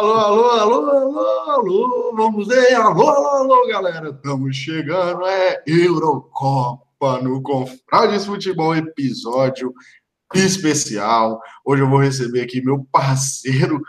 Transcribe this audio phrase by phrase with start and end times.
[0.00, 7.20] alô, alô, alô, alô, alô, vamos ver, alô, alô, alô, galera, estamos chegando, é Eurocopa
[7.20, 9.74] no Confrades Futebol, episódio
[10.34, 11.38] especial.
[11.62, 13.82] Hoje eu vou receber aqui meu parceiro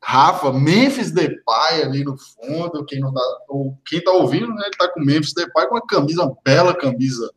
[0.00, 3.20] Rafa, Memphis Depay ali no fundo, quem não tá,
[3.84, 7.28] quem tá ouvindo, né, ele tá com Memphis Depay com uma camisa, bela camisa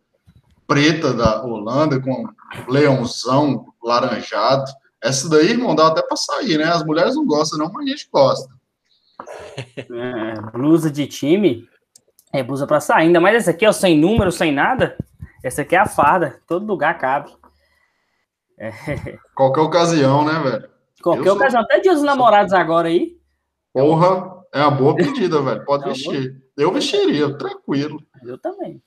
[0.68, 4.72] preta da Holanda, com um leãozão laranjado.
[5.02, 6.66] Essa daí, irmão, dá até para sair, né?
[6.66, 8.54] As mulheres não gostam, não, mas a gente gosta.
[9.78, 11.68] É, blusa de time
[12.34, 13.04] é blusa para sair.
[13.04, 14.98] Ainda mais essa aqui, ó, sem número, sem nada.
[15.44, 17.32] Essa aqui é a farda, todo lugar cabe.
[18.58, 18.72] É.
[19.36, 20.70] Qualquer ocasião, né, velho?
[21.02, 23.18] Qualquer ocasião, até dia dos namorados agora aí.
[23.74, 25.64] Porra, é uma boa pedida, velho.
[25.64, 26.44] Pode é vestir.
[26.58, 28.02] Eu vestiria, tranquilo.
[28.24, 28.82] Eu também.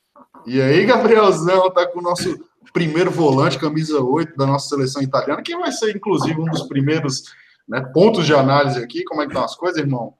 [0.46, 2.28] E aí, Gabrielzão, tá com o nosso
[2.72, 7.24] primeiro volante, camisa 8 da nossa seleção italiana, que vai ser, inclusive, um dos primeiros
[7.68, 9.04] né, pontos de análise aqui.
[9.04, 10.14] Como é que estão as coisas, irmão?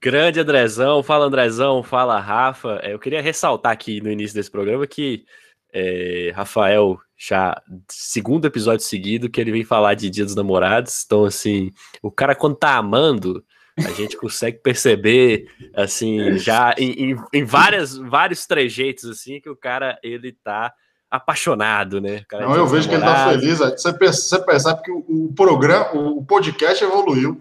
[0.00, 2.80] Grande Andrezão, fala Andrezão, fala Rafa.
[2.82, 5.24] É, eu queria ressaltar aqui no início desse programa que
[5.72, 11.02] é, Rafael já segundo episódio seguido que ele vem falar de Dia dos Namorados.
[11.04, 11.70] Então, assim,
[12.02, 13.44] o cara quando tá amando,
[13.78, 19.56] a gente consegue perceber, assim, já em, em, em várias, vários trejeitos, assim, que o
[19.56, 20.72] cara, ele tá
[21.10, 22.22] apaixonado, né?
[22.32, 23.58] Não, eu vejo que ele tá feliz.
[23.58, 27.40] Você percebe, percebe que o, programa, o podcast evoluiu.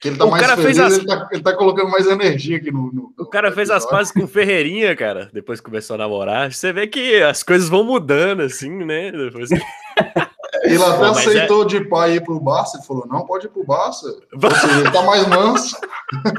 [0.00, 0.98] Que ele tá o mais cara feliz, fez as...
[0.98, 2.92] ele, tá, ele tá colocando mais energia aqui no.
[2.92, 6.52] no o cara no fez as pazes com Ferreirinha, cara, depois começou a namorar.
[6.52, 9.10] Você vê que as coisas vão mudando, assim, né?
[9.10, 9.48] Depois...
[10.64, 11.66] Ele até Pô, aceitou é...
[11.66, 14.06] de pai ir pro Barça, ele falou, não, pode ir pro Barça.
[14.60, 15.76] Seja, ele tá mais manso.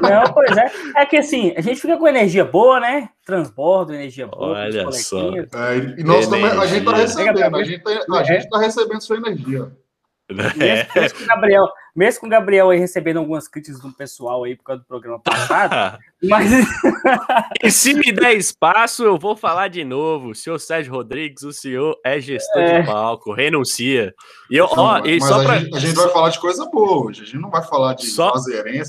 [0.02, 0.70] Não, pois é.
[0.96, 3.08] É que assim, a gente fica com energia boa, né?
[3.24, 4.58] Transbordo, energia boa.
[4.58, 5.30] Olha só.
[5.30, 9.00] É, e nós também, a gente tá recebendo, a gente tá, a gente tá recebendo
[9.00, 9.70] sua energia.
[10.28, 11.00] É.
[11.00, 14.56] Mesmo, com o Gabriel, mesmo com o Gabriel aí recebendo algumas críticas do pessoal aí
[14.56, 16.50] por causa do programa passado, mas.
[17.62, 20.30] e se me der espaço, eu vou falar de novo.
[20.30, 22.80] O senhor Sérgio Rodrigues, o senhor é gestor é.
[22.80, 24.12] de palco, renuncia.
[24.50, 25.54] E eu, ó, e só pra...
[25.54, 27.94] a, gente, a gente vai falar de coisa boa hoje, a gente não vai falar
[27.94, 28.32] de só...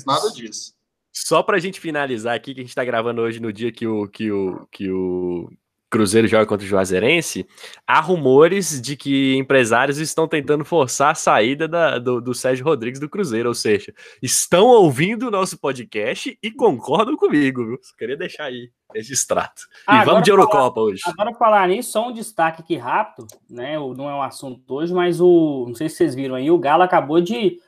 [0.06, 0.76] nada disso.
[1.12, 3.86] Só para a gente finalizar aqui, que a gente está gravando hoje no dia que
[3.86, 5.50] o, que o, que o
[5.90, 7.46] Cruzeiro joga contra o Juazeirense,
[7.86, 13.00] há rumores de que empresários estão tentando forçar a saída da, do, do Sérgio Rodrigues
[13.00, 17.78] do Cruzeiro, ou seja, estão ouvindo o nosso podcast e concordam comigo, viu?
[17.80, 19.62] Só queria deixar aí registrado.
[19.86, 21.02] Ah, e vamos de Eurocopa falar, hoje.
[21.06, 23.78] Agora falar nisso, só um destaque aqui rápido, né?
[23.78, 26.82] Não é um assunto hoje, mas o não sei se vocês viram aí, o Galo
[26.82, 27.58] acabou de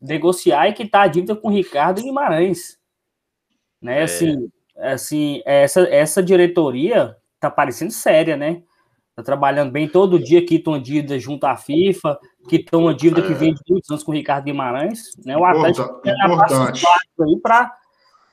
[0.00, 2.78] negociar e quitar a dívida com o Ricardo Guimarães.
[3.82, 4.00] Né?
[4.00, 4.02] É.
[4.04, 7.16] Assim, assim, essa, essa diretoria
[7.48, 8.62] tá parecendo séria, né?
[9.14, 12.18] Tá trabalhando bem todo dia, quita uma dívida junto à FIFA,
[12.48, 13.26] quita uma dívida é.
[13.26, 15.36] que vem de muitos anos com o Ricardo Guimarães, né?
[15.36, 16.84] O Atlético importante.
[17.20, 17.76] aí para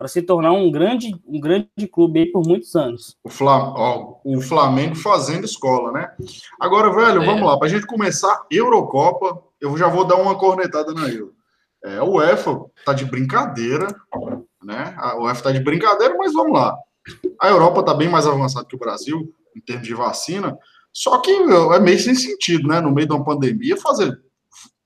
[0.01, 3.15] para se tornar um grande, um grande clube aí por muitos anos.
[3.23, 6.11] O, Flam ó, o Flamengo fazendo escola, né?
[6.59, 7.25] Agora, velho, é.
[7.27, 11.35] vamos lá, para a gente começar Eurocopa, eu já vou dar uma cornetada na Euro.
[11.85, 13.95] É, o UEFA tá de brincadeira,
[14.63, 14.95] né?
[14.97, 16.75] A UEFA tá de brincadeira, mas vamos lá.
[17.39, 20.57] A Europa está bem mais avançada que o Brasil em termos de vacina,
[20.93, 22.79] só que é meio sem sentido, né?
[22.81, 24.19] No meio de uma pandemia, fazer.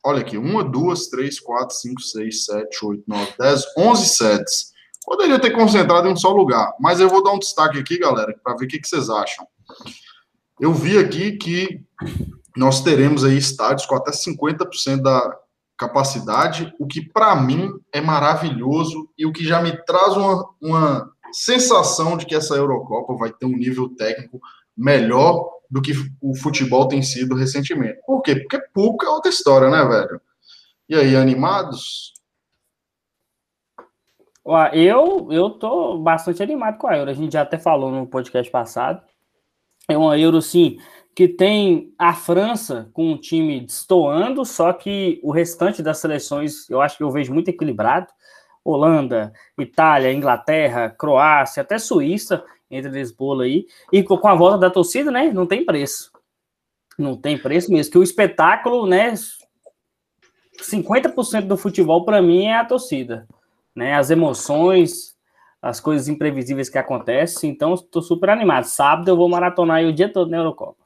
[0.04, 4.74] Olha aqui, uma, duas, três, quatro, cinco, seis, sete, oito, nove, dez, onze sedes.
[5.04, 8.36] Poderia ter concentrado em um só lugar, mas eu vou dar um destaque aqui, galera,
[8.44, 9.48] para ver o que, que vocês acham.
[10.60, 11.82] Eu vi aqui que
[12.56, 15.38] nós teremos aí estádios com até 50% da
[15.78, 21.12] capacidade, o que para mim é maravilhoso e o que já me traz uma, uma
[21.36, 24.40] sensação de que essa Eurocopa vai ter um nível técnico
[24.76, 25.92] melhor do que
[26.22, 28.00] o futebol tem sido recentemente.
[28.06, 28.36] Por quê?
[28.36, 30.22] Porque público é outra história, né, velho?
[30.88, 32.14] E aí, animados?
[34.74, 37.10] Eu, eu tô bastante animado com a Euro.
[37.10, 39.02] A gente já até falou no podcast passado.
[39.90, 40.78] É uma Euro, sim,
[41.16, 46.82] que tem a França com um time destoando, só que o restante das seleções eu
[46.82, 48.08] acho que eu vejo muito equilibrado.
[48.66, 53.68] Holanda, Itália, Inglaterra, Croácia, até Suíça, entre bolo aí.
[53.94, 55.32] E com a volta da torcida, né?
[55.32, 56.12] Não tem preço.
[56.98, 57.92] Não tem preço mesmo.
[57.92, 59.14] Que o espetáculo, né?
[60.60, 63.28] 50% do futebol, para mim, é a torcida.
[63.76, 63.94] Né?
[63.94, 65.16] As emoções,
[65.62, 67.52] as coisas imprevisíveis que acontecem.
[67.52, 68.64] Então, estou super animado.
[68.64, 70.84] Sábado eu vou maratonar o dia todo na Eurocopa.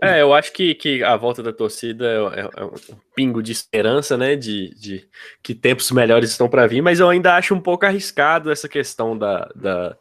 [0.00, 2.72] É, eu acho que, que a volta da torcida é, é, é um
[3.14, 4.36] pingo de esperança, né?
[4.36, 5.08] De, de
[5.42, 9.18] que tempos melhores estão para vir, mas eu ainda acho um pouco arriscado essa questão
[9.18, 9.96] da, da,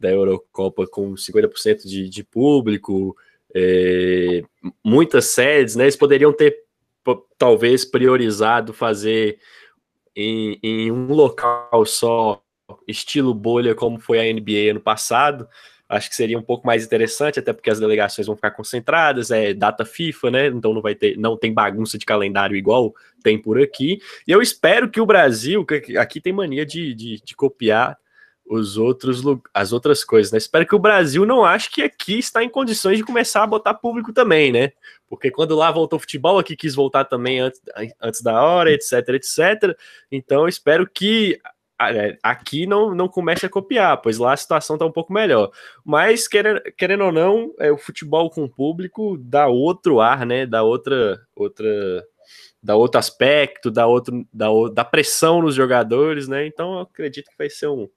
[0.00, 3.16] da Eurocopa com 50% de, de público,
[3.54, 4.42] é,
[4.84, 5.84] muitas sedes, né?
[5.84, 6.64] Eles poderiam ter
[7.38, 9.38] talvez priorizado fazer
[10.14, 12.42] em, em um local só,
[12.86, 15.48] estilo bolha, como foi a NBA ano passado,
[15.88, 19.54] acho que seria um pouco mais interessante, até porque as delegações vão ficar concentradas, é
[19.54, 20.46] data FIFA, né?
[20.48, 23.98] Então não vai ter, não tem bagunça de calendário igual tem por aqui.
[24.26, 27.96] E eu espero que o Brasil, que aqui tem mania de, de, de copiar
[28.48, 30.38] os outros as outras coisas, né?
[30.38, 33.74] Espero que o Brasil não ache que aqui está em condições de começar a botar
[33.74, 34.72] público também, né?
[35.08, 37.60] Porque quando lá voltou futebol, aqui quis voltar também antes,
[38.00, 39.76] antes da hora, etc, etc.
[40.10, 41.38] Então, espero que
[42.22, 45.50] aqui não, não comece a copiar, pois lá a situação está um pouco melhor.
[45.84, 50.44] Mas, querendo, querendo ou não, é, o futebol com o público dá outro ar, né?
[50.44, 52.04] Dá outra, outra,
[52.62, 56.46] dá outro aspecto, dá, outro, dá, dá pressão nos jogadores, né?
[56.46, 57.88] Então, eu acredito que vai ser um,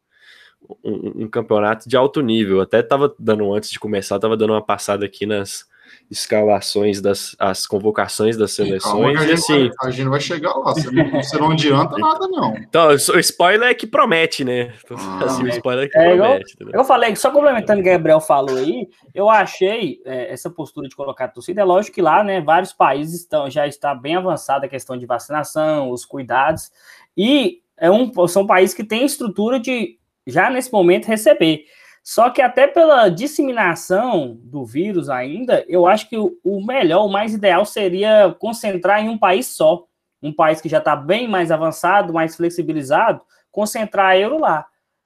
[0.84, 2.62] um, um campeonato de alto nível.
[2.62, 5.66] Até estava dando, antes de começar, estava dando uma passada aqui nas,
[6.12, 9.18] escalações das as convocações das seleções.
[9.18, 12.28] a, gente assim, vai, a gente vai chegar lá, você não, você não adianta nada,
[12.28, 12.54] não.
[12.58, 14.74] Então, o spoiler é que promete, né?
[14.92, 16.56] Ah, assim, o spoiler é que é, promete.
[16.60, 20.50] Eu, eu falei, só complementando o que o Gabriel falou aí, eu achei é, essa
[20.50, 23.96] postura de colocar a torcida, é lógico que lá, né, vários países estão, já está
[23.96, 26.72] bem avançada a questão de vacinação, os cuidados,
[27.16, 29.98] e é um, são países que têm estrutura de,
[30.28, 31.64] já nesse momento, receber.
[32.04, 37.34] Só que até pela disseminação do vírus ainda, eu acho que o, melhor, o mais
[37.34, 39.86] ideal seria concentrar em um país só.
[40.22, 43.22] Um país que já está bem mais avançado, mais flexibilizado,
[43.52, 44.66] concentrar a euro lá.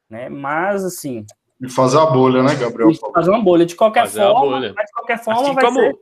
[0.09, 0.29] Né?
[0.29, 1.25] Mas assim.
[1.61, 2.91] E fazer a bolha, né, Gabriel?
[3.13, 3.65] Fazer uma bolha.
[3.65, 5.95] De qualquer fazer forma, mas de qualquer forma assim vai como, ser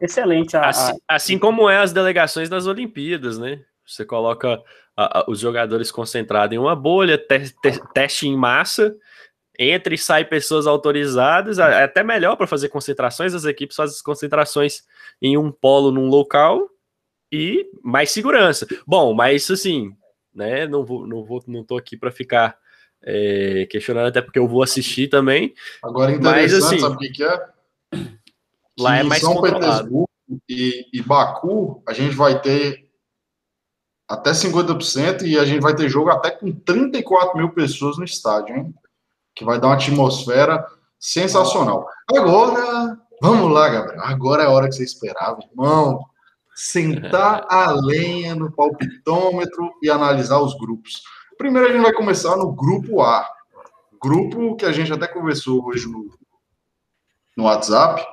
[0.00, 0.56] excelente.
[0.56, 1.14] A, assim, a...
[1.14, 3.60] assim, como é as delegações das Olimpíadas, né?
[3.86, 4.62] Você coloca
[4.96, 8.94] a, a, os jogadores concentrados em uma bolha, te, te, teste em massa,
[9.58, 14.02] entra e sai pessoas autorizadas, é até melhor para fazer concentrações, as equipes fazem as
[14.02, 14.82] concentrações
[15.20, 16.68] em um polo num local
[17.32, 18.66] e mais segurança.
[18.86, 19.94] Bom, mas assim,
[20.34, 22.56] né, não vou, não vou, não tô aqui para ficar
[23.02, 25.54] é, questionando, até porque eu vou assistir também.
[25.82, 27.48] Agora interessante, mas, assim, sabe o que, que é?
[28.78, 30.10] Lá que é mais São Petersburgo
[30.48, 32.88] e, e Baku, a gente vai ter
[34.08, 38.56] até 50% e a gente vai ter jogo até com 34 mil pessoas no estádio,
[38.56, 38.74] hein?
[39.34, 40.64] Que vai dar uma atmosfera
[40.98, 41.86] sensacional.
[42.16, 44.02] Agora, vamos lá, Gabriel.
[44.02, 46.04] Agora é a hora que você esperava, irmão.
[46.54, 51.02] Sentar a lenha no palpitômetro e analisar os grupos.
[51.36, 53.28] Primeiro a gente vai começar no grupo A.
[54.00, 56.08] Grupo que a gente até conversou hoje no,
[57.36, 58.06] no WhatsApp.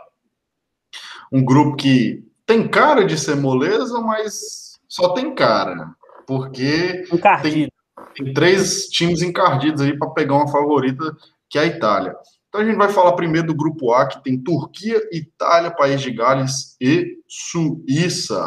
[1.32, 5.94] Um grupo que tem cara de ser moleza, mas só tem cara.
[6.26, 7.06] Porque
[7.42, 7.72] tem,
[8.14, 11.16] tem três times encardidos aí para pegar uma favorita,
[11.50, 12.16] que é a Itália.
[12.50, 16.12] Então a gente vai falar primeiro do grupo A, que tem Turquia, Itália, País de
[16.12, 18.46] Gales e Suíça.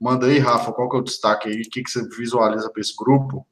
[0.00, 1.62] Manda aí, Rafa, qual que é o destaque aí?
[1.62, 3.44] O que, que você visualiza para esse grupo?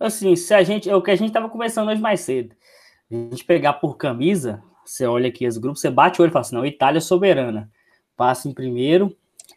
[0.00, 2.54] Assim, se a gente, é o que a gente estava conversando hoje mais cedo.
[3.10, 6.32] A gente pegar por camisa, você olha aqui os grupos, você bate o olho e
[6.32, 7.70] fala assim, não, Itália é soberana.
[8.16, 9.14] Passa em primeiro,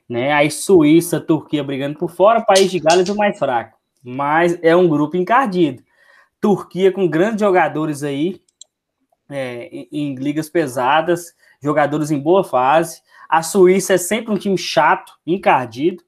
[0.09, 0.33] né?
[0.33, 3.74] Aí Suíça, Turquia brigando por fora, País de Gales o mais fraco
[4.05, 5.83] mas é um grupo encardido.
[6.39, 8.39] Turquia com grandes jogadores aí,
[9.27, 13.01] é, em, em, ligas pesadas, jogadores em boa fase.
[13.27, 16.03] A Suíça é sempre um time chato, encardido.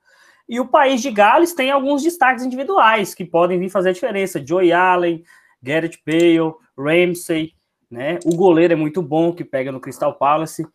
[0.48, 4.46] E o país de Gales tem alguns destaques individuais que podem vir fazer a diferença.
[4.46, 5.24] Joey Allen,
[5.62, 7.54] Garrett Bale, Ramsey,
[7.90, 8.20] né?
[8.24, 10.66] O goleiro é muito bom, que pega no Crystal Palace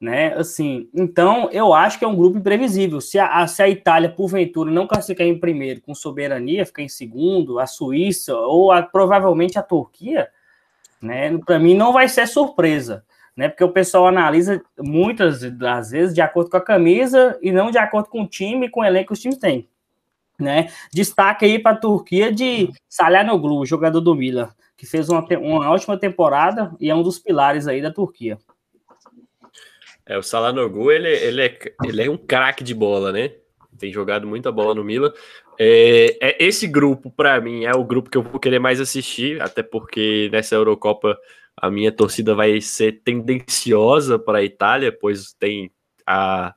[0.00, 0.32] né?
[0.34, 3.00] Assim, então eu acho que é um grupo imprevisível.
[3.00, 7.58] Se a, se a Itália, porventura, não classificar em primeiro com soberania, ficar em segundo,
[7.58, 10.28] a Suíça ou a, provavelmente a Turquia,
[11.02, 11.36] né?
[11.44, 13.04] Para mim não vai ser surpresa,
[13.36, 13.48] né?
[13.48, 17.78] Porque o pessoal analisa muitas das vezes de acordo com a camisa e não de
[17.78, 19.68] acordo com o time e com o elenco que os times têm.
[20.38, 20.70] Né?
[20.90, 25.98] Destaque aí para a Turquia de Salhanoglu, jogador do Milan, que fez uma, uma ótima
[25.98, 28.38] temporada e é um dos pilares aí da Turquia.
[30.10, 33.30] É, o Salanogu, ele, ele, é, ele é um craque de bola, né?
[33.78, 35.12] Tem jogado muita bola no Milan.
[35.56, 39.40] É, é esse grupo, para mim, é o grupo que eu vou querer mais assistir,
[39.40, 41.16] até porque nessa Eurocopa
[41.56, 45.70] a minha torcida vai ser tendenciosa para a Itália, pois tem
[46.04, 46.56] a,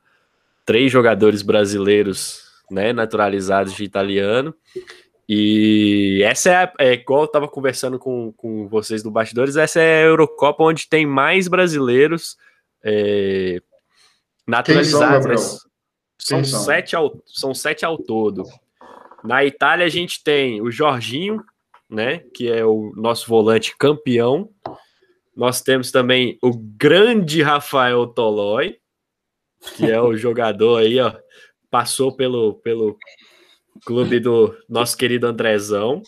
[0.66, 2.42] três jogadores brasileiros
[2.72, 4.52] né, naturalizados de italiano.
[5.30, 10.02] E essa é, é igual eu estava conversando com, com vocês do bastidores, essa é
[10.02, 12.36] a Eurocopa onde tem mais brasileiros
[12.84, 13.62] é,
[14.48, 15.66] naturalizados.
[16.20, 18.44] São, são, sete ao, são sete ao todo.
[19.24, 21.44] Na Itália, a gente tem o Jorginho,
[21.90, 24.50] né, que é o nosso volante campeão.
[25.36, 28.78] Nós temos também o grande Rafael Tolói,
[29.76, 31.14] que é o jogador aí, ó,
[31.70, 32.98] passou pelo, pelo,
[33.86, 36.02] clube do nosso querido Andrezão.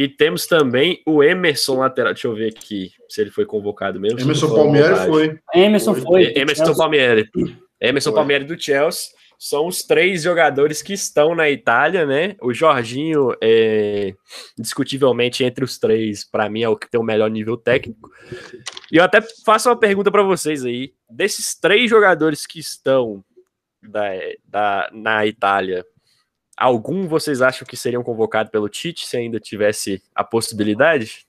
[0.00, 2.14] E temos também o Emerson lateral.
[2.14, 4.18] Deixa eu ver aqui se ele foi convocado mesmo.
[4.18, 5.38] Emerson Palmieri foi.
[5.54, 6.32] Emerson foi.
[6.34, 7.30] Emerson Palmieri.
[7.78, 9.10] Emerson Palmieri do Chelsea.
[9.38, 12.34] São os três jogadores que estão na Itália, né?
[12.40, 14.14] O Jorginho, é,
[14.58, 18.10] discutivelmente, entre os três, para mim, é o que tem o melhor nível técnico.
[18.90, 20.94] E eu até faço uma pergunta para vocês aí.
[21.10, 23.22] Desses três jogadores que estão
[23.82, 24.12] da,
[24.48, 25.84] da, na Itália,
[26.60, 31.24] algum vocês acham que seriam convocados pelo Tite se ainda tivesse a possibilidade?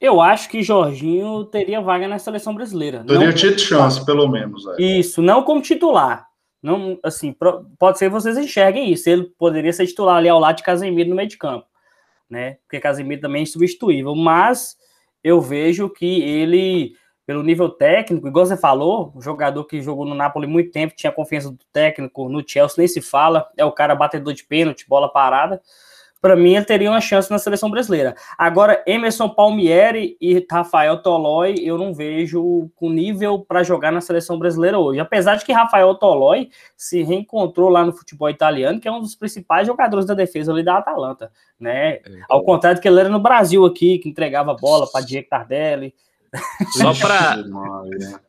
[0.00, 3.04] Eu acho que Jorginho teria vaga na seleção brasileira.
[3.06, 4.66] Teria tido chance, pelo menos.
[4.78, 4.82] É.
[4.82, 6.26] Isso, não como titular.
[6.62, 7.34] Não, assim,
[7.78, 9.08] pode ser que vocês enxerguem isso.
[9.08, 11.66] Ele poderia ser titular ali ao lado de Casemiro no meio de campo,
[12.28, 12.58] né?
[12.62, 14.76] Porque Casemiro também é insubstituível, mas
[15.22, 16.94] eu vejo que ele,
[17.26, 21.10] pelo nível técnico, igual você falou, um jogador que jogou no Napoli muito tempo, tinha
[21.10, 25.08] confiança do técnico, no Chelsea nem se fala, é o cara batedor de pênalti, bola
[25.08, 25.60] parada
[26.26, 28.16] para mim ele teria uma chance na seleção brasileira.
[28.36, 34.36] Agora, Emerson Palmieri e Rafael Tolói, eu não vejo com nível para jogar na seleção
[34.36, 34.98] brasileira hoje.
[34.98, 39.14] Apesar de que Rafael Tolói se reencontrou lá no futebol italiano, que é um dos
[39.14, 41.30] principais jogadores da defesa ali da Atalanta,
[41.60, 41.90] né?
[41.90, 42.02] É.
[42.28, 45.94] Ao contrário do que ele era no Brasil aqui, que entregava bola para Diego Tardelli.
[46.72, 47.36] Só para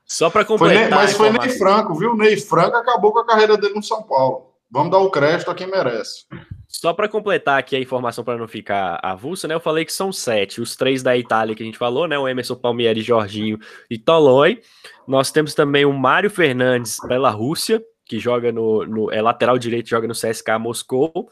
[0.06, 0.90] só para completar.
[0.90, 2.16] Foi mas foi Ney Franco, viu?
[2.16, 4.54] Ney Franco acabou com a carreira dele no São Paulo.
[4.70, 6.26] Vamos dar o crédito a quem merece.
[6.68, 9.56] Só para completar aqui a informação para não ficar avulsa, né?
[9.56, 10.60] Eu falei que são sete.
[10.60, 12.20] Os três da Itália que a gente falou, né?
[12.20, 13.58] O Emerson Palmieri, Jorginho
[13.90, 14.62] e Toloi.
[15.08, 19.90] Nós temos também o Mário Fernandes pela Rússia, que joga no, no é lateral direito,
[19.90, 21.30] joga no CSK Moscou.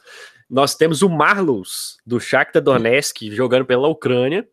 [0.49, 4.47] Nós temos o Marlos do Shakhtar Donetsk jogando pela Ucrânia.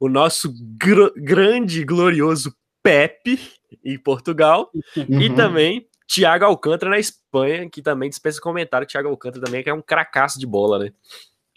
[0.00, 2.52] O nosso gr grande glorioso
[2.82, 3.38] Pepe
[3.84, 5.20] em Portugal uhum.
[5.20, 8.86] e também Thiago Alcântara na Espanha, que também dispensa comentário.
[8.86, 10.92] Thiago Alcântara também que é um cracaço de bola, né?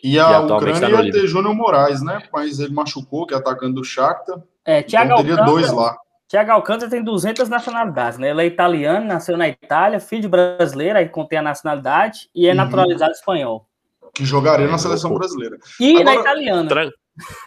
[0.03, 2.21] E a Ucrânia tá ia ter Júnior Moraes, né?
[2.31, 4.43] Mas ele machucou, que é atacando do Shakhtar.
[4.65, 5.97] É, Thiago então teria Alcântara, dois lá.
[6.27, 8.31] Thiago Alcântara tem 200 nacionalidades, né?
[8.31, 12.51] Ele é italiano, nasceu na Itália, filho de brasileira, aí contém a nacionalidade, e é
[12.51, 12.57] uhum.
[12.57, 13.65] naturalizado espanhol.
[14.13, 15.57] Que jogaria na seleção brasileira.
[15.79, 16.69] E Agora, na italiana.
[16.69, 16.91] Tran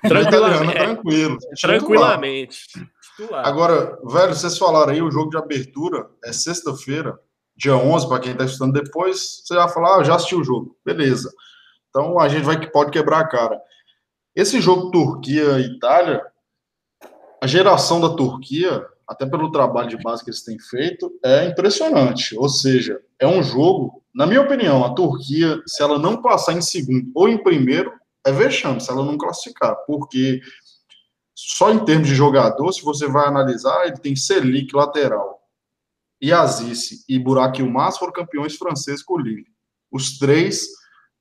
[0.02, 0.74] tranquilamente.
[0.74, 1.38] tranquilo.
[1.60, 2.58] Tranquilamente.
[3.32, 7.18] Agora, velho, vocês falaram aí, o jogo de abertura é sexta-feira,
[7.56, 10.76] dia 11, para quem está estudando depois, você vai falar, ah, já assistiu o jogo.
[10.84, 11.32] Beleza.
[11.88, 13.58] Então a gente vai que pode quebrar a cara.
[14.34, 16.22] Esse jogo Turquia Itália,
[17.42, 22.36] a geração da Turquia, até pelo trabalho de base que eles têm feito, é impressionante.
[22.36, 26.60] Ou seja, é um jogo, na minha opinião, a Turquia, se ela não passar em
[26.60, 27.90] segundo ou em primeiro,
[28.26, 30.40] é vexame se ela não classificar, porque
[31.34, 35.40] só em termos de jogador, se você vai analisar, ele tem Selic lateral,
[36.20, 39.46] e Aziz e Burak Yilmaz foram campeões franceses com o Lille.
[39.92, 40.66] Os três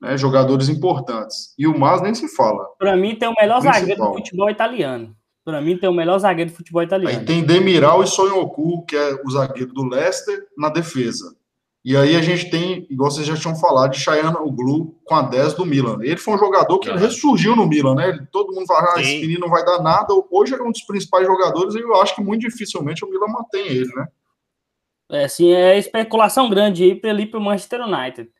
[0.01, 1.53] né, jogadores importantes.
[1.57, 2.65] E o Mas nem se fala.
[2.77, 3.81] Para mim, tem o melhor principal.
[3.81, 5.15] zagueiro do futebol italiano.
[5.43, 7.19] Para mim, tem o melhor zagueiro do futebol italiano.
[7.19, 11.35] Aí tem Demiral e Sonhoku, que é o zagueiro do Leicester, na defesa.
[11.85, 15.21] E aí a gente tem, igual vocês já tinham falado, de Chayana Oglu com a
[15.21, 15.99] 10 do Milan.
[16.01, 18.09] Ele foi um jogador que ressurgiu no Milan, né?
[18.09, 20.07] Ele, todo mundo fala, ah, esse menino não vai dar nada.
[20.31, 23.67] Hoje é um dos principais jogadores e eu acho que muito dificilmente o Milan mantém
[23.67, 24.07] ele, né?
[25.11, 28.31] É, sim, é especulação grande aí para ele ir para o Manchester United.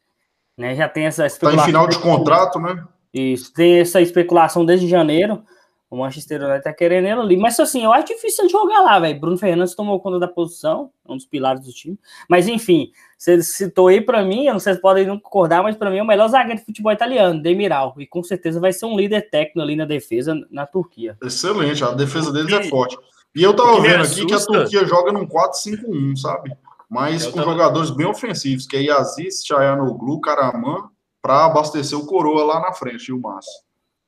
[0.57, 0.73] Né?
[0.73, 1.59] Já tem essa especulação.
[1.59, 2.83] Está em final de contrato, né?
[3.13, 5.43] Isso, tem essa especulação desde janeiro.
[5.87, 7.37] O Manchester United tá querendo ele ali.
[7.37, 9.19] Mas assim, eu acho difícil ele jogar lá, velho.
[9.19, 11.97] Bruno Fernandes tomou conta da posição, é um dos pilares do time.
[12.27, 15.75] Mas enfim, você citou aí para mim, eu não sei se podem não concordar, mas
[15.75, 17.95] para mim é o melhor zagueiro de futebol italiano, Demiral.
[17.97, 21.17] E com certeza vai ser um líder técnico ali na defesa na Turquia.
[21.23, 22.97] Excelente, a defesa deles é forte.
[23.35, 26.51] E eu tava vendo aqui que a Turquia joga num 4-5-1, sabe?
[26.89, 27.51] Mas eu com tava...
[27.51, 30.89] jogadores bem ofensivos, que é Yazis, Chayanoglu, Karaman,
[31.21, 33.51] para abastecer o Coroa lá na frente, e o Márcio.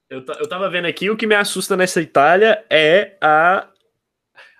[0.10, 3.68] Eu, eu tava vendo aqui, o que me assusta nessa Itália é a,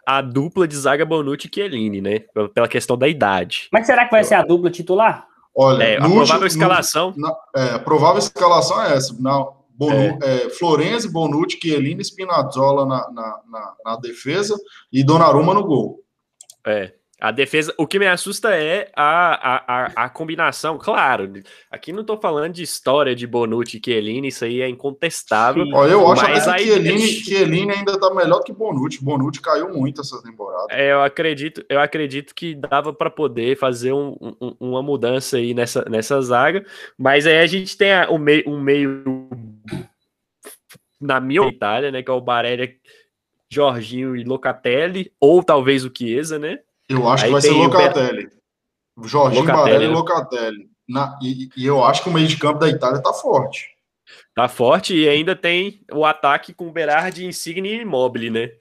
[0.08, 2.20] a dupla de zaga Bonucci e Chiellini, né?
[2.54, 3.68] Pela questão da idade.
[3.74, 5.28] Mas será que vai ser a dupla titular?
[5.54, 7.14] Olha, é, a provável escalação.
[7.18, 9.14] No, é, a provável escalação é essa.
[9.20, 9.46] Na,
[9.78, 10.18] Bonu, é.
[10.24, 14.56] É, Florenzi, Bonucci, Chiellini, Spinazzola na, na, na, na defesa
[14.92, 16.00] e Donnarumma no gol.
[16.66, 16.94] É.
[17.20, 20.78] A defesa, o que me assusta é a, a, a, combinação.
[20.78, 21.34] Claro,
[21.72, 25.66] aqui não estou falando de história de Bonucci e Chiellini, isso aí é incontestável.
[25.74, 29.04] Olha, eu acho mas que Chiellini, Chiellini ainda está melhor que Bonucci.
[29.04, 30.68] Bonucci caiu muito essa temporada.
[30.70, 35.56] É, eu acredito, eu acredito que dava para poder fazer um, um, uma mudança aí
[35.56, 36.64] nessa, nessa zaga,
[36.96, 39.04] mas aí a gente tem a, o meio, um meio
[41.02, 42.68] na minha Itália, né, que é o Barella,
[43.50, 46.60] Jorginho e Locatelli, ou talvez o Chiesa, né?
[46.90, 48.30] Eu acho Aí que vai ser Locatelli.
[49.04, 49.88] Jorginho, Locatelli, Barella e?
[49.88, 50.70] Locatelli.
[50.88, 53.68] na, e, e, eu acho que o meio de campo da Itália tá forte.
[54.34, 58.52] Tá forte e ainda tem o ataque com Berardi, Insigne e Immobile, né?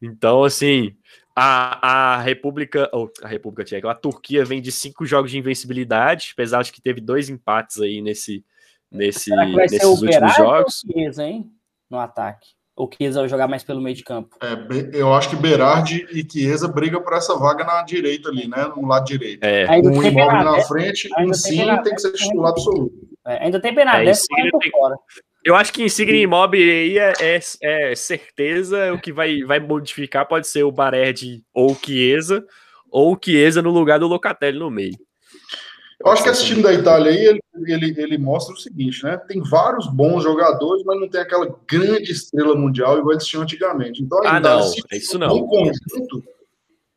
[0.00, 0.94] Então, assim,
[1.34, 6.30] a, a República, oh, a República Tcheca, a Turquia vem de cinco jogos de invencibilidade,
[6.32, 8.44] apesar de que teve dois empates aí nesse,
[8.90, 10.82] nesse, nesses últimos jogos.
[10.86, 11.50] Chiesa, hein?
[11.90, 12.48] No ataque.
[12.76, 14.36] Ou Chiesa vai jogar mais pelo meio de campo?
[14.42, 18.70] É, eu acho que Berardi e Chiesa brigam por essa vaga na direita ali, né?
[18.76, 19.44] No lado direito.
[19.44, 19.66] É.
[19.70, 22.92] Um imóvel na frente, um sim tem que ser titular absoluto.
[23.26, 24.70] É, ainda tem Bernadette é, tem...
[24.72, 24.96] fora.
[25.44, 30.26] Eu acho que Insigne Immobile aí é, é, é, certeza o que vai, vai modificar
[30.26, 32.44] pode ser o Baredi ou o Chiesa,
[32.90, 34.94] ou o Chiesa no lugar do Locatelli no meio.
[36.04, 39.16] Eu acho que esse time da Itália aí, ele, ele, ele, mostra o seguinte, né?
[39.16, 44.02] Tem vários bons jogadores, mas não tem aquela grande estrela mundial igual eles tinham antigamente.
[44.02, 45.28] Então, a ah, Itália, não, é isso não.
[45.28, 46.24] No conjunto,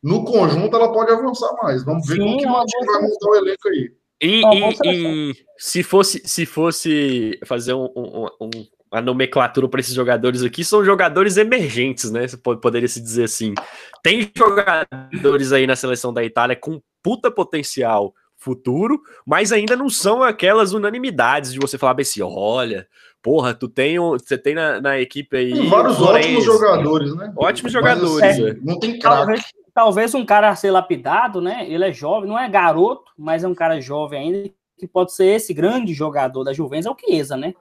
[0.02, 1.82] no conjunto, ela pode avançar mais.
[1.84, 3.92] Vamos ver Sim, como que o time vai montar o elenco aí.
[4.20, 8.50] E, e, e, se fosse se fosse fazer um, um, um,
[8.92, 12.28] uma nomenclatura para esses jogadores aqui, são jogadores emergentes, né?
[12.28, 13.54] Você poderia se dizer assim.
[14.02, 20.22] Tem jogadores aí na seleção da Itália com puta potencial futuro, mas ainda não são
[20.22, 22.86] aquelas unanimidades de você falar assim, olha,
[23.20, 27.32] porra, tu tem você tem na, na equipe aí tem vários ótimos jogadores, né?
[27.36, 28.30] Ótimos mas, jogadores.
[28.30, 28.56] Assim, é.
[28.62, 29.16] Não tem craque.
[29.16, 31.66] Talvez, talvez um cara a ser lapidado, né?
[31.68, 35.26] Ele é jovem, não é garoto, mas é um cara jovem ainda que pode ser
[35.26, 37.52] esse grande jogador da Juventus é o Chiesa, né?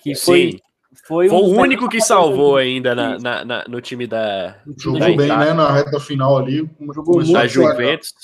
[0.00, 0.60] Que foi Sim.
[1.04, 4.56] Foi, foi um o único que salvou ainda na, na, na, no time da.
[4.78, 5.52] Jogou da bem, né?
[5.52, 6.66] Na reta final ali.
[6.94, 7.32] Jogou muito.
[7.32, 8.14] Da Juventus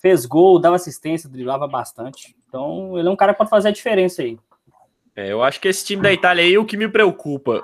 [0.00, 2.34] fez gol, dava assistência, driblava bastante.
[2.48, 4.38] Então, ele é um cara que pode fazer a diferença aí.
[5.14, 7.62] É, eu acho que esse time da Itália aí, o que me preocupa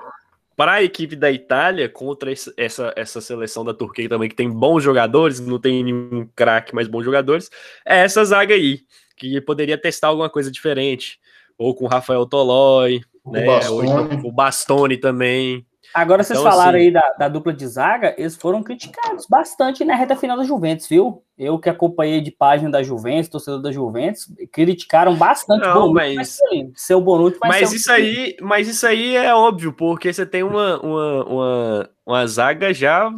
[0.55, 4.83] para a equipe da Itália contra essa, essa seleção da Turquia também, que tem bons
[4.83, 7.49] jogadores, não tem nenhum craque, mas bons jogadores,
[7.85, 8.81] é essa zaga aí,
[9.15, 11.19] que poderia testar alguma coisa diferente.
[11.57, 13.45] Ou com o Rafael Tolói, o né?
[13.45, 13.89] Bastoni.
[14.23, 15.65] Ou o Bastoni também.
[15.97, 19.83] Agora vocês então, falaram assim, aí da, da, dupla de zaga, eles foram criticados bastante
[19.83, 21.23] na reta final da Juventus, viu?
[21.35, 26.37] Eu que acompanhei de página da Juventus, torcedor da Juventus, criticaram bastante não, Bonucci, mas
[26.75, 30.79] seu Bonucci vai mas isso aí, mas isso aí é óbvio, porque você tem uma,
[30.81, 33.11] uma, uma, uma zaga já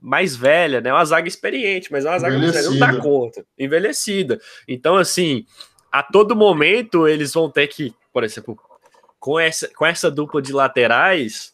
[0.00, 0.90] mais velha, né?
[0.90, 4.40] Uma zaga experiente, mas é uma zaga velha, não dá conta, envelhecida.
[4.66, 5.44] Então, assim,
[5.92, 8.58] a todo momento eles vão ter que, por exemplo,
[9.20, 11.52] com essa, com essa dupla de laterais,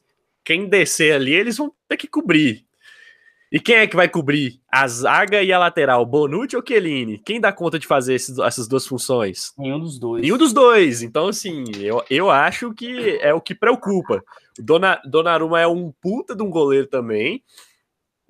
[0.48, 2.64] quem descer ali, eles vão ter que cobrir.
[3.52, 4.62] E quem é que vai cobrir?
[4.72, 7.18] A zaga e a lateral, Bonucci ou Chiellini?
[7.18, 9.52] Quem dá conta de fazer esses, essas duas funções?
[9.58, 10.22] Nenhum dos dois.
[10.22, 11.02] Nenhum dos dois.
[11.02, 14.24] Então, assim, eu, eu acho que é o que preocupa.
[14.58, 17.42] Dona, Donnarumma é um puta de um goleiro também,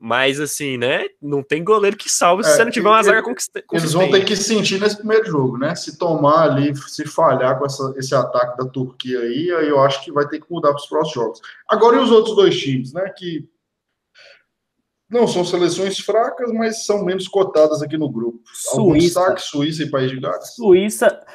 [0.01, 1.07] mas, assim, né?
[1.21, 3.67] Não tem goleiro que salve se é, você não tiver uma zaga consistente.
[3.73, 5.75] Eles vão ter que sentir nesse primeiro jogo, né?
[5.75, 10.05] Se tomar ali, se falhar com essa, esse ataque da Turquia aí, aí eu acho
[10.05, 11.41] que vai ter que mudar para os próximos jogos.
[11.69, 13.13] Agora, e os outros dois times, né?
[13.17, 13.49] Que
[15.11, 18.41] não são seleções fracas, mas são menos cotadas aqui no grupo.
[18.55, 19.37] Suíça.
[19.39, 20.55] Suíça e País de Gales?
[20.55, 21.27] Suíça.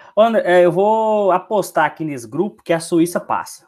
[0.46, 3.68] É, eu vou apostar aqui nesse grupo que a Suíça passa.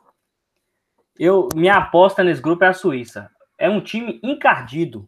[1.19, 5.07] Eu, minha aposta nesse grupo é a Suíça é um time encardido.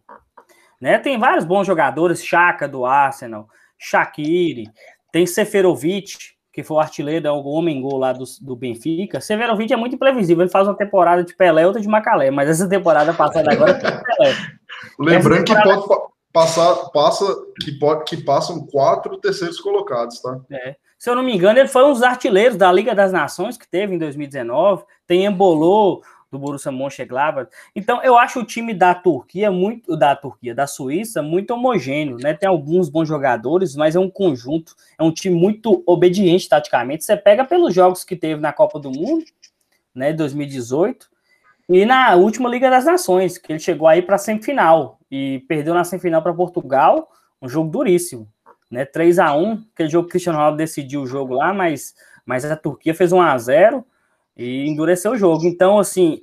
[0.80, 0.98] Né?
[1.00, 4.70] Tem vários bons jogadores, Chaka do Arsenal, Shaqiri,
[5.12, 9.22] tem Seferovic, que foi o artilheiro, é o homem-gol lá do, do Benfica.
[9.22, 12.68] Seferovic é muito imprevisível, ele faz uma temporada de Pelé, outra de Macalé, mas essa
[12.68, 14.36] temporada passada agora é Pelé.
[15.00, 15.82] Lembrando temporada...
[15.82, 17.26] que pode passar, passa,
[17.62, 20.40] que, pode, que passam quatro terceiros colocados, tá?
[20.52, 20.76] É.
[20.98, 23.68] Se eu não me engano, ele foi um dos artilheiros da Liga das Nações que
[23.68, 26.02] teve em 2019, tem embolou
[26.38, 27.50] do Borussia Mönchengladbach.
[27.76, 32.34] Então, eu acho o time da Turquia muito da Turquia, da Suíça muito homogêneo, né?
[32.34, 37.04] Tem alguns bons jogadores, mas é um conjunto, é um time muito obediente taticamente.
[37.04, 39.26] Você pega pelos jogos que teve na Copa do Mundo,
[39.94, 41.08] né, 2018,
[41.70, 45.84] e na última Liga das Nações, que ele chegou aí para semifinal e perdeu na
[45.84, 47.10] semifinal para Portugal,
[47.42, 48.28] um jogo duríssimo,
[48.72, 48.86] né?
[48.86, 51.94] 3 a 1, aquele jogo que o Cristiano Ronaldo decidiu o jogo lá, mas
[52.28, 53.86] mas a Turquia fez 1 a 0
[54.38, 55.46] e endureceu o jogo.
[55.46, 56.22] Então, assim,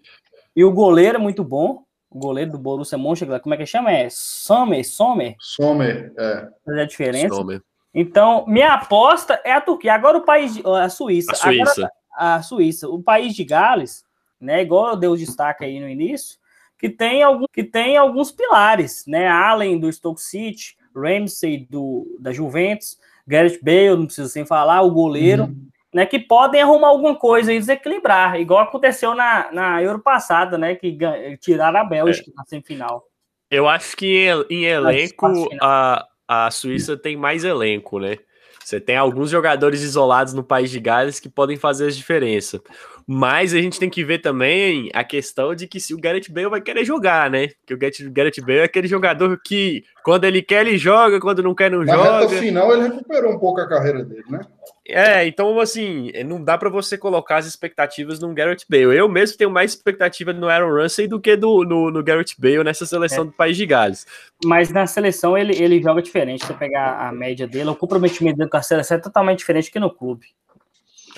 [0.55, 1.83] e o goleiro é muito bom.
[2.09, 3.91] O goleiro do Borussia Mönchengladbach, como é que chama?
[3.91, 5.35] É Sommer, Sommer?
[5.41, 6.49] Sommer, é.
[6.65, 7.35] Fazer a diferença.
[7.35, 7.61] Sommer.
[7.93, 9.95] Então, minha aposta é a Turquia.
[9.95, 11.33] Agora o país, de, a Suíça.
[11.33, 11.73] A Suíça.
[11.73, 12.89] Agora, a Suíça.
[12.89, 14.05] O país de Gales,
[14.41, 16.39] né, igual eu dei o destaque aí no início,
[16.79, 19.27] que tem, algum, que tem alguns pilares, né?
[19.27, 24.91] Allen do Stoke City, Ramsey do, da Juventus, Gareth Bale, não precisa sem falar, o
[24.91, 25.45] goleiro.
[25.45, 30.59] Uhum né, que podem arrumar alguma coisa e desequilibrar, igual aconteceu na, na Euro passada,
[30.59, 30.99] né, que
[31.41, 32.35] tiraram a Bélgica é.
[32.37, 33.05] na semifinal.
[33.49, 38.17] Eu acho que em, em elenco a, a Suíça tem mais elenco, né?
[38.65, 42.61] Você tem alguns jogadores isolados no país de Gales que podem fazer a diferença.
[43.07, 46.49] Mas a gente tem que ver também a questão de que se o Gareth Bale
[46.49, 47.49] vai querer jogar, né?
[47.67, 51.55] Que o Gareth Bale é aquele jogador que, quando ele quer, ele joga, quando não
[51.55, 52.11] quer, não Na joga.
[52.11, 54.41] Na reta final, ele recuperou um pouco a carreira dele, né?
[54.87, 58.97] É, então, assim, não dá para você colocar as expectativas no Gareth Bale.
[58.97, 62.65] Eu mesmo tenho mais expectativa no Aaron Ramsey do que do, no, no Gareth Bale
[62.65, 63.27] nessa seleção é.
[63.27, 64.07] do País de Gales.
[64.45, 66.43] Mas na seleção ele, ele joga diferente.
[66.43, 69.71] Se você pegar a média dele, o comprometimento dele com a seleção é totalmente diferente
[69.71, 70.27] que no clube.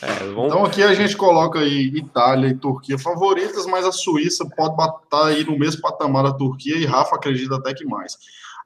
[0.03, 0.47] É, vamos...
[0.47, 5.27] Então aqui a gente coloca aí Itália e Turquia favoritas, mas a Suíça pode estar
[5.27, 8.17] aí no mesmo patamar da Turquia e Rafa acredita até que mais.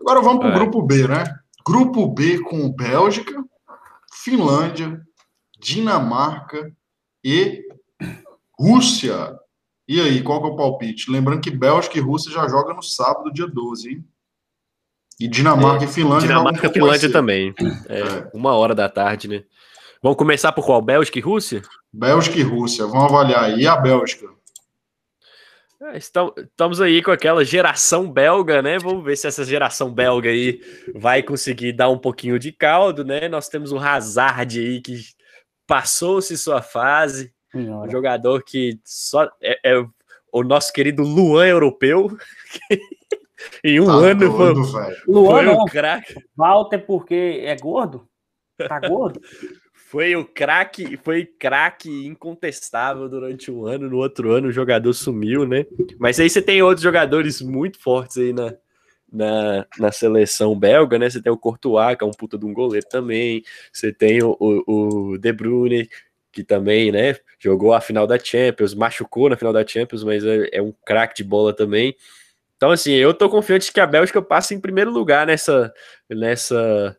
[0.00, 0.54] Agora vamos para o é.
[0.54, 1.24] grupo B, né?
[1.64, 3.44] Grupo B com Bélgica,
[4.12, 5.00] Finlândia,
[5.58, 6.72] Dinamarca
[7.22, 7.62] e
[8.58, 9.36] Rússia.
[9.86, 11.10] E aí, qual que é o palpite?
[11.10, 14.04] Lembrando que Bélgica e Rússia já jogam no sábado, dia 12, hein?
[15.18, 16.28] E Dinamarca é, e Finlândia.
[16.28, 17.54] Dinamarca e Finlândia também.
[17.88, 19.44] É, é, uma hora da tarde, né?
[20.02, 20.80] Vamos começar por qual?
[20.80, 21.60] Bélgica e Rússia?
[21.92, 22.86] Bélgica e Rússia.
[22.86, 23.60] Vamos avaliar aí.
[23.60, 24.30] E a Bélgica?
[25.82, 28.78] É, estamos aí com aquela geração belga, né?
[28.78, 30.58] Vamos ver se essa geração belga aí
[30.94, 33.28] vai conseguir dar um pouquinho de caldo, né?
[33.28, 35.02] Nós temos o Hazard aí que
[35.66, 37.86] passou-se sua fase, Senhora.
[37.86, 39.86] um jogador que só é, é,
[40.32, 42.16] o nosso querido Luan europeu.
[43.62, 46.14] em um tá ano doido, foi, Luan foi um craque.
[46.34, 48.08] Walter porque é gordo?
[48.56, 49.20] Tá gordo?
[49.90, 55.44] Foi o craque, foi craque incontestável durante um ano, no outro ano o jogador sumiu,
[55.44, 55.66] né?
[55.98, 58.54] Mas aí você tem outros jogadores muito fortes aí na,
[59.12, 61.10] na, na seleção belga, né?
[61.10, 63.42] Você tem o Courtois, que é um puta de um goleiro também.
[63.72, 65.88] Você tem o, o, o De Bruyne,
[66.30, 70.50] que também, né, jogou a final da Champions, machucou na final da Champions, mas é,
[70.52, 71.96] é um craque de bola também.
[72.56, 75.74] Então, assim, eu tô confiante que a Bélgica passe em primeiro lugar nessa,
[76.08, 76.96] nessa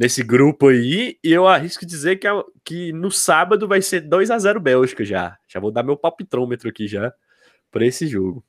[0.00, 2.26] nesse grupo aí, e eu arrisco dizer que,
[2.64, 5.36] que no sábado vai ser 2 a 0 Bélgica já.
[5.46, 7.12] Já vou dar meu palpitrômetro aqui já
[7.70, 8.42] para esse jogo.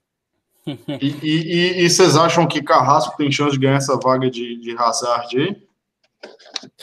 [0.66, 4.78] e, e, e, vocês acham que Carrasco tem chance de ganhar essa vaga de, de
[4.78, 5.62] Hazard aí?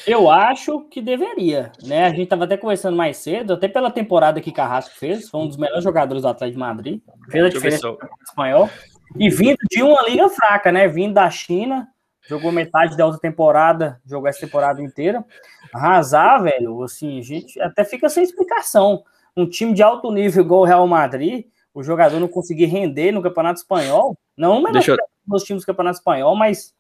[0.07, 2.05] Eu acho que deveria, né?
[2.05, 5.49] A gente estava até conversando mais cedo, até pela temporada que Carrasco fez, foi um
[5.49, 7.01] dos melhores jogadores do Atlético de Madrid,
[7.31, 8.69] fez a diferença no espanhol,
[9.17, 10.87] e vindo de uma liga fraca, né?
[10.89, 11.89] Vindo da China,
[12.29, 15.25] jogou metade da outra temporada, jogou essa temporada inteira.
[15.73, 19.03] Arrasar, velho, assim, a gente até fica sem explicação.
[19.35, 23.23] Um time de alto nível igual o Real Madrid, o jogador não conseguir render no
[23.23, 24.97] Campeonato Espanhol, não melhor eu...
[25.27, 26.75] nos times do Campeonato Espanhol, mas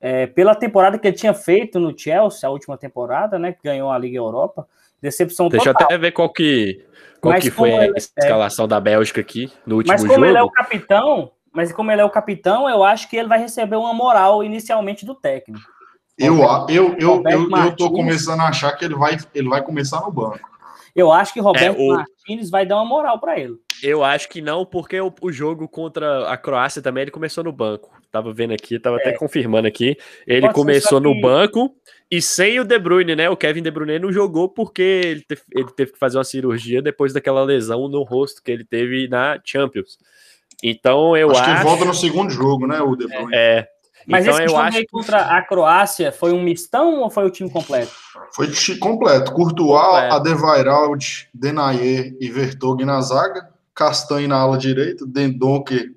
[0.00, 3.88] é, pela temporada que ele tinha feito no Chelsea, a última temporada, né, que ganhou
[3.88, 4.66] a Liga Europa,
[5.00, 5.74] decepção Deixa total.
[5.74, 6.84] Deixa eu até ver qual que,
[7.20, 8.68] qual que foi a é- escalação é...
[8.68, 10.08] da Bélgica aqui no último jogo.
[10.08, 10.26] Mas como jogo.
[10.26, 13.38] ele é o capitão, mas como ele é o capitão, eu acho que ele vai
[13.38, 15.64] receber uma moral inicialmente do técnico.
[16.18, 16.38] Eu,
[16.68, 20.12] eu, eu, eu, eu tô começando a achar que ele vai, ele vai começar no
[20.12, 20.52] banco.
[20.94, 21.88] Eu acho que Roberto é, o...
[21.88, 23.56] Martins vai dar uma moral para ele.
[23.82, 27.50] Eu acho que não, porque o, o, jogo contra a Croácia também ele começou no
[27.50, 27.90] banco.
[28.10, 29.00] Tava vendo aqui, tava é.
[29.00, 29.96] até confirmando aqui.
[30.26, 31.74] Ele Pode começou no banco
[32.10, 33.30] e sem o De Bruyne, né?
[33.30, 36.82] O Kevin De Bruyne não jogou porque ele, teve, ele teve que fazer uma cirurgia
[36.82, 39.98] depois daquela lesão no rosto que ele teve na Champions.
[40.62, 41.56] Então eu acho, acho...
[41.56, 43.34] que volta no segundo jogo, né, o De Bruyne.
[43.34, 43.66] É.
[44.06, 44.78] Mas então, esse jogo acho...
[44.78, 47.92] aí contra a Croácia foi um mistão ou foi o time completo?
[48.34, 48.46] Foi
[48.80, 49.32] completo.
[49.32, 50.14] Courtois, completo.
[50.14, 55.94] Adevairald, Denayer e Vertonghen na zaga, Castanho na ala direita, Dendonque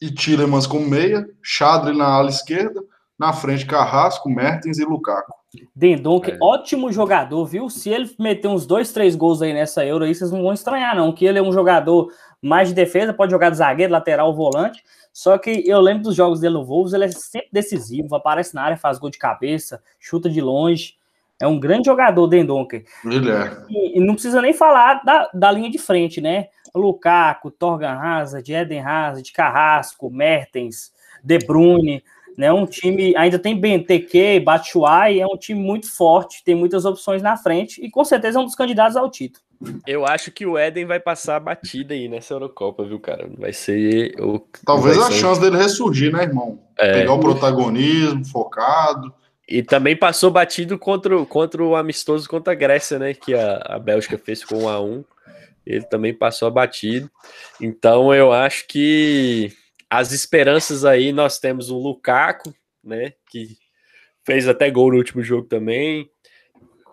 [0.00, 2.82] e Tillemans como meia, Chadri na ala esquerda,
[3.18, 5.40] na frente Carrasco, Mertens e Lukaku.
[5.74, 6.38] Dendonque, é.
[6.40, 7.68] ótimo jogador, viu?
[7.68, 10.94] Se ele meter uns dois, três gols aí nessa Euro aí, vocês não vão estranhar
[10.94, 12.08] não, que ele é um jogador
[12.42, 14.82] mais de defesa, pode jogar de zagueiro, lateral, volante.
[15.12, 18.62] Só que eu lembro dos jogos dele no Wolves, ele é sempre decisivo, aparece na
[18.62, 20.94] área, faz gol de cabeça, chuta de longe.
[21.40, 22.84] É um grande jogador, Dendonker.
[23.04, 23.64] Ele é.
[23.68, 26.48] E, e, não precisa nem falar da, da linha de frente, né?
[26.74, 30.92] Lukaku, Torgan Hazard, Eden Hazard, Carrasco, Mertens,
[31.24, 32.04] De Bruyne,
[32.36, 32.52] né?
[32.52, 37.36] Um time, ainda tem Benteke, Batshuayi, é um time muito forte, tem muitas opções na
[37.36, 39.44] frente e com certeza é um dos candidatos ao título.
[39.86, 43.28] Eu acho que o Eden vai passar a batida aí nessa Eurocopa, viu, cara?
[43.38, 44.14] Vai ser.
[44.18, 44.40] O...
[44.64, 45.18] Talvez vai a ser...
[45.18, 46.58] chance dele ressurgir, né, irmão?
[46.78, 46.94] É...
[46.94, 49.12] Pegar o protagonismo, focado.
[49.46, 53.12] E também passou batido contra, contra o amistoso contra a Grécia, né?
[53.12, 55.04] Que a, a Bélgica fez com 1 a 1
[55.66, 57.10] Ele também passou batido.
[57.60, 59.52] Então eu acho que
[59.90, 63.12] as esperanças aí nós temos o Lukaku, né?
[63.28, 63.56] Que
[64.24, 66.08] fez até gol no último jogo também.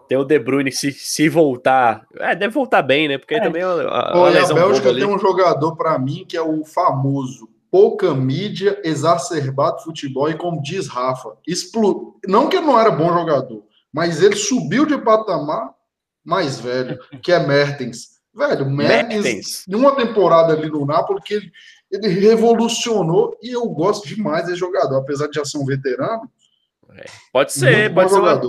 [0.09, 2.07] Tem o De Bruyne, se, se voltar.
[2.15, 3.17] É, deve voltar bem, né?
[3.17, 3.41] Porque é.
[3.41, 3.61] também.
[3.61, 8.13] A, a, Olha, a Bélgica tem um jogador para mim que é o famoso pouca
[8.13, 11.37] mídia, exacerbado futebol e como diz Rafa,
[12.25, 15.73] não que ele não era bom jogador, mas ele subiu de patamar
[16.23, 18.17] mais velho, que é Mertens.
[18.33, 19.67] Velho, Mertens, Mertens.
[19.67, 21.51] em uma temporada ali no Napoli, que ele,
[21.91, 26.29] ele revolucionou e eu gosto demais desse jogador, apesar de já ser um veterano.
[26.95, 28.41] É, pode ser, pode ser, uma,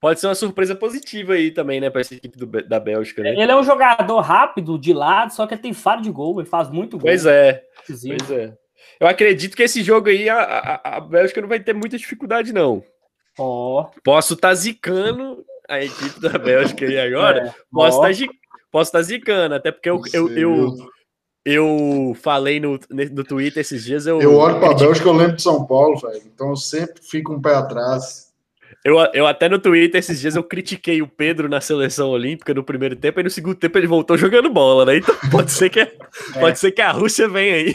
[0.00, 3.22] pode ser uma surpresa positiva aí também, né, para essa equipe do, da Bélgica.
[3.22, 3.30] Né?
[3.30, 6.48] Ele é um jogador rápido de lado, só que ele tem faro de gol, ele
[6.48, 7.06] faz muito gol.
[7.08, 8.56] Pois é, pois é.
[9.00, 12.52] Eu acredito que esse jogo aí a, a, a Bélgica não vai ter muita dificuldade,
[12.52, 12.82] não.
[13.38, 13.84] Oh.
[14.02, 17.48] Posso estar tá zicando a equipe da Bélgica aí agora.
[17.48, 17.54] É.
[17.70, 18.32] Posso estar tá,
[18.70, 20.76] posso tá zicando, até porque eu, eu, eu,
[21.46, 24.04] eu, falei no, no Twitter esses dias.
[24.04, 26.22] Eu, eu olho para a Bélgica, eu lembro de São Paulo, velho.
[26.26, 28.26] Então eu sempre fico um pé atrás.
[28.84, 32.64] Eu, eu até no Twitter esses dias eu critiquei o Pedro na seleção olímpica no
[32.64, 34.96] primeiro tempo e no segundo tempo ele voltou jogando bola, né?
[34.96, 35.96] Então pode ser que, é.
[36.38, 37.74] pode ser que a Rússia venha aí.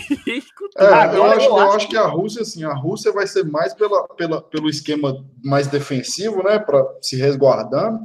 [0.77, 4.05] É, eu, acho, eu acho que a Rússia, assim, a Rússia vai ser mais pela,
[4.09, 6.59] pela, pelo esquema mais defensivo, né?
[6.59, 7.99] Para se resguardando.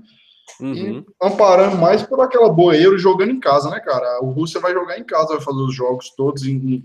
[0.60, 0.74] Uhum.
[0.74, 4.20] E amparando mais por aquela boa euro jogando em casa, né, cara?
[4.22, 6.84] O Rússia vai jogar em casa, vai fazer os jogos todos em, em,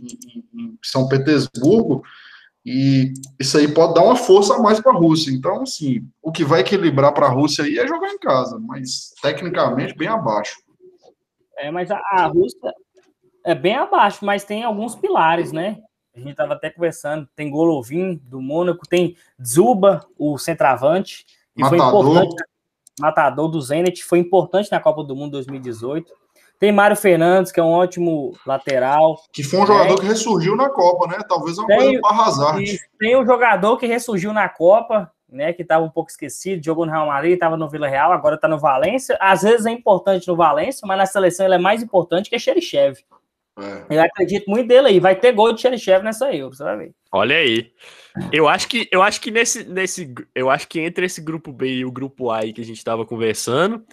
[0.53, 2.03] em São Petersburgo.
[2.65, 5.31] E isso aí pode dar uma força a mais para a Rússia.
[5.31, 9.13] Então, assim, o que vai equilibrar para a Rússia aí é jogar em casa, mas
[9.21, 10.57] tecnicamente bem abaixo.
[11.57, 12.73] É, mas a, a Rússia
[13.43, 15.77] é bem abaixo, mas tem alguns pilares, né?
[16.15, 17.27] A gente estava até conversando.
[17.35, 21.79] Tem Golovin do Mônaco, tem Zuba, o centroavante, que matador.
[21.79, 22.43] foi importante.
[22.99, 26.11] Matador do Zenit, foi importante na Copa do Mundo 2018.
[26.59, 29.19] Tem Mário Fernandes, que é um ótimo lateral.
[29.33, 31.17] Que foi um jogador que ressurgiu na Copa, né?
[31.27, 32.79] Talvez uma tem, coisa para Hazard.
[32.99, 35.53] Tem um jogador que ressurgiu na Copa, né?
[35.53, 38.47] Que estava um pouco esquecido, jogou no Real Madrid, estava no Vila Real, agora está
[38.47, 39.17] no Valência.
[39.19, 42.39] Às vezes é importante no Valência, mas na seleção ele é mais importante que a
[42.39, 42.99] Xerichev.
[43.59, 43.97] É.
[43.97, 44.99] Eu acredito muito dele aí.
[44.99, 46.91] Vai ter gol de Xerichev nessa Euro, você vai ver.
[47.11, 47.71] Olha aí.
[48.31, 51.75] Eu acho que eu acho que nesse, nesse eu acho que entre esse grupo B
[51.75, 53.83] e o grupo A aí que a gente estava conversando,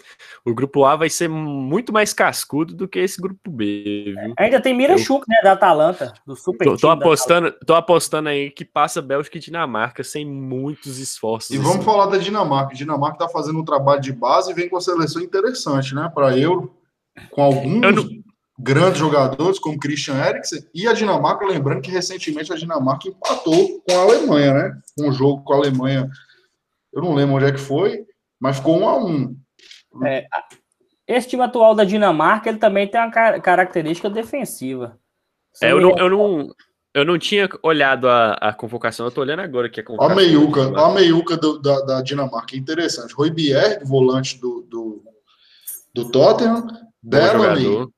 [0.45, 4.33] o grupo A vai ser muito mais cascudo do que esse grupo B, viu?
[4.37, 5.25] Ainda tem Mirachuk, eu...
[5.35, 9.41] né, da Atalanta, do Super tô, tô apostando, tô apostando aí que passa Bélgica e
[9.41, 11.51] Dinamarca sem muitos esforços.
[11.51, 11.63] E assim.
[11.63, 12.73] vamos falar da Dinamarca.
[12.73, 16.11] A Dinamarca tá fazendo um trabalho de base e vem com a seleção interessante, né,
[16.13, 16.75] para Euro,
[17.31, 18.18] com alguns não
[18.59, 23.97] grandes jogadores como Christian Eriksen e a Dinamarca, lembrando que recentemente a Dinamarca empatou com
[23.97, 24.81] a Alemanha, né?
[24.99, 26.09] Um jogo com a Alemanha,
[26.91, 28.05] eu não lembro onde é que foi,
[28.37, 29.35] mas ficou um a um.
[30.05, 30.27] É,
[31.07, 34.99] esse time atual da Dinamarca, ele também tem uma característica defensiva.
[35.61, 36.55] É, eu, não, eu, não,
[36.93, 40.11] eu não tinha olhado a, a convocação, eu tô olhando agora aqui a convocação.
[40.11, 43.13] A meiuca, a meiuca do, da, da Dinamarca, interessante.
[43.13, 45.03] Rui Bier, volante do, do,
[45.93, 46.67] do Tottenham,
[47.01, 47.89] Bellamy,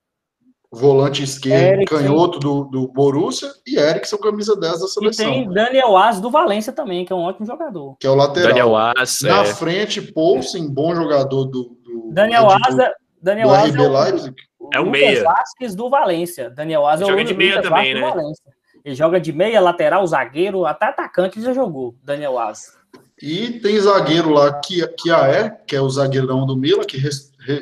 [0.72, 5.28] volante esquerdo, canhoto do, do Borussia, e Eriksen, camisa 10 da seleção.
[5.28, 7.98] E tem Daniel As do Valência também, que é um ótimo jogador.
[8.00, 8.50] Que é o lateral.
[8.50, 9.46] Daniel As, Na é.
[9.46, 14.36] frente, Poulsen, bom jogador do, do Daniel As, é, Daniel do As é o, Leipzig.
[14.74, 15.24] é o meia.
[15.24, 16.50] Vasquez do Valência.
[16.50, 18.14] Daniel As é o joga de meia também, né?
[18.84, 22.80] Ele joga de meia, lateral, zagueiro, até atacante ele já jogou, Daniel As.
[23.22, 26.98] E tem zagueiro lá, que, que é, que é o zagueirão do Mila, que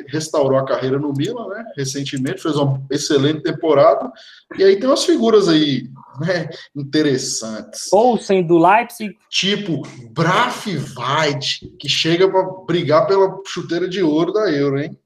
[0.08, 1.64] restaurou a carreira no Milan, né?
[1.76, 4.10] Recentemente, fez uma excelente temporada.
[4.58, 5.88] E aí tem umas figuras aí,
[6.20, 6.48] né?
[6.76, 7.92] Interessantes.
[7.92, 9.16] Olsen do Leipzig.
[9.30, 14.98] Tipo, Braf Weid, que chega para brigar pela chuteira de ouro da Euro, hein?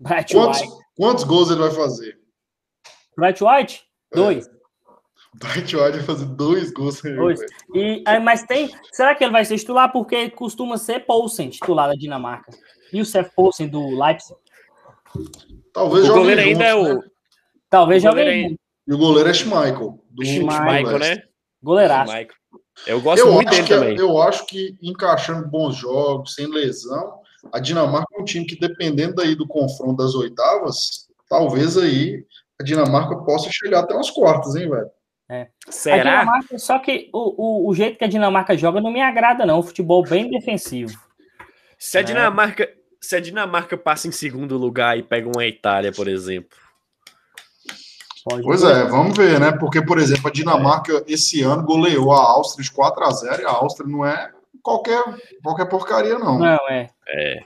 [0.00, 0.72] Bright quantos, White.
[0.96, 2.18] quantos gols ele vai fazer?
[3.16, 3.84] Bright White?
[4.12, 4.16] É.
[4.16, 4.46] Dois.
[4.46, 4.62] É.
[5.58, 7.00] White vai fazer dois gols.
[7.02, 7.40] Dois.
[7.74, 8.70] E, mas tem.
[8.92, 9.90] Será que ele vai ser titular?
[9.90, 12.52] Porque costuma ser Poulsen titular da Dinamarca.
[12.92, 14.36] E o Seth Poulsen do Leipzig?
[15.72, 16.94] Talvez o goleiro ainda é o.
[16.94, 17.02] Né?
[17.70, 18.56] Talvez jogue ainda.
[18.86, 19.98] E o goleiro é Schmeichel.
[20.10, 21.22] Do Schmeichel, né?
[21.62, 22.12] Goleiraço.
[22.86, 23.96] Eu gosto eu muito dele que, é- também.
[23.96, 27.20] Eu acho que encaixando bons jogos, sem lesão,
[27.52, 32.24] a Dinamarca é um time que, dependendo aí do confronto das oitavas, talvez aí
[32.60, 34.90] a Dinamarca possa chegar até umas quartas, hein, velho?
[35.28, 35.48] É.
[35.68, 36.26] Será?
[36.58, 39.60] só que o, o, o, jeito que a Dinamarca joga não me agrada, não.
[39.60, 40.92] O futebol bem defensivo.
[41.78, 42.68] Se a Dinamarca,
[43.02, 46.56] se a Dinamarca passa em segundo lugar e pega uma Itália, por exemplo.
[48.24, 48.76] Pode pois ver.
[48.76, 49.50] é, vamos ver, né?
[49.50, 51.12] Porque, por exemplo, a Dinamarca é.
[51.12, 54.30] esse ano goleou a Áustria de 4 a 0 e a Áustria não é
[54.62, 55.02] qualquer,
[55.42, 56.38] qualquer porcaria, não.
[56.38, 56.88] Não, é.
[57.08, 57.40] é.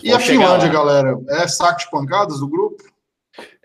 [0.00, 1.18] E a Finlândia, galera?
[1.30, 2.84] É saco de pancadas do grupo?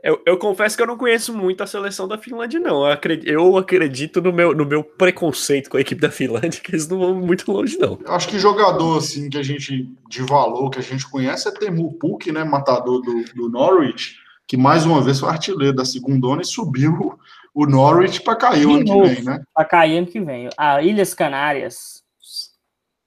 [0.07, 2.85] Eu, eu, confesso que eu não conheço muito a seleção da Finlândia, não.
[2.85, 6.71] Eu acredito, eu acredito no, meu, no meu preconceito com a equipe da Finlândia, que
[6.71, 7.99] eles não vão muito longe, não.
[8.05, 11.51] Eu acho que jogador, assim, que a gente, de valor, que a gente conhece é
[11.51, 14.15] Temu Puk, né, matador do, do Norwich,
[14.47, 17.19] que mais uma vez foi artilheiro da segunda e subiu
[17.53, 19.43] o Norwich para cair o ano que vem, né?
[19.53, 20.47] Para cair ano que vem.
[20.55, 22.01] A Ilhas Canárias.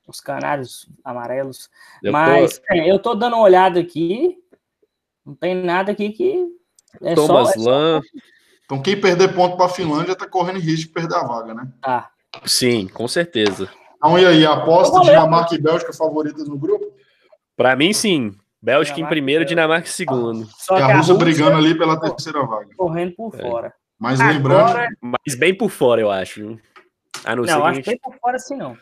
[0.06, 1.70] os canários amarelos.
[2.02, 2.74] Eu Mas tô...
[2.74, 4.36] É, eu tô dando uma olhada aqui,
[5.24, 6.59] não tem nada aqui que.
[7.02, 8.00] É Thomas só, é Só...
[8.64, 11.68] Então, quem perder ponto para a Finlândia está correndo risco de perder a vaga, né?
[11.82, 12.10] Tá.
[12.44, 13.68] Sim, com certeza.
[13.96, 16.86] Então, e aí, aposta Dinamarca e Bélgica favoritas no grupo?
[17.56, 18.34] Para mim, sim.
[18.62, 20.48] Bélgica Dinamarca, em primeiro, Dinamarca em segundo.
[20.56, 22.68] Só que a, Rússia, brigando ali pela terceira vaga.
[22.76, 23.42] Correndo por é.
[23.42, 23.74] fora.
[23.98, 24.70] Mas lembrando.
[24.70, 24.88] Agora...
[25.00, 26.58] Mas bem por fora, eu acho.
[27.24, 27.86] A não, não acho gente...
[27.86, 28.76] bem por fora assim não.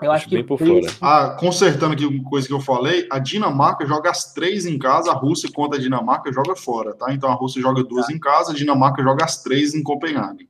[0.00, 0.86] Eu acho, acho que por fora.
[1.00, 5.10] Ah, consertando aqui uma coisa que eu falei, a Dinamarca joga as três em casa,
[5.10, 7.12] a Rússia contra a Dinamarca joga fora, tá?
[7.12, 8.12] Então a Rússia joga duas tá.
[8.12, 10.48] em casa, a Dinamarca joga as três em Copenhague.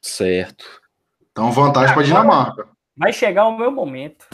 [0.00, 0.64] Certo.
[1.32, 2.68] Então vantagem para a Dinamarca.
[2.96, 4.26] Vai chegar o meu momento.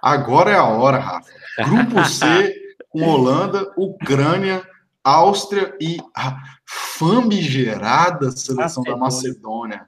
[0.00, 1.30] Agora é a hora, Rafa.
[1.64, 2.54] Grupo C
[2.88, 4.66] com Holanda, Ucrânia,
[5.04, 8.92] Áustria e a famigerada seleção Macedônia.
[8.92, 9.86] da Macedônia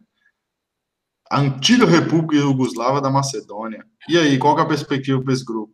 [1.30, 3.86] a antiga República Iugoslava da Macedônia.
[4.08, 5.72] E aí, qual é a perspectiva para esse grupo?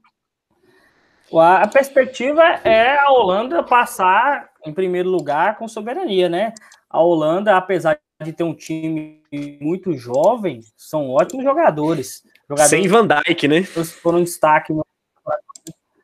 [1.32, 6.52] A perspectiva é a Holanda passar em primeiro lugar com soberania, né?
[6.90, 9.22] A Holanda, apesar de ter um time
[9.60, 12.22] muito jovem, são ótimos jogadores.
[12.48, 13.62] jogadores Sem Van Dijk, né?
[13.64, 14.74] Foram um destaque.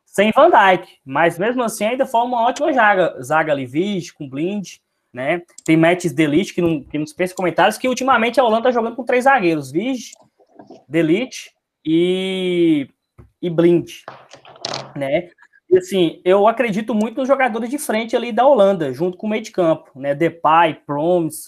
[0.05, 4.77] Sem Van Dijk, mas mesmo assim ainda foi uma ótima zaga, zaga ali, com Blind,
[5.13, 5.43] né?
[5.63, 8.95] Tem matches de que não, que não dispensa comentários, que ultimamente a Holanda tá jogando
[8.95, 10.11] com três zagueiros, Vige,
[10.89, 11.51] Delite
[11.85, 12.89] e,
[13.41, 13.91] e Blind,
[14.95, 15.29] né?
[15.69, 19.29] E assim, eu acredito muito nos jogadores de frente ali da Holanda, junto com o
[19.29, 20.15] meio de campo, né?
[20.15, 21.47] Depay, Promes,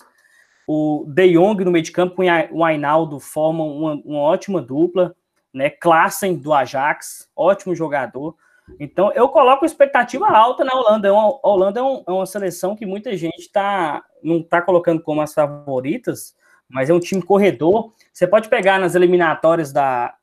[0.68, 5.16] o De Jong no meio de campo o Ainaldo formam uma, uma ótima dupla,
[5.54, 5.70] né?
[5.70, 8.36] Klassen do Ajax, ótimo jogador.
[8.80, 11.08] Então, eu coloco expectativa alta na Holanda.
[11.08, 15.02] É a Holanda é, um, é uma seleção que muita gente tá, não está colocando
[15.02, 16.36] como as favoritas,
[16.68, 17.94] mas é um time corredor.
[18.12, 20.16] Você pode pegar nas eliminatórias da,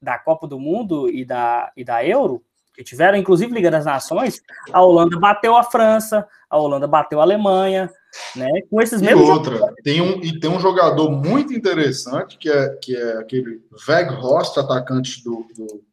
[0.00, 2.42] da Copa do Mundo e da, e da Euro,
[2.74, 7.22] que tiveram, inclusive, Liga das Nações, a Holanda bateu a França, a Holanda bateu a
[7.22, 7.90] Alemanha,
[8.34, 8.48] né?
[8.68, 9.28] Com esses e mesmos.
[9.28, 14.58] outra, tem um, e tem um jogador muito interessante, que é, que é aquele Weghorst,
[14.58, 15.84] atacante do, do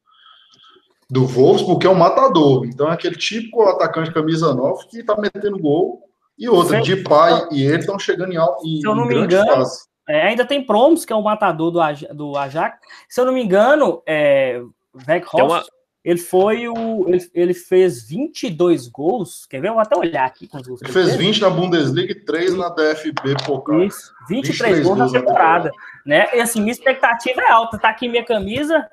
[1.12, 2.65] do Wolfsburg, que é um matador.
[2.65, 6.08] Então é aquele típico atacante camisa 9 que tá metendo gol.
[6.39, 9.15] E outra, de pai e ele estão chegando em, alto, em, Se eu não me
[9.15, 9.63] engano,
[10.08, 11.80] é, ainda tem Proms, que é o matador do,
[12.15, 12.80] do Ajax.
[13.08, 14.60] Se eu não me engano, é,
[15.08, 15.63] Weghorst, uma...
[16.04, 17.08] ele foi o.
[17.08, 19.45] Ele, ele, fez 22 gols.
[19.45, 19.67] Quer ver?
[19.67, 20.47] Eu vou até olhar aqui.
[20.47, 23.84] Gols ele fez 20 na Bundesliga e 3 na DFB Pokal.
[23.84, 25.71] Isso, 23, 23 gols na temporada.
[26.06, 26.28] Né?
[26.34, 27.78] E assim, minha expectativa é alta.
[27.78, 28.89] Tá aqui minha camisa,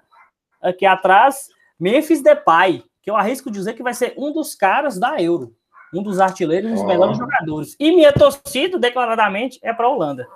[0.61, 1.57] aqui atrás.
[1.79, 5.55] Memphis Depay, que eu arrisco dizer que vai ser um dos caras da Euro,
[5.95, 6.87] um dos artilheiros, um dos oh.
[6.87, 7.77] melhores jogadores.
[7.79, 10.27] E minha torcida, declaradamente, é para a Holanda.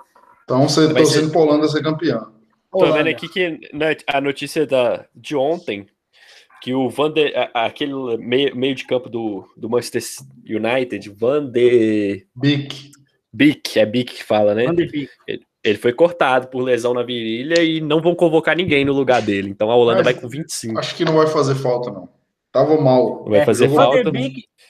[0.43, 1.31] Então você está torcendo ser...
[1.31, 2.27] para a Holanda ser campeã.
[2.71, 5.87] Tô vendo aqui que né, a notícia da, de ontem,
[6.61, 10.01] que o Van de, aquele meio, meio de campo do, do Manchester
[10.43, 12.25] United, Van de...
[12.35, 12.91] Beek.
[13.31, 14.65] Beek, é Beek que fala, né?
[14.65, 15.11] Van de Beek.
[15.27, 19.21] Ele, ele foi cortado por lesão na virilha e não vão convocar ninguém no lugar
[19.21, 19.49] dele.
[19.49, 20.77] Então a Holanda vai com 25.
[20.77, 22.09] Acho que não vai fazer falta, não.
[22.51, 23.23] Tava mal.
[23.23, 24.11] Não vai é, fazer falta.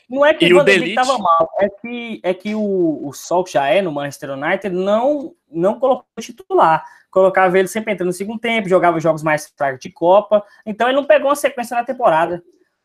[0.09, 3.45] não é que e o Van tava mal, é que, é que o, o Sol
[3.45, 6.85] já é no Manchester United não, não colocou titular.
[7.09, 10.43] Colocava ele sempre entrando no segundo tempo, jogava jogos mais fracos de Copa.
[10.65, 12.41] Então ele não pegou uma sequência na temporada.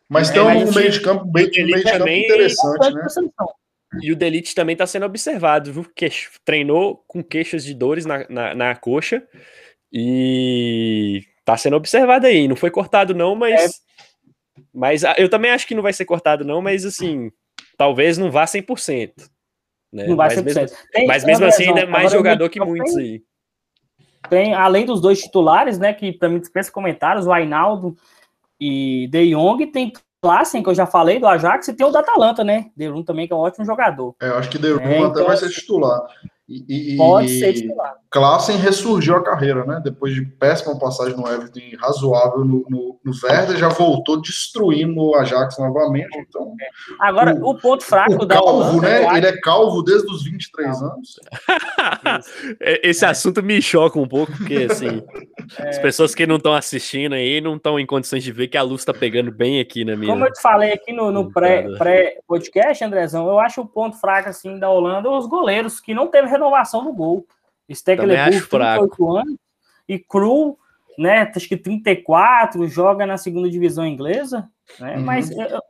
[0.09, 3.07] Mas é, tem um meio de campo bem, meio de campo interessante, né?
[4.03, 5.87] E o Delite também está sendo observado, viu?
[5.95, 6.09] Que
[6.45, 9.27] treinou com queixas de dores na, na, na coxa
[9.93, 12.47] e está sendo observado aí.
[12.47, 13.61] Não foi cortado, não, mas.
[13.61, 13.89] É.
[14.75, 17.31] Mas eu também acho que não vai ser cortado, não, mas assim,
[17.77, 19.13] talvez não vá 100%.
[19.93, 20.07] Né?
[20.07, 20.43] Não vai 100%.
[20.43, 23.23] Mas mesmo, tem, mas mesmo assim, ainda é mais jogador que muitos tem, aí.
[24.29, 27.97] Tem, além dos dois titulares, né, que para mim dispensa comentários, o Ainaldo
[28.61, 32.01] e De Jong, tem Klassen, que eu já falei, do Ajax, e tem o da
[32.01, 32.71] Atalanta, né?
[32.77, 34.15] Derun também, que é um ótimo jogador.
[34.21, 36.07] É, eu acho que Derun é, até então, vai ser titular.
[36.49, 37.97] E, e, Pode ser titular.
[38.11, 39.81] Klassen ressurgiu a carreira, né?
[39.85, 45.15] Depois de péssima passagem no Everton, razoável no, no, no Verde, já voltou destruindo o
[45.15, 46.17] Ajax novamente.
[46.19, 46.55] Então,
[47.01, 49.17] Agora, o, o ponto fraco o da calvo, Holanda, né?
[49.19, 51.21] Ele é calvo desde os 23 anos.
[52.61, 55.03] É, esse assunto me choca um pouco, porque assim,
[55.59, 55.69] é...
[55.69, 58.63] as pessoas que não estão assistindo aí não estão em condições de ver que a
[58.63, 60.13] luz está pegando bem aqui na minha.
[60.13, 64.29] Como eu te falei aqui no, no pré-podcast, pré Andrezão, eu acho o ponto fraco
[64.29, 67.27] assim da Holanda os goleiros que não teve renovação no gol.
[67.71, 69.37] Stecklenburg, 38 anos,
[69.89, 70.59] e Cru,
[70.99, 74.49] né, acho que 34, joga na segunda divisão inglesa,
[74.79, 75.03] né, uhum.
[75.03, 75.61] mas eu,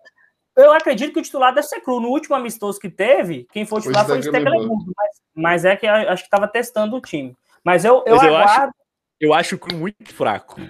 [0.56, 2.00] eu, acredito que o titular deve ser Cru.
[2.00, 5.86] No último amistoso que teve, quem foi titular foi o Stecklenburg, mas, mas é que
[5.86, 7.36] acho que estava testando o time.
[7.64, 8.50] Mas eu, eu mas aguardo...
[8.50, 8.72] Eu acho,
[9.20, 10.60] eu acho o Cru muito fraco.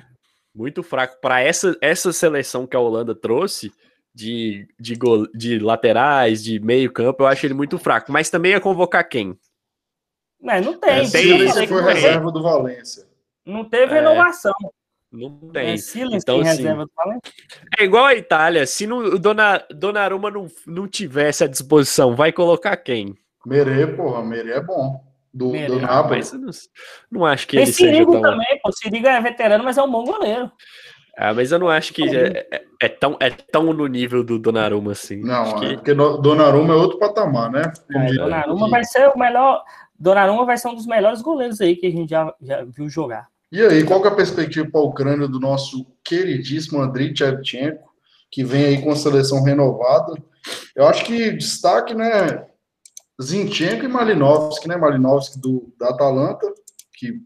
[0.54, 1.20] Muito fraco.
[1.20, 3.72] Para essa, essa seleção que a Holanda trouxe,
[4.18, 8.10] de, de, gol, de laterais, de meio campo, eu acho ele muito fraco.
[8.10, 9.38] Mas também ia convocar quem?
[10.40, 10.90] Mas não tem.
[10.90, 13.04] É, tem foi reserva do Valência.
[13.44, 14.54] Não teve é, renovação.
[15.10, 15.70] Não tem.
[15.70, 15.74] É,
[16.12, 17.32] então, assim, reserva do Valência.
[17.78, 18.66] É igual a Itália.
[18.66, 23.16] Se não, o Dona, Donnarumma não, não tivesse à disposição, vai colocar quem?
[23.44, 24.22] Merê, porra.
[24.22, 25.02] Merê é bom.
[25.32, 26.22] Do, do Napoli.
[26.32, 26.50] Não,
[27.10, 28.30] não, acho que Tem ele Sirigo seja tão...
[28.30, 28.72] também, pô.
[28.72, 30.50] Sirigo é veterano, mas é um bom goleiro.
[31.16, 34.38] Ah, mas eu não acho que é, é, é, tão, é tão no nível do
[34.38, 35.20] Donnarumma assim.
[35.20, 35.74] Não, acho é que...
[35.74, 37.72] porque Donnarumma é outro patamar, né?
[37.92, 39.64] É, Donnarumma vai ser o melhor.
[39.98, 43.28] Donnarumma vai ser um dos melhores goleiros aí que a gente já, já viu jogar.
[43.50, 47.88] E aí, qual que é a perspectiva para a Ucrânia do nosso queridíssimo Andriy Shevchenko,
[48.30, 50.12] que vem aí com a seleção renovada?
[50.76, 52.46] Eu acho que destaque, né?
[53.20, 54.76] Zinchenko e Malinovski, né?
[54.76, 56.46] Malinovski do, da Atalanta,
[56.94, 57.20] que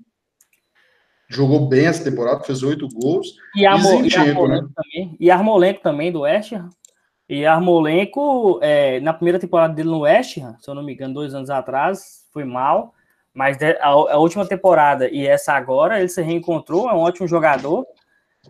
[1.29, 3.27] jogou bem essa temporada, fez oito gols.
[3.57, 4.67] E, Armo, e, Zinchenko, né?
[4.75, 6.71] Também, e Armolenko também, do West Ham.
[7.29, 11.15] E Armolenko, é, na primeira temporada dele no West Ham, se eu não me engano,
[11.15, 12.95] dois anos atrás, foi mal.
[13.35, 17.87] Mas a, a última temporada e essa agora, ele se reencontrou, é um ótimo jogador.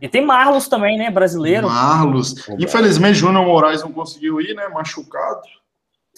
[0.01, 1.69] E tem Marlos também, né, brasileiro.
[1.69, 2.49] Marlos.
[2.59, 5.43] Infelizmente, Júnior Moraes não conseguiu ir, né, machucado.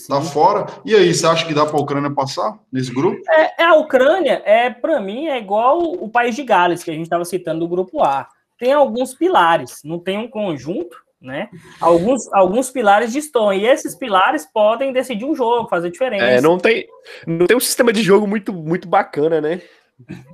[0.08, 0.66] Tá fora.
[0.84, 3.20] E aí, você acha que dá para a Ucrânia passar nesse grupo?
[3.30, 6.94] É, é a Ucrânia, é para mim, é igual o país de Gales, que a
[6.94, 8.28] gente estava citando do grupo A.
[8.58, 11.48] Tem alguns pilares, não tem um conjunto, né?
[11.80, 16.24] Alguns, alguns pilares destoam, e esses pilares podem decidir um jogo, fazer diferença.
[16.24, 16.86] É, não tem,
[17.26, 19.62] não tem um sistema de jogo muito, muito bacana, né?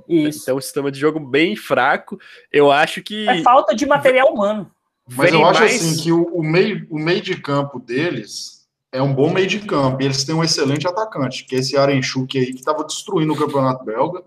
[0.07, 0.45] Isso.
[0.45, 2.19] Tem um sistema de jogo bem fraco.
[2.51, 3.27] Eu acho que.
[3.29, 4.69] É falta de material humano.
[5.15, 5.75] Mas eu acho mais...
[5.75, 9.59] assim que o, o, meio, o meio de campo deles é um bom meio de
[9.59, 10.01] campo.
[10.01, 13.37] E eles têm um excelente atacante, que é esse Arenchuk aí, que estava destruindo o
[13.37, 14.23] campeonato belga.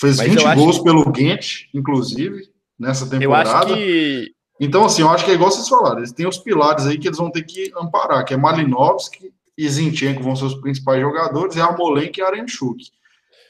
[0.00, 3.70] Fez Mas 20 gols pelo Ghent, inclusive, nessa temporada.
[3.70, 4.37] Eu acho que...
[4.60, 5.98] Então, assim, eu acho que é igual vocês falaram.
[5.98, 9.68] Eles têm os pilares aí que eles vão ter que amparar, que é Malinovski e
[9.68, 12.84] Zinchenko vão ser os principais jogadores, e Armolenko e Arenchuk.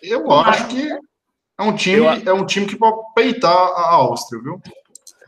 [0.03, 0.91] Eu acho que
[1.59, 2.11] é um time, eu...
[2.11, 4.63] é um time que pode peitar a Áustria, viu?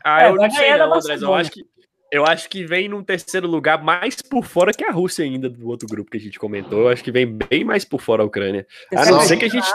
[0.03, 1.17] Ah, eu é, não sei não, André.
[1.21, 1.71] Eu acho que
[2.11, 5.69] eu acho que vem num terceiro lugar mais por fora que a Rússia ainda do
[5.69, 6.81] outro grupo que a gente comentou.
[6.81, 8.67] Eu acho que vem bem mais por fora a Ucrânia.
[8.93, 9.65] A não ser que a gente.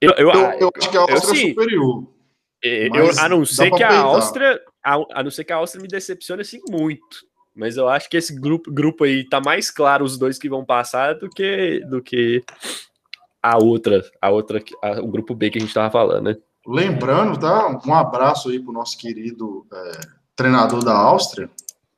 [0.00, 2.06] Eu, eu, eu, eu acho que a Áustria é superior.
[2.62, 4.60] Eu, a não ser que a Áustria.
[4.84, 7.26] A, a, não ser que a Áustria me decepcione assim muito.
[7.54, 10.64] Mas eu acho que esse grupo, grupo aí tá mais claro os dois que vão
[10.64, 12.44] passar do que, do que
[13.42, 16.36] a outra, a outra, a, o grupo B que a gente tava falando, né?
[16.66, 17.80] Lembrando, tá?
[17.84, 19.66] Um abraço aí pro nosso querido.
[19.72, 21.50] É treinador da Áustria.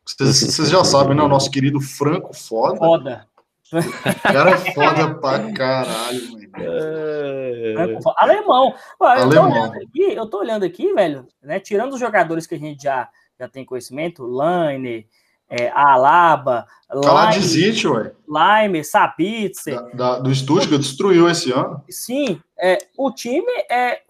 [0.06, 1.22] Vocês, já sabem, né?
[1.22, 2.78] O nosso querido Franco Foda.
[2.78, 3.26] Foda.
[3.72, 6.40] O cara é foda pra caralho, mano.
[6.58, 7.98] É...
[8.16, 8.74] Alemão.
[9.00, 11.60] Ué, eu, Tô aqui, eu tô olhando aqui, velho, né?
[11.60, 13.08] Tirando os jogadores que a gente já,
[13.38, 15.06] já tem conhecimento, Laine,
[15.48, 18.12] é, Alaba, Kaladzit, ué.
[18.28, 19.74] Lime, Sabitzer.
[19.74, 21.82] Da, da, do Stuttgart destruiu esse ano.
[21.88, 24.00] Sim, é, o time é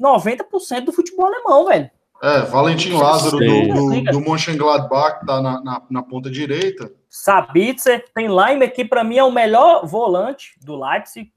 [0.00, 1.90] 90% do futebol alemão, velho.
[2.20, 6.90] É, Valentim Lázaro do, do, do Mönchengladbach tá na, na, na, ponta direita.
[7.08, 11.32] Sabitzer, tem Leimer, que para mim é o melhor volante do Leipzig.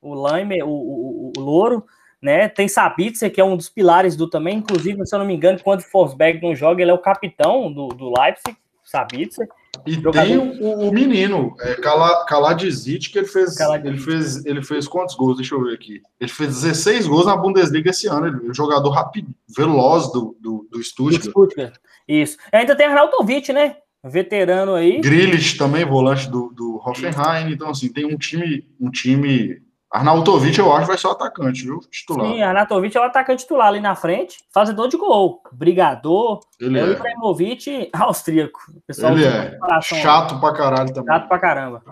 [0.00, 1.84] O Leimer, o, o, o, Louro,
[2.20, 2.48] né?
[2.48, 4.58] Tem Sabitzer, que é um dos pilares do também.
[4.58, 7.72] Inclusive, se eu não me engano, quando o Forsberg não joga, ele é o capitão
[7.72, 9.48] do, do Leipzig, Sabitzer.
[9.86, 10.26] E Jogador...
[10.26, 14.44] tem o, o, menino, é, que ele fez, ele fez.
[14.44, 15.38] Ele fez quantos gols?
[15.38, 16.02] Deixa eu ver aqui.
[16.20, 18.26] Ele fez 16 gols na Bundesliga esse ano.
[18.26, 21.24] Ele é um jogador rápido, veloz do, do, do Stuttgart.
[21.24, 21.74] Stuttgart.
[22.06, 22.36] Isso.
[22.52, 23.76] Ainda tem Arnautovic, né?
[24.04, 25.00] Veterano aí.
[25.00, 27.52] Grilich também, volante do, do Hoffenheim.
[27.52, 31.78] Então, assim, tem um time, um time Arnautovic, eu acho, vai ser o atacante, viu?
[31.90, 32.26] Titular.
[32.26, 36.40] Sim, Arnautovic é o atacante titular ali na frente, fazedor de gol, brigador.
[36.58, 38.58] Ele é o Ibrahimovic austríaco.
[38.86, 41.14] Pessoal Ele é chato pra caralho também.
[41.14, 41.82] Chato pra caramba.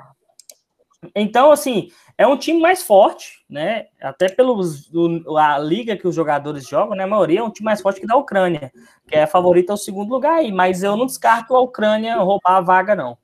[1.15, 1.91] Então, assim,
[2.21, 3.87] é um time mais forte, né?
[3.99, 4.91] Até pelos
[5.39, 7.05] a liga que os jogadores jogam, né?
[7.05, 8.71] A maioria é um time mais forte que da Ucrânia,
[9.09, 10.53] que é favorita ao segundo lugar aí.
[10.53, 13.17] Mas eu não descarto a Ucrânia roubar a vaga, não.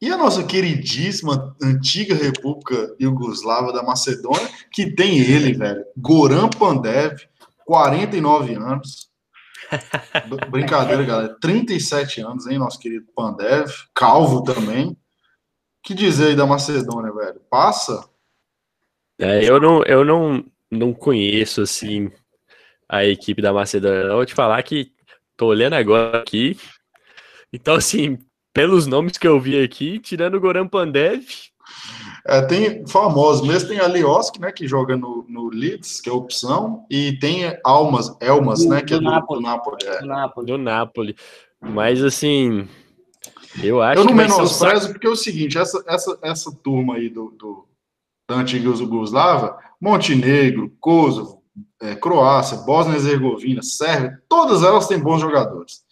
[0.00, 7.20] E a nossa queridíssima antiga República Iugoslava da Macedônia, que tem ele, velho, Goran Pandev,
[7.66, 9.10] 49 anos.
[10.48, 11.36] Brincadeira, galera.
[11.38, 13.70] 37 anos, hein, nosso querido Pandev.
[13.94, 14.96] Calvo também.
[15.86, 17.40] Que dizer aí da Macedônia, velho?
[17.48, 18.08] Passa?
[19.20, 22.10] É, eu não, eu não, não conheço, assim,
[22.88, 24.08] a equipe da Macedônia.
[24.08, 24.92] Eu vou te falar que
[25.36, 26.58] tô olhando agora aqui.
[27.52, 28.18] Então, assim,
[28.52, 31.24] pelos nomes que eu vi aqui, tirando o Goran Pandev.
[32.26, 36.12] É, tem famosos mesmo, tem a Lioski, né, que joga no, no Leeds, que é
[36.12, 39.86] opção, e tem Almas, Elmas, do, né, que do é do, do Napoli.
[39.86, 40.00] É.
[40.00, 40.46] Do Napoli.
[40.46, 41.16] Do Napoli.
[41.60, 42.68] Mas assim,
[43.62, 47.30] eu acho eu não menosprezo, porque é o seguinte, essa, essa, essa turma aí do,
[47.30, 47.66] do,
[48.28, 51.42] da antiga Yugoslava, Montenegro, Kosovo,
[51.80, 55.84] é, Croácia, Bósnia e Herzegovina, Sérvia, todas elas têm bons jogadores.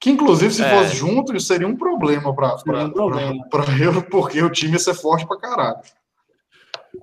[0.00, 0.70] Que inclusive, se é.
[0.70, 5.38] fosse junto, seria um problema para um eu, porque o time ia ser forte para
[5.38, 5.78] caralho.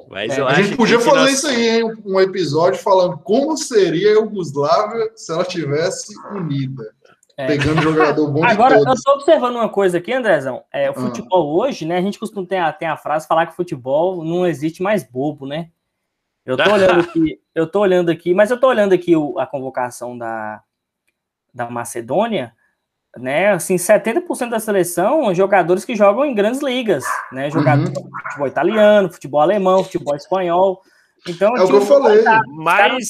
[0.09, 1.34] Mas é, a gente podia fazer nós...
[1.34, 1.93] isso aí, hein?
[2.05, 6.93] um episódio falando como seria a Yugoslávia se ela tivesse unida.
[7.38, 7.47] É.
[7.47, 10.63] Pegando jogador bom Agora, eu estou observando uma coisa aqui, Andrezão.
[10.71, 10.95] É, o ah.
[10.95, 11.65] futebol ah.
[11.65, 11.97] hoje, né?
[11.97, 15.03] A gente costuma ter a, ter a frase falar que o futebol não existe mais
[15.03, 15.69] bobo, né?
[16.45, 19.45] Eu tô olhando aqui, eu tô olhando aqui, mas eu tô olhando aqui o, a
[19.45, 20.61] convocação da,
[21.53, 22.53] da Macedônia,
[23.17, 23.51] né?
[23.51, 27.49] Assim, 70% da seleção jogadores que jogam em grandes ligas, né?
[27.49, 28.09] Jogadores uhum.
[28.23, 30.81] futebol italiano, futebol alemão, futebol espanhol.
[31.27, 32.23] Então, é o que eu falei.
[32.23, 33.09] Tá, mas,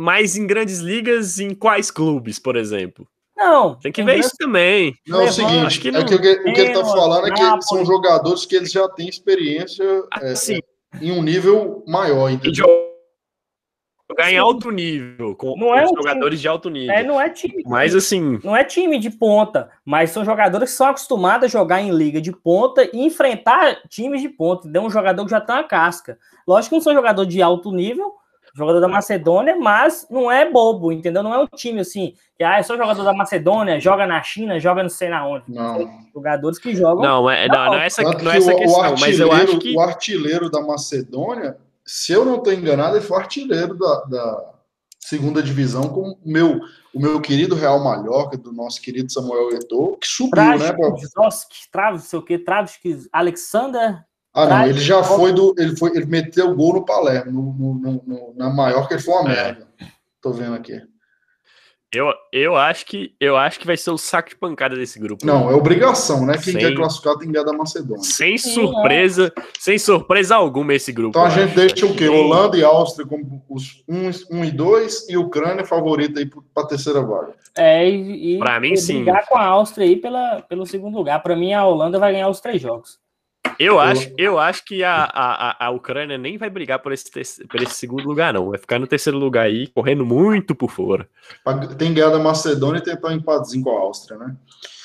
[0.00, 3.06] mas em grandes ligas, em quais clubes, por exemplo?
[3.36, 3.74] Não.
[3.74, 4.94] Tem que ver isso também.
[5.06, 7.62] Não, é o seguinte, que não, é que, o que ele está falando é que
[7.66, 10.58] são jogadores que eles já têm experiência assim,
[10.94, 12.64] é, em um nível maior, entendeu?
[14.10, 16.94] Jogar em alto nível, com, não é jogadores time, de alto nível.
[16.94, 17.62] É, não é time.
[17.66, 18.40] Mas assim.
[18.42, 22.22] Não é time de ponta, mas são jogadores que são acostumados a jogar em liga
[22.22, 24.62] de ponta e enfrentar times de ponta.
[24.62, 24.82] Entendeu?
[24.82, 26.18] Um jogador que já tem uma casca.
[26.48, 28.14] Lógico que não são jogador de alto nível,
[28.54, 31.22] jogador da Macedônia, mas não é bobo, entendeu?
[31.22, 34.58] Não é um time assim, que ah, é só jogador da Macedônia, joga na China,
[34.58, 35.44] joga não sei na onde.
[35.48, 35.88] Não.
[36.14, 37.02] jogadores que jogam.
[37.02, 39.74] Não, é, não, não é essa, não é essa questão, mas eu acho que.
[39.76, 41.56] O artilheiro da Macedônia
[41.92, 44.54] se eu não estou enganado, ele foi artilheiro da, da,
[45.00, 46.60] segunda divisão com o meu,
[46.94, 50.72] o meu querido Real Mallorca, do nosso querido Samuel Eto'o, que subiu, Travis, né?
[50.72, 51.28] Pra...
[51.72, 52.78] Travis, sei o que, Travis,
[53.12, 54.04] Alexander.
[54.32, 55.54] Ah, não, ele já foi do.
[55.58, 59.32] Ele, foi, ele meteu gol no Palermo, no, no, no, na Mallorca, ele foi uma
[59.32, 59.34] é.
[59.34, 59.68] merda.
[60.22, 60.80] Tô vendo aqui.
[61.92, 65.26] Eu, eu, acho que, eu acho que vai ser o saco de pancada desse grupo.
[65.26, 66.34] Não, é obrigação, né?
[66.34, 68.04] Quem sem, quer classificar tem que ganhar da Macedônia.
[68.04, 71.18] Sem surpresa, sem surpresa alguma esse grupo.
[71.18, 72.08] Então a gente deixa o quê?
[72.08, 76.62] Holanda e Áustria como os 1 um, um e 2 e Ucrânia favorita aí para
[76.62, 77.34] a terceira vaga.
[77.56, 79.02] É, e, e para mim sim.
[79.02, 81.20] Brigar com a Áustria aí pela, pelo segundo lugar.
[81.20, 83.00] Para mim a Holanda vai ganhar os três jogos.
[83.58, 87.10] Eu acho, eu acho que a, a, a Ucrânia nem vai brigar por esse,
[87.46, 88.50] por esse segundo lugar, não.
[88.50, 91.06] Vai ficar no terceiro lugar aí, correndo muito por fora.
[91.76, 94.36] Tem guerra da Macedônia e tentar um empatezinho com a Áustria, né?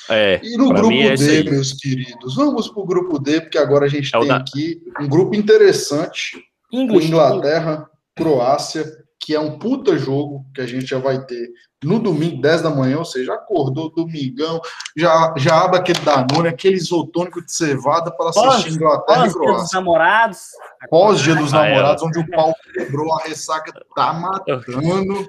[0.08, 3.86] É, e no grupo é D, meus queridos, vamos para o grupo D, porque agora
[3.86, 4.36] a gente é tem da...
[4.36, 8.84] aqui um grupo interessante: English, Inglaterra, Croácia,
[9.18, 11.50] que é um puta jogo que a gente já vai ter
[11.86, 14.60] no domingo, 10 da manhã, ou seja, acordou domingão,
[14.96, 19.56] já, já abre aquele Danone, aquele isotônico de cevada para assistir Inglaterra pós e Croácia.
[19.56, 20.38] Pós-dia dos namorados.
[20.90, 22.06] Pós-dia dos ah, namorados, é.
[22.06, 25.26] onde o pau quebrou, a ressaca tá matando.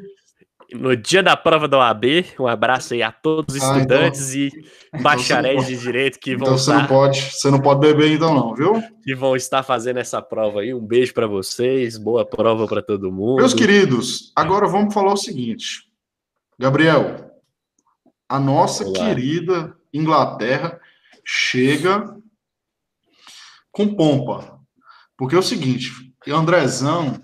[0.73, 4.59] No dia da prova da OAB, um abraço aí a todos os ah, estudantes então,
[4.59, 6.73] e então bacharéis então de direito que vão então estar...
[6.73, 8.83] Você não, pode, você não pode beber então não, viu?
[9.01, 10.73] Que vão estar fazendo essa prova aí.
[10.73, 13.37] Um beijo para vocês, boa prova para todo mundo.
[13.37, 15.86] Meus queridos, agora vamos falar o seguinte.
[16.59, 17.31] Gabriel,
[18.27, 18.93] a nossa Olá.
[18.93, 20.79] querida Inglaterra
[21.23, 22.17] chega
[23.71, 24.59] com pompa.
[25.15, 25.91] Porque é o seguinte,
[26.27, 27.21] Andrezão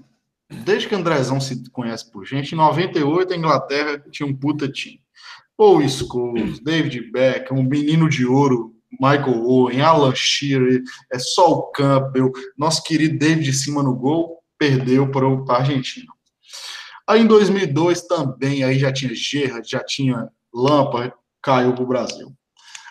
[0.63, 5.01] desde que Andrezão se conhece por gente, em 98 a Inglaterra tinha um puta time.
[5.57, 10.81] Paul Scholes, David Beckham, um menino de ouro, Michael Owen, Alan Shearer,
[11.11, 16.12] é só o Campbell, nosso querido David de cima no gol, perdeu para o Argentina.
[17.07, 22.33] Aí em 2002 também, aí já tinha Gerrard, já tinha Lampa, caiu para o Brasil.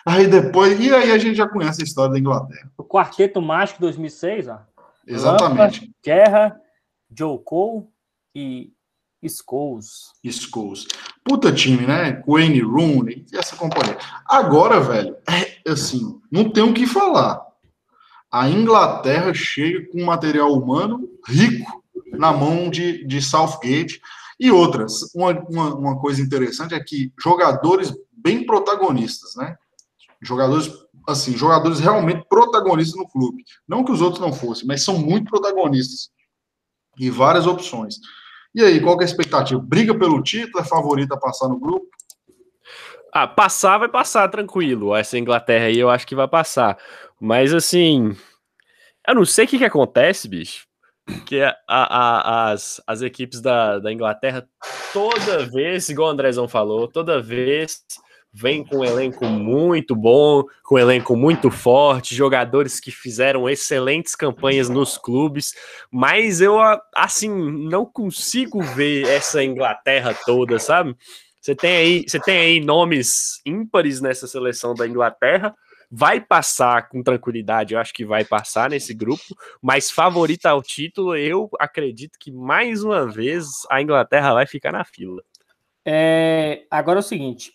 [0.05, 2.71] Aí depois, e aí a gente já conhece a história da Inglaterra.
[2.77, 4.59] O Quarteto Mágico 2006, ó.
[5.07, 5.81] Exatamente.
[5.81, 6.61] Lampa, Guerra,
[7.09, 7.87] Joe Cole
[8.35, 8.71] e
[9.27, 10.11] Scholes.
[10.29, 10.85] Scholes.
[11.23, 12.21] Puta time, né?
[12.27, 13.97] Wayne Rooney e essa companhia.
[14.25, 17.41] Agora, velho, é assim, não tem o que falar.
[18.31, 21.82] A Inglaterra chega com material humano rico
[22.13, 24.01] na mão de, de Southgate
[24.39, 25.13] e outras.
[25.13, 29.55] Uma, uma, uma coisa interessante é que jogadores bem protagonistas, né?
[30.21, 30.71] Jogadores
[31.07, 33.43] assim, jogadores realmente protagonistas no clube.
[33.67, 36.09] Não que os outros não fossem, mas são muito protagonistas
[36.97, 37.95] e várias opções.
[38.55, 39.59] E aí, qual é a expectativa?
[39.59, 40.63] Briga pelo título?
[40.63, 41.87] É favorita a passar no grupo?
[43.11, 44.95] Ah, passar vai passar tranquilo.
[44.95, 46.77] Essa Inglaterra aí eu acho que vai passar.
[47.19, 48.15] Mas assim,
[49.07, 50.65] eu não sei o que, que acontece, bicho.
[51.25, 54.47] Que a, a, as, as equipes da, da Inglaterra,
[54.93, 57.83] toda vez, igual o Andrezão falou, toda vez
[58.33, 64.15] vem com um elenco muito bom, com um elenco muito forte, jogadores que fizeram excelentes
[64.15, 65.53] campanhas nos clubes,
[65.91, 66.57] mas eu,
[66.95, 70.95] assim, não consigo ver essa Inglaterra toda, sabe?
[71.39, 75.53] Você tem aí, você tem aí nomes ímpares nessa seleção da Inglaterra,
[75.95, 79.21] vai passar com tranquilidade, eu acho que vai passar nesse grupo,
[79.61, 84.83] mas favorita ao título, eu acredito que mais uma vez a Inglaterra vai ficar na
[84.83, 85.23] fila.
[85.85, 87.53] É, agora é o seguinte,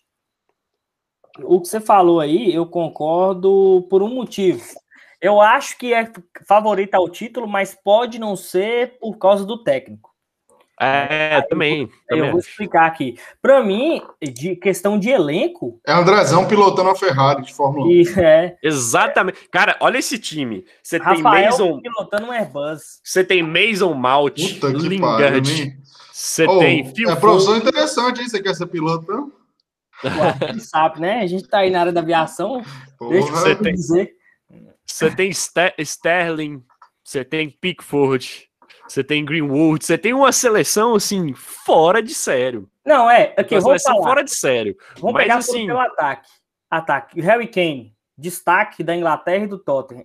[1.42, 4.64] o que você falou aí, eu concordo por um motivo.
[5.20, 6.08] Eu acho que é
[6.46, 10.07] favorita ao título, mas pode não ser por causa do técnico.
[10.80, 11.82] É, também.
[11.82, 13.18] Eu, também vou explicar aqui.
[13.42, 15.80] Para mim, de questão de elenco.
[15.86, 17.90] É Andrezão pilotando a Ferrari de Fórmula 1.
[17.90, 18.56] E, é.
[18.62, 19.48] Exatamente.
[19.50, 20.64] Cara, olha esse time.
[20.82, 21.80] Você tem Rafael Mason.
[21.80, 23.00] pilotando um Airbus.
[23.02, 25.40] Você tem Mason Mount, Puta que Lingard.
[25.52, 25.72] pariu,
[26.12, 28.28] Você Ô, tem Phil É profissão interessante, hein?
[28.28, 29.32] Você quer ser piloto, não?
[30.04, 31.20] Ué, quem sabe, né?
[31.22, 32.62] A gente tá aí na área da aviação.
[33.10, 33.28] Deixa.
[33.32, 34.12] Você eu tem- dizer.
[34.86, 36.62] Você tem Ste- Sterling,
[37.04, 38.47] você tem Pickford,
[38.92, 42.68] você tem Greenwood, você tem uma seleção assim fora de sério.
[42.84, 43.34] Não, é.
[43.36, 44.08] Aqui, uma vamos seleção falar.
[44.08, 44.76] fora de sério.
[44.96, 46.28] Vamos Mas, pegar assim- pelo ataque.
[46.70, 47.20] Ataque.
[47.20, 50.04] Harry Kane, destaque da Inglaterra e do Tottenham.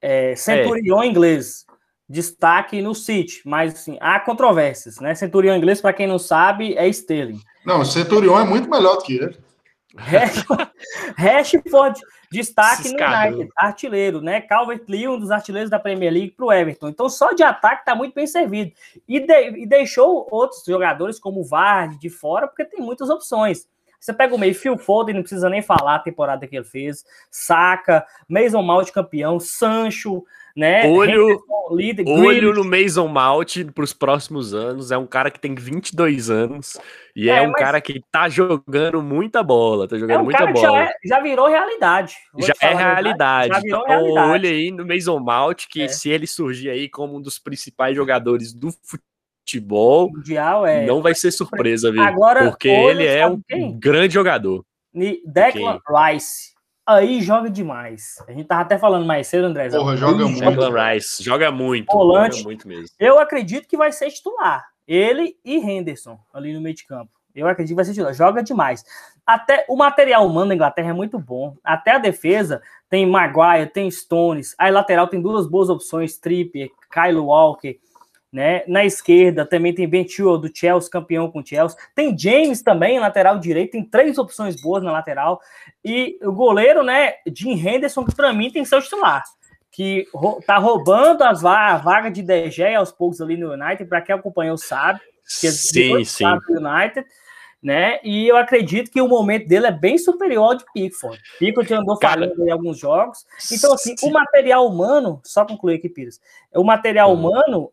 [0.00, 1.64] É, Centurião inglês,
[2.08, 3.40] destaque no City.
[3.44, 5.14] Mas assim, há controvérsias, né?
[5.14, 7.40] Centurião inglês, para quem não sabe, é Sterling.
[7.64, 9.38] Não, o Centurion é muito melhor do que ele.
[11.16, 12.00] Rashford,
[12.38, 13.28] destaque no.
[13.30, 14.40] United, artilheiro, né?
[14.40, 16.88] Calvert-Lewin, um dos artilheiros da Premier League para o Everton.
[16.88, 18.72] Então, só de ataque tá muito bem servido.
[19.08, 23.66] E, de- e deixou outros jogadores como o Vardy de fora, porque tem muitas opções.
[24.00, 27.04] Você pega o meio, Phil Foden, não precisa nem falar a temporada que ele fez,
[27.30, 30.22] Saka, Mason Mount campeão, Sancho,
[30.56, 30.86] né?
[30.88, 31.40] Olho-
[31.72, 34.90] líder, Olho no Mason Mount para os próximos anos.
[34.92, 36.78] É um cara que tem 22 anos
[37.16, 40.46] e é, É, um cara que tá jogando muita bola, tá É jogando um muita
[40.46, 40.60] bola.
[40.60, 42.14] já, é- já virou realidade.
[42.38, 43.48] Já é realidade.
[43.54, 44.30] Já virou Então, realidade.
[44.30, 45.88] olha aí no Mason Mount, que É.
[45.88, 48.68] se ele surgir aí como um dos principais jogadores do
[49.46, 50.84] futebol, Mundial é.
[50.86, 52.02] não vai ser surpresa, viu?
[52.02, 53.78] Agora, Porque ele é um quem?
[53.78, 54.64] grande jogador.
[55.26, 56.53] Declan Rice.
[56.86, 58.22] Aí joga demais.
[58.28, 59.70] A gente tava até falando mais cedo, André.
[59.70, 60.44] Porra, joga muito.
[60.44, 62.36] Declan Rice joga muito, Volante.
[62.36, 62.88] joga muito mesmo.
[62.98, 64.64] Eu acredito que vai ser titular.
[64.86, 67.10] Ele e Henderson ali no meio de campo.
[67.34, 68.12] Eu acredito que vai ser titular.
[68.12, 68.84] Joga demais.
[69.26, 71.56] Até o material humano da Inglaterra é muito bom.
[71.64, 72.60] Até a defesa
[72.90, 74.54] tem Maguire, tem Stones.
[74.58, 77.78] Aí lateral tem duas boas opções: Trippier, Kyle Walker.
[78.34, 78.64] Né?
[78.66, 81.78] Na esquerda também tem Ben Chilwell do Chelsea, campeão com o Chelsea.
[81.94, 83.70] Tem James também, lateral direito.
[83.70, 85.40] Tem três opções boas na lateral.
[85.84, 87.12] E o goleiro, né?
[87.32, 89.22] Jim Henderson, que para mim tem que ser o titular
[89.70, 90.06] que
[90.46, 94.00] tá roubando as va a vaga de De Gea aos poucos ali no United, para
[94.00, 95.00] quem acompanhou sabe,
[95.40, 96.24] que Sim, sim.
[96.24, 97.04] sabe do United,
[97.60, 97.98] né?
[98.04, 101.20] E eu acredito que o momento dele é bem superior ao de Pickford.
[101.40, 103.26] Pickford andou Cara, falhando em alguns jogos.
[103.50, 104.08] Então, assim, sim.
[104.08, 106.20] o material humano, só concluir aqui, Pires,
[106.54, 107.18] o material Uhum.
[107.18, 107.72] humano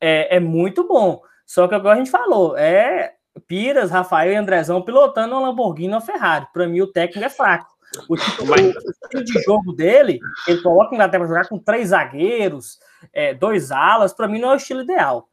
[0.00, 1.22] é, é muito bom.
[1.46, 3.14] Só que agora a gente falou, é
[3.46, 6.46] Piras, Rafael e Andrezão pilotando uma Lamborghini ou uma Ferrari.
[6.52, 7.68] Para mim, o técnico é fraco.
[8.08, 12.78] O, tipo, Mas- de jogo dele, ele coloca o Inglaterra para jogar com três zagueiros,
[13.12, 15.28] é, dois alas, para mim não é o estilo ideal.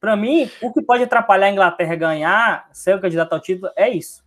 [0.00, 3.88] Para mim, o que pode atrapalhar a Inglaterra ganhar, ser o candidato ao título, é
[3.88, 4.24] isso.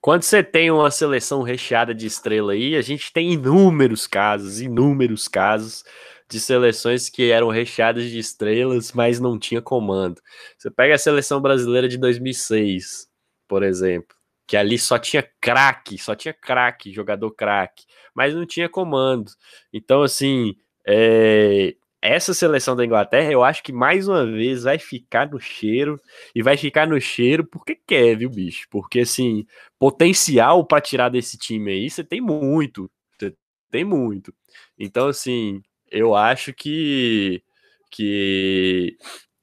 [0.00, 5.28] Quando você tem uma seleção recheada de estrela aí, a gente tem inúmeros casos, inúmeros
[5.28, 5.84] casos
[6.28, 10.20] de seleções que eram recheadas de estrelas, mas não tinha comando.
[10.58, 13.08] Você pega a seleção brasileira de 2006,
[13.48, 14.16] por exemplo,
[14.46, 19.30] que ali só tinha craque, só tinha craque, jogador craque, mas não tinha comando.
[19.72, 20.56] Então, assim,
[20.86, 26.00] é, essa seleção da Inglaterra, eu acho que mais uma vez vai ficar no cheiro
[26.34, 28.66] e vai ficar no cheiro porque quer, viu, bicho?
[28.70, 29.44] Porque assim,
[29.78, 33.34] potencial para tirar desse time aí, você tem muito, você
[33.70, 34.32] tem muito.
[34.78, 37.42] Então, assim, eu acho que
[37.90, 38.96] que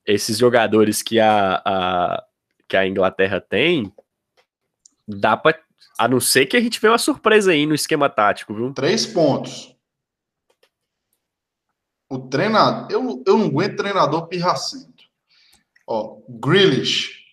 [0.06, 2.24] esses jogadores que a, a
[2.68, 3.91] que a Inglaterra tem,
[5.08, 5.60] dá para
[5.98, 8.74] a não ser que a gente veja uma surpresa aí no esquema tático, viu?
[8.74, 9.76] Três pontos.
[12.10, 12.88] O treinador.
[12.91, 15.04] Eu, eu não aguento treinador pirracento.
[15.88, 17.24] Ó, Grealish,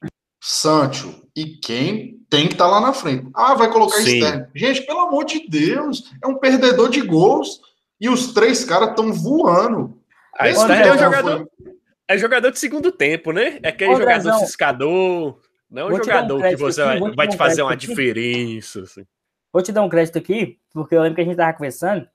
[0.41, 3.29] Sancho e quem tem que estar lá na frente.
[3.35, 4.19] Ah, vai colocar Sim.
[4.19, 4.49] externo.
[4.55, 7.61] Gente, pelo amor de Deus, é um perdedor de gols
[8.01, 9.99] e os três caras estão voando.
[10.35, 11.73] A Esse Sterling é um jogador, foi-
[12.09, 13.59] é jogador de segundo tempo, né?
[13.63, 15.39] É aquele Ô, jogador ciscador,
[15.71, 17.73] não é um dar um jogador que você aqui, vai, vai te um fazer uma
[17.73, 17.87] aqui.
[17.87, 18.81] diferença.
[18.83, 19.05] assim.
[19.53, 22.09] Vou te dar um crédito aqui, porque eu lembro que a gente estava conversando,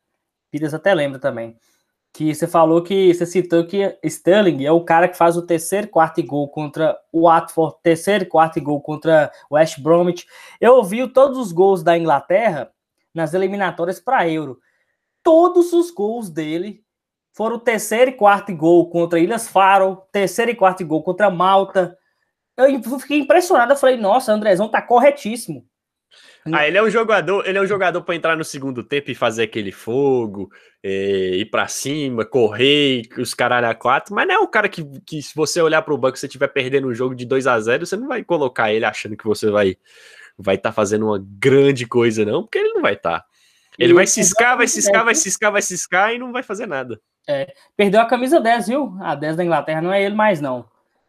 [0.52, 1.56] Pires até lembra também.
[2.14, 5.88] que você falou que você citou que Sterling é o cara que faz o terceiro
[5.88, 10.26] e quarto gol contra o Watford, terceiro e quarto gol contra o West Bromwich.
[10.62, 12.72] Eu ouvi todos os gols da Inglaterra
[13.14, 14.58] nas eliminatórias para Euro.
[15.26, 16.84] Todos os gols dele
[17.34, 21.98] foram terceiro e quarto gol contra Ilhas Faro, terceiro e quarto gol contra Malta.
[22.56, 25.66] Eu fiquei impressionado, eu falei, nossa, Andrezão tá corretíssimo.
[26.54, 29.16] Ah, ele é um jogador, ele é um jogador para entrar no segundo tempo e
[29.16, 30.50] fazer aquele fogo,
[30.84, 34.84] é, ir para cima, correr, os caralho a quatro, mas não é o cara que,
[35.02, 37.60] que se você olhar para o banco, você estiver perdendo um jogo de 2 a
[37.60, 39.76] 0 você não vai colocar ele achando que você vai
[40.38, 43.22] vai estar tá fazendo uma grande coisa, não, porque ele não vai estar.
[43.22, 43.26] Tá.
[43.78, 47.00] Ele e vai ciscar, vai ciscar, vai ciscar, vai ciscar e não vai fazer nada.
[47.28, 48.96] É, perdeu a camisa 10, viu?
[49.02, 50.66] A 10 da Inglaterra não é ele mais, não.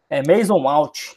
[0.09, 1.13] É Mason Mount.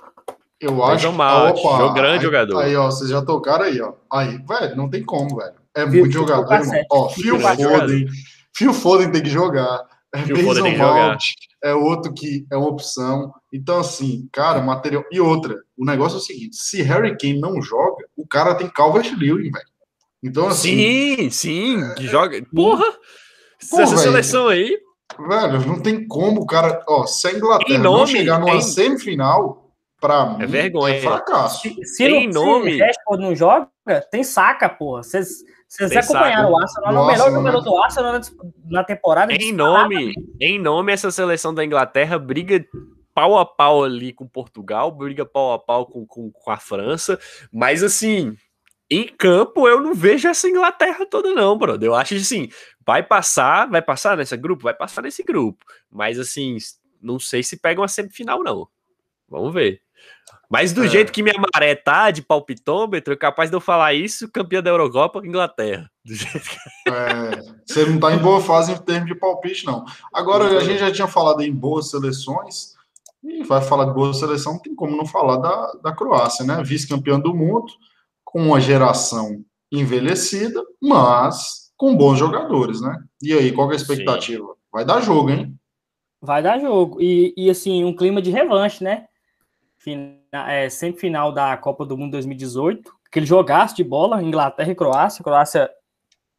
[0.60, 1.10] Eu acho.
[1.10, 2.60] Mason Mount, opa, grande aí, jogador.
[2.60, 3.94] Aí, ó, vocês já tocaram aí, ó.
[4.12, 5.54] Aí, velho, não tem como, velho.
[5.74, 6.82] É Phil, muito jogador, irmão.
[6.90, 8.06] Ó, Phil Foden.
[8.54, 9.86] Phil Foden tem que jogar.
[10.12, 11.18] É Phil Mason Mount jogar.
[11.62, 13.32] é outro que é uma opção.
[13.52, 15.04] Então, assim, cara, material.
[15.10, 18.68] E outra, o negócio é o seguinte: se Harry Kane não joga, o cara tem
[18.68, 19.69] Calvert-Lewin, velho.
[20.22, 20.76] Então, assim.
[20.76, 21.94] Sim, sim, é...
[21.94, 22.42] que joga.
[22.54, 22.84] Porra!
[23.70, 24.78] Porra essa seleção aí.
[25.18, 26.82] Velho, não tem como o cara.
[26.88, 28.60] Ó, se a Inglaterra nome, não chegar numa em...
[28.60, 30.94] semifinal, pra é mim, vergonha.
[30.94, 31.62] é fracasso.
[31.62, 32.72] Se, se tem não, nome.
[32.72, 33.68] Se Rashford não joga,
[34.10, 35.02] tem saca, porra.
[35.02, 35.28] Vocês.
[35.68, 38.20] Vocês acompanharam o Arsenal, é o melhor jogador do Arsenal
[38.64, 39.32] na temporada.
[39.32, 42.64] Em nome, em nome, essa seleção da Inglaterra briga
[43.14, 47.20] pau a pau ali com Portugal, briga pau a pau com, com, com a França,
[47.52, 48.36] mas assim,
[48.90, 51.88] em campo, eu não vejo essa Inglaterra toda, não, brother.
[51.88, 52.48] Eu acho assim,
[52.84, 55.64] vai passar, vai passar nesse grupo, vai passar nesse grupo.
[55.90, 56.56] Mas assim,
[57.00, 58.66] não sei se pega uma semifinal, não.
[59.28, 59.80] Vamos ver.
[60.50, 60.88] Mas do é.
[60.88, 64.70] jeito que minha maré tá, de palpitômetro, é capaz de eu falar isso, campeã da
[64.70, 65.88] Eurocopa, Inglaterra.
[66.04, 66.56] Do jeito que...
[66.90, 67.30] é,
[67.64, 69.84] você não tá em boa fase em termos de palpite, não.
[70.12, 72.74] Agora, a gente já tinha falado em boas seleções,
[73.22, 76.60] e vai falar de boa seleção, não tem como não falar da, da Croácia, né?
[76.64, 77.72] Vice-campeã do mundo,
[78.30, 82.96] com uma geração envelhecida, mas com bons jogadores, né?
[83.20, 84.46] E aí, qual é a expectativa?
[84.46, 84.60] Sim.
[84.72, 85.58] Vai dar jogo, hein?
[86.22, 87.00] Vai dar jogo.
[87.00, 89.06] E, e assim, um clima de revanche, né?
[89.78, 95.22] Final, é, semifinal da Copa do Mundo 2018, aquele jogaço de bola, Inglaterra e Croácia.
[95.22, 95.70] A Croácia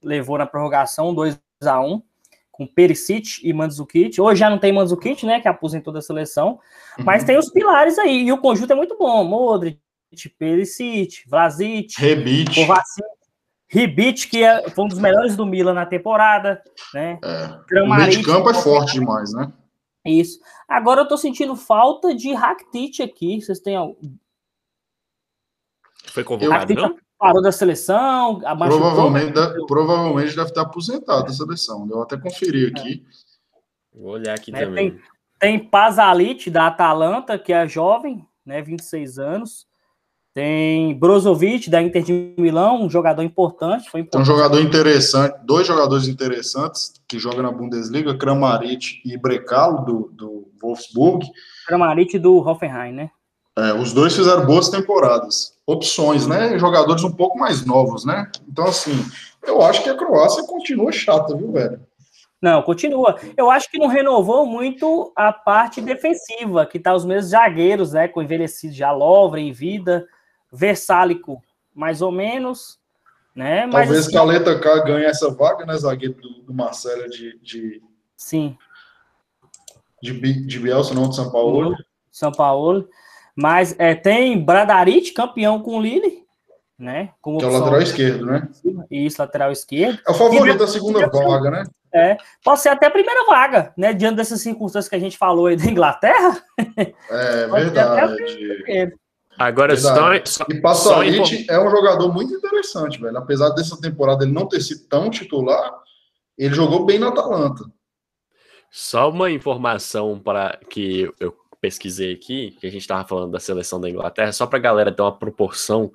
[0.02, 2.02] levou na prorrogação 2 a 1
[2.52, 4.22] com Perisic e Mandzukic.
[4.22, 6.58] Hoje já não tem Mandzukic, né, que aposentou da seleção,
[7.00, 7.28] mas uhum.
[7.28, 9.26] tem os pilares aí, e o conjunto é muito bom.
[9.26, 9.78] Modric,
[10.38, 12.53] Perisic, Vlasic, Rebic.
[12.55, 13.05] Kovacic,
[13.72, 16.62] Ribic, que é, foi um dos melhores do Milan na temporada,
[16.93, 17.18] né?
[17.24, 17.82] É.
[17.82, 19.51] O meio de campo é forte demais, né?
[20.05, 20.39] Isso.
[20.68, 23.41] Agora eu tô sentindo falta de Rakitic aqui.
[23.41, 23.95] Vocês têm algum...
[26.05, 26.97] Foi convocado, não?
[27.18, 28.39] Parou da seleção.
[28.39, 31.88] Provavelmente, deve, provavelmente deve estar aposentado da seleção.
[31.89, 33.05] Eu até conferi aqui.
[33.93, 34.91] Vou olhar aqui né, também.
[34.91, 35.01] Tem,
[35.39, 38.62] tem Pazalit, da Atalanta, que é jovem, né?
[38.62, 39.68] 26 anos.
[40.34, 43.90] Tem Brozovic, da Inter de Milão, um jogador importante.
[43.90, 44.22] Foi importante.
[44.22, 50.48] Um jogador interessante, dois jogadores interessantes que jogam na Bundesliga, Kramaric e Brecalo, do, do
[50.62, 51.28] Wolfsburg.
[51.68, 53.12] Kramaric do Hoffenheim, né?
[53.58, 55.54] É, os dois fizeram boas temporadas.
[55.68, 56.58] Opções, né?
[56.58, 58.32] Jogadores um pouco mais novos, né?
[58.48, 58.94] Então, assim,
[59.44, 61.82] eu acho que a Croácia continua chata, viu, velho?
[62.42, 63.18] Não, continua.
[63.36, 68.08] Eu acho que não renovou muito a parte defensiva, que tá os mesmos zagueiros, né?
[68.08, 70.08] Com envelhecido já Lovre em vida.
[70.52, 71.41] Versálico,
[71.74, 72.80] mais ou menos.
[73.36, 73.66] Né?
[73.66, 77.82] Mas, Talvez assim, Caleta K ganhe essa vaga, né, zagueiro do, do Marcelo de, de.
[78.18, 78.58] Sim.
[80.02, 80.12] De,
[80.45, 81.76] de Bielsa, não de São Paulo.
[82.12, 82.89] São Paulo.
[83.36, 86.26] Mas é, tem Bradarit, campeão com o Lille,
[86.78, 87.12] né?
[87.22, 88.49] Como que é o lateral esquerdo, né?
[88.89, 89.99] Isso, lateral esquerdo.
[90.06, 91.64] É o favorito da segunda vaga, né?
[91.93, 93.93] É, pode ser até a primeira vaga, né?
[93.93, 96.41] Diante dessas circunstâncias que a gente falou aí da Inglaterra.
[97.10, 98.97] É verdade.
[99.38, 100.30] Agora, Verdade.
[100.30, 103.18] só, E Passalit é um jogador muito interessante, velho.
[103.18, 105.74] Apesar dessa temporada ele não ter sido tão titular,
[106.38, 107.64] ele jogou bem na Atalanta.
[108.70, 113.80] Só uma informação para que eu pesquisei aqui, que a gente estava falando da seleção
[113.80, 115.92] da Inglaterra, só para a galera ter uma proporção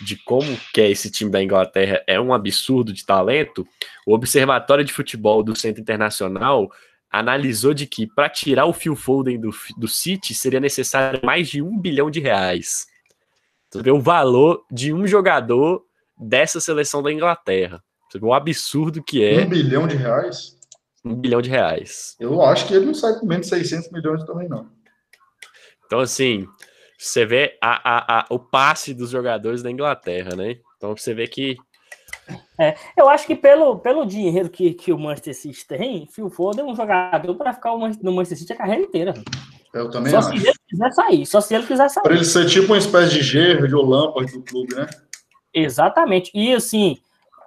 [0.00, 3.66] de como que é esse time da Inglaterra, é um absurdo de talento.
[4.06, 6.70] O Observatório de Futebol do Centro Internacional
[7.10, 11.60] analisou de que para tirar o Phil Foden do, do City seria necessário mais de
[11.60, 12.86] um bilhão de reais.
[13.68, 15.84] Você vê o valor de um jogador
[16.16, 17.82] dessa seleção da Inglaterra.
[18.08, 19.40] Você vê o absurdo que é.
[19.40, 20.58] Um bilhão de reais?
[21.04, 22.16] Um bilhão de reais.
[22.20, 24.68] Eu acho que ele não sai com menos de 600 milhões também, não.
[25.86, 26.46] Então, assim,
[26.98, 30.58] você vê a, a, a, o passe dos jogadores da Inglaterra, né?
[30.76, 31.56] Então, você vê que
[32.58, 36.64] É, eu acho que pelo, pelo dinheiro que, que o Manchester City tem, Phil Foden
[36.64, 39.14] é um jogador para ficar no Manchester City a carreira inteira.
[39.72, 40.30] Eu também só acho.
[40.30, 42.02] se ele quiser sair, só se ele quiser sair.
[42.02, 44.86] Para ele ser tipo uma espécie de gerro de Lampard do clube, né?
[45.54, 46.30] Exatamente.
[46.34, 46.98] E assim,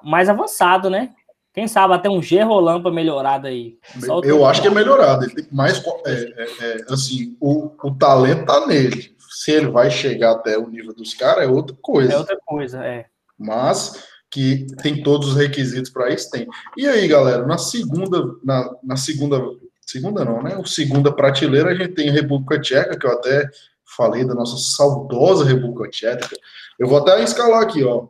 [0.03, 1.13] mais avançado, né?
[1.53, 3.77] Quem sabe até um Gerro Lampard melhorado aí.
[4.23, 5.25] Eu acho que é melhorado.
[5.25, 5.81] Ele tem mais.
[6.05, 9.15] É, é, é, assim, o, o talento tá nele.
[9.29, 12.13] Se ele vai chegar até o nível dos caras, é outra coisa.
[12.13, 13.05] É outra coisa, é.
[13.37, 14.03] Mas
[14.33, 16.47] que tem todos os requisitos para isso, tem.
[16.75, 19.39] E aí, galera, na segunda, na, na segunda,
[19.79, 20.57] segunda não, né?
[20.57, 23.47] O segunda prateleira a gente tem a República Tcheca, que eu até
[23.95, 26.35] falei da nossa saudosa República Tcheca.
[26.79, 28.07] Eu vou até escalar aqui, ó.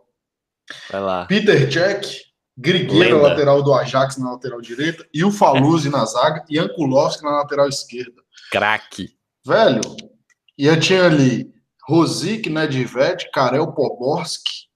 [0.90, 1.26] Vai lá.
[1.26, 2.22] Peter Cech,
[2.58, 7.32] Grigueira, lateral do Ajax na lateral direita, e o Faluzzi na zaga, e Ankulovski na
[7.32, 8.22] lateral esquerda.
[8.50, 9.10] Craque.
[9.46, 9.82] Velho,
[10.58, 11.54] e eu tinha ali
[11.86, 14.72] Rosic, Nedved, Karel Poborski,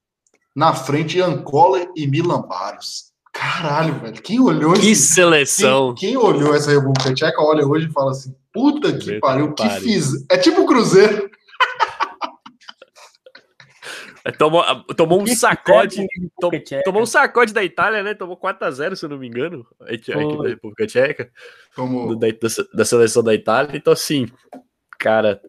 [0.58, 3.12] na frente Ancola e Milan Barrios.
[3.32, 5.14] Caralho, velho, quem olhou Que esse...
[5.14, 5.93] seleção.
[5.93, 9.53] Quem, quem olhou essa República Tcheca olha hoje e fala assim, puta que Puta pariu,
[9.53, 9.84] que que pariu.
[9.84, 10.26] fiz...
[10.32, 11.30] É tipo o Cruzeiro.
[14.38, 14.64] Tomou,
[14.95, 16.05] tomou um sacode.
[16.41, 16.51] Tom-.
[16.84, 18.14] Tomou um sacode da Itália, né?
[18.14, 19.66] Tomou 4x0, se eu não me engano.
[19.82, 20.43] Aqui, aqui Foi.
[20.43, 21.32] da República Tcheca.
[21.76, 22.16] Como...
[22.16, 23.78] da, da- da seleção da Itália.
[23.78, 24.26] Então, assim,
[24.99, 25.39] cara,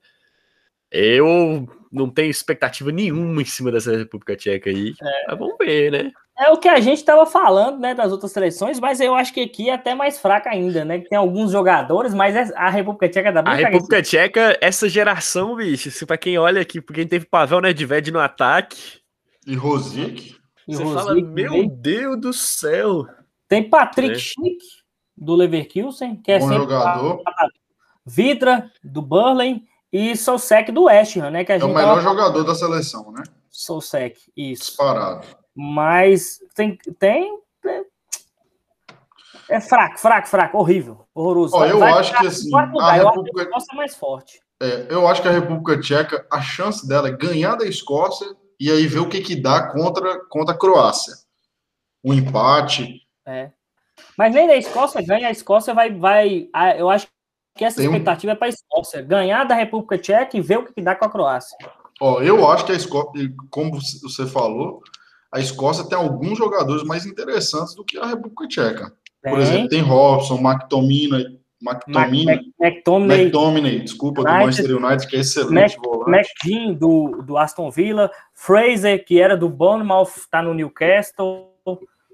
[0.92, 4.94] eu não tenho expectativa nenhuma em cima dessa República Tcheca aí.
[5.28, 6.10] Mas vamos ver, né?
[6.40, 9.40] É o que a gente estava falando, né, das outras seleções, mas eu acho que
[9.40, 11.00] aqui é até mais fraca ainda, né?
[11.00, 14.88] Que tem alguns jogadores, mas é- a República Tcheca dá bem A República Tcheca, essa
[14.88, 19.00] geração, bicho, se pra quem olha aqui, pra quem teve Pavel Nedved no ataque,
[19.46, 20.36] E Rosic.
[20.68, 21.68] E você o fala, Rosic meu também.
[21.80, 23.06] Deus do céu.
[23.48, 24.18] Tem Patrick É.
[24.18, 24.58] Schick,
[25.16, 27.20] do Leverkusen, que é Bom sempre jogador.
[28.06, 29.62] Vidra, do Burley,
[29.92, 31.44] e Sousek, do West Ham, né?
[31.44, 33.22] Que É o melhor tava- jogador da seleção, né?
[33.50, 34.64] Sousek, isso.
[34.66, 35.26] Disparado.
[35.54, 36.76] Mas tem...
[36.98, 37.82] tem é,
[39.48, 41.56] é fraco, fraco, fraco, horrível, horroroso.
[41.56, 43.44] Ó, eu Vai acho ficar que, em assim, a lugar, eu acho que República- a
[43.44, 44.40] Escócia é mais forte.
[44.60, 48.26] É, eu acho que a República Tcheca, a chance dela é ganhar da Escócia
[48.60, 51.14] e aí ver o que, que dá contra, contra a Croácia.
[52.04, 53.02] Um empate.
[53.26, 53.50] É.
[54.16, 55.90] Mas nem da Escócia ganha, a Escócia vai.
[55.92, 57.06] vai eu acho
[57.58, 60.58] que essa Tem um- expectativa é para a Escócia ganhar da República Tcheca e ver
[60.58, 61.58] o que, dá com a Croácia.
[62.00, 63.10] Ó, eu acho que a Escócia,
[63.50, 64.80] como você falou,
[65.32, 68.92] a Escócia tem alguns jogadores mais interessantes do que a República Tcheca.
[69.22, 69.40] Por Tem.
[69.42, 71.24] exemplo, tem Robson, McTominay,
[71.60, 76.10] Mac- McTominay, Mac- McTominay, McTominay, desculpa, do United, Manchester United, que é excelente volante.
[76.44, 81.48] McGinn do, do Aston Villa, Fraser, que era do Bournemouth, está no Newcastle,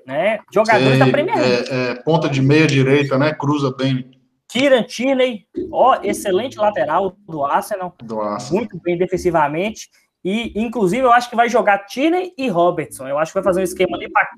[0.07, 0.39] né?
[0.53, 1.69] Jogadores da Tem, Premier League.
[1.71, 3.35] é, é, ponta de meia direita, né?
[3.35, 4.11] Cruza bem
[4.55, 8.55] Kieran Tierney, ó, excelente lateral do Arsenal, do Arsenal.
[8.55, 9.89] muito bem defensivamente.
[10.25, 13.07] E, inclusive, eu acho que vai jogar Tierney e Robertson.
[13.09, 14.29] Eu acho que vai fazer um esquema ali para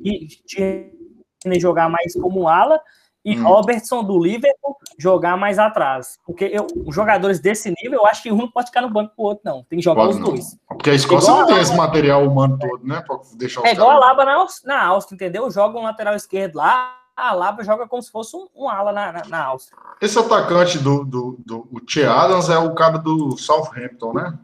[0.46, 2.80] Tierney jogar mais como ala
[3.24, 3.42] e Hum.
[3.44, 6.18] Robertson do Liverpool jogar mais atrás.
[6.24, 9.14] Porque eu, os jogadores desse nível, eu acho que um não pode ficar no banco
[9.14, 9.64] pro outro, não.
[9.64, 10.28] Tem que jogar Pode os não.
[10.30, 10.56] dois.
[10.68, 13.02] Porque a Escócia não tem esse material humano todo, né?
[13.06, 15.50] Pra deixar os É igual a Laba na, na Áustria, entendeu?
[15.50, 19.12] Joga um lateral esquerdo lá, a Laba joga como se fosse um, um ala na,
[19.12, 19.78] na, na Áustria.
[20.00, 24.38] Esse atacante do, do, do o Che Adams é o cara do Southampton, né?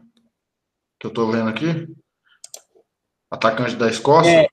[0.99, 1.87] Que eu tô vendo aqui.
[3.29, 4.43] Atacante da Escócia.
[4.43, 4.47] É,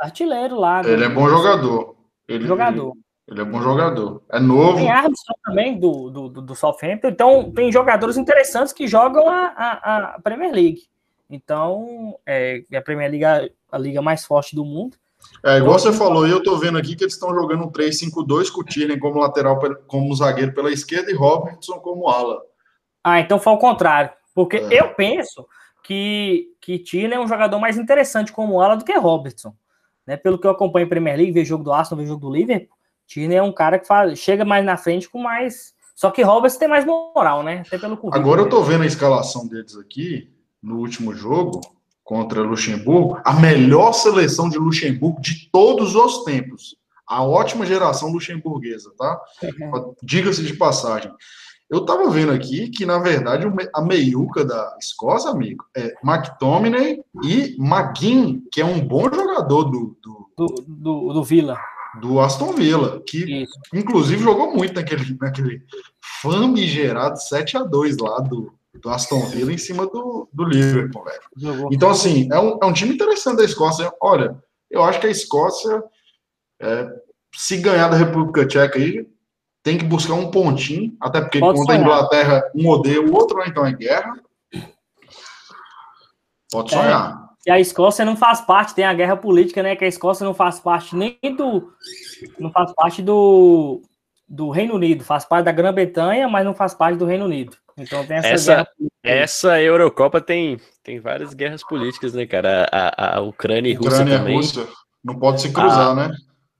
[0.00, 0.82] artilheiro lá.
[0.82, 1.96] do- ele é bom jogador.
[2.26, 2.92] Ele, Jogador.
[2.92, 4.22] Ele, ele é bom jogador.
[4.30, 4.76] É novo.
[4.78, 7.08] Tem Armstrong também do, do, do, do Southampton.
[7.08, 10.82] Então, tem jogadores interessantes que jogam a, a, a Premier League.
[11.30, 14.96] Então, é, a Premier League é a liga mais forte do mundo.
[15.44, 18.60] É, igual você falou, eu tô vendo aqui que eles estão jogando um 3-5-2 com
[18.60, 22.40] o Tierney como lateral, como zagueiro pela esquerda e Robertson como ala.
[23.04, 24.10] Ah, então foi o contrário.
[24.34, 24.82] Porque É.
[24.82, 25.46] eu penso
[25.82, 29.54] que, que Tierney é um jogador mais interessante como ala do que Robertson.
[30.06, 30.16] Né?
[30.16, 32.76] Pelo que eu acompanho em Premier League, vejo jogo do Arsenal, vejo jogo do Liverpool,
[33.06, 35.72] Tierney é um cara que faz, chega mais na frente com mais...
[35.94, 37.62] Só que Robertson tem mais moral, né?
[37.66, 38.22] Até pelo currículo.
[38.22, 40.30] Agora eu tô vendo a escalação deles aqui
[40.62, 41.60] no último jogo
[42.08, 46.74] contra Luxemburgo, a melhor seleção de Luxemburgo de todos os tempos.
[47.06, 49.20] A ótima geração luxemburguesa, tá?
[50.02, 51.12] Diga-se de passagem.
[51.68, 57.54] Eu tava vendo aqui que, na verdade, a meiuca da Escócia, amigo, é McTominay e
[57.58, 61.58] McGinn, que é um bom jogador do, do, Do, do, do Villa.
[62.00, 63.52] do Aston Villa, que Isso.
[63.74, 65.60] inclusive jogou muito naquele, naquele
[66.22, 68.50] famigerado 7 a 2 lá do,
[68.80, 71.68] do Aston Villa em cima do, do Liverpool, velho.
[71.70, 73.92] Então, assim, é um, é um time interessante da Escócia.
[74.00, 74.36] Olha,
[74.70, 75.82] eu acho que a Escócia,
[76.60, 76.88] é,
[77.34, 79.06] se ganhar da República Tcheca aí,
[79.62, 81.78] tem que buscar um pontinho, até porque Pode contra a.
[81.78, 83.46] Inglaterra, um odeia o outro, né?
[83.48, 84.14] então é guerra.
[86.50, 86.78] Pode É.
[86.78, 87.28] sonhar.
[87.42, 89.76] que a Escócia não faz parte, tem a guerra política, né?
[89.76, 91.72] Que a Escócia não faz parte nem do.
[92.38, 93.80] Não faz parte do,
[94.28, 97.56] do Reino Unido, faz parte da Grã-Bretanha, mas não faz parte do Reino Unido.
[97.78, 98.68] Então tem essa, essa,
[99.02, 102.68] essa Eurocopa tem, tem várias guerras políticas, né, cara?
[102.72, 104.36] A, a Ucrânia e Rússia Ucrânia também.
[104.36, 104.66] Rússia.
[105.02, 106.16] Não pode se cruzar, a, né?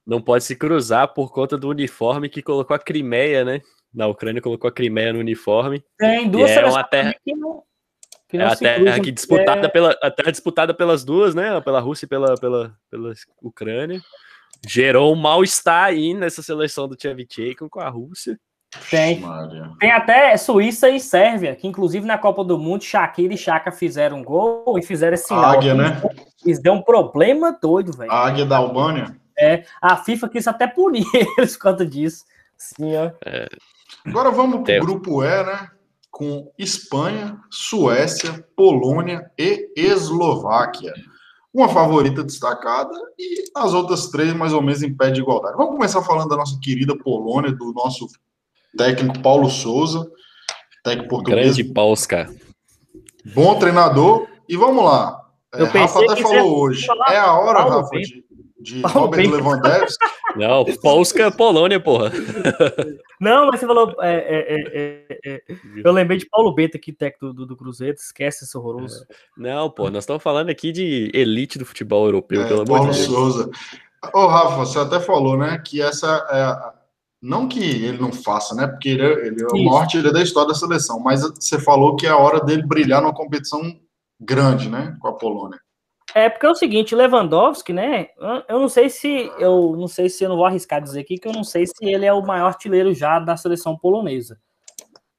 [0.07, 3.61] Não pode se cruzar por conta do uniforme que colocou a Crimeia, né?
[3.93, 5.83] Na Ucrânia colocou a Crimeia no uniforme.
[5.99, 7.63] Tem duas é uma terra que não,
[8.29, 9.69] que não é a terra que disputada é...
[9.69, 11.61] pela a terra disputada pelas duas, né?
[11.61, 13.13] Pela Rússia e pela, pela, pela
[13.43, 14.01] Ucrânia.
[14.67, 18.39] Gerou um mal-estar aí nessa seleção do Tchevchenko com a Rússia.
[18.91, 19.23] Tem.
[19.81, 24.19] Tem até Suíça e Sérvia, que inclusive na Copa do Mundo, Shakira e Chaka fizeram
[24.19, 25.45] um gol e fizeram esse sinal.
[25.45, 26.03] Águia, né?
[26.45, 28.13] Isso deu um problema doido, velho.
[28.13, 29.17] Águia da Albânia?
[29.39, 31.07] É, a FIFA quis até punir
[31.39, 32.25] eles por conta disso.
[32.59, 33.11] Sim, ó.
[33.25, 33.49] É.
[34.05, 35.71] Agora vamos para o grupo E, né?
[36.11, 40.93] Com Espanha, Suécia, Polônia e Eslováquia.
[41.55, 45.57] Uma favorita destacada e as outras três mais ou menos em pé de igualdade.
[45.57, 48.07] Vamos começar falando da nossa querida Polônia, do nosso
[48.79, 50.09] técnico Paulo Souza,
[50.85, 51.57] técnico português.
[51.57, 52.31] Grande Pausca.
[53.35, 54.27] Bom treinador.
[54.49, 55.21] E vamos lá.
[55.53, 56.87] É, Rafa até falou hoje.
[57.11, 58.25] É a hora, Paulo Rafa, de,
[58.61, 60.07] de Robert Lewandowski.
[60.37, 62.13] Não, Polska é Polônia, porra.
[63.21, 63.95] Não, mas você falou.
[64.01, 65.43] É, é, é, é,
[65.85, 67.97] eu lembrei de Paulo Bento aqui, técnico do, do, Cruzeiro.
[67.97, 69.05] Esquece esse horroroso.
[69.37, 72.99] Não, pô, nós estamos falando aqui de elite do futebol europeu, pelo amor Paulo de
[72.99, 73.11] Deus.
[73.11, 73.51] Souza.
[74.15, 76.78] Ô, Rafa, você até falou, né, que essa é
[77.21, 78.67] não que ele não faça, né?
[78.67, 81.97] Porque ele, é, ele é o maior artilheiro da história da seleção, mas você falou
[81.97, 83.61] que é a hora dele brilhar numa competição
[84.21, 84.97] grande, né?
[85.01, 85.59] Com a Polônia.
[86.15, 88.09] É porque é o seguinte, Lewandowski, né?
[88.49, 91.29] Eu não sei se eu não sei se eu não vou arriscar dizer aqui que
[91.29, 94.39] eu não sei se ele é o maior artilheiro já da seleção polonesa.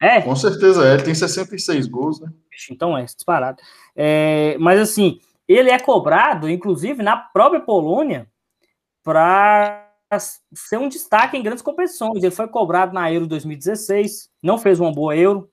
[0.02, 0.22] É.
[0.22, 2.32] Com certeza é, ele tem 66 gols, né?
[2.72, 3.62] Então é, disparado.
[3.95, 8.28] É, mas assim, ele é cobrado, inclusive, na própria Polônia,
[9.04, 12.24] para ser um destaque em grandes competições.
[12.24, 15.49] Ele foi cobrado na Euro 2016, não fez uma boa Euro,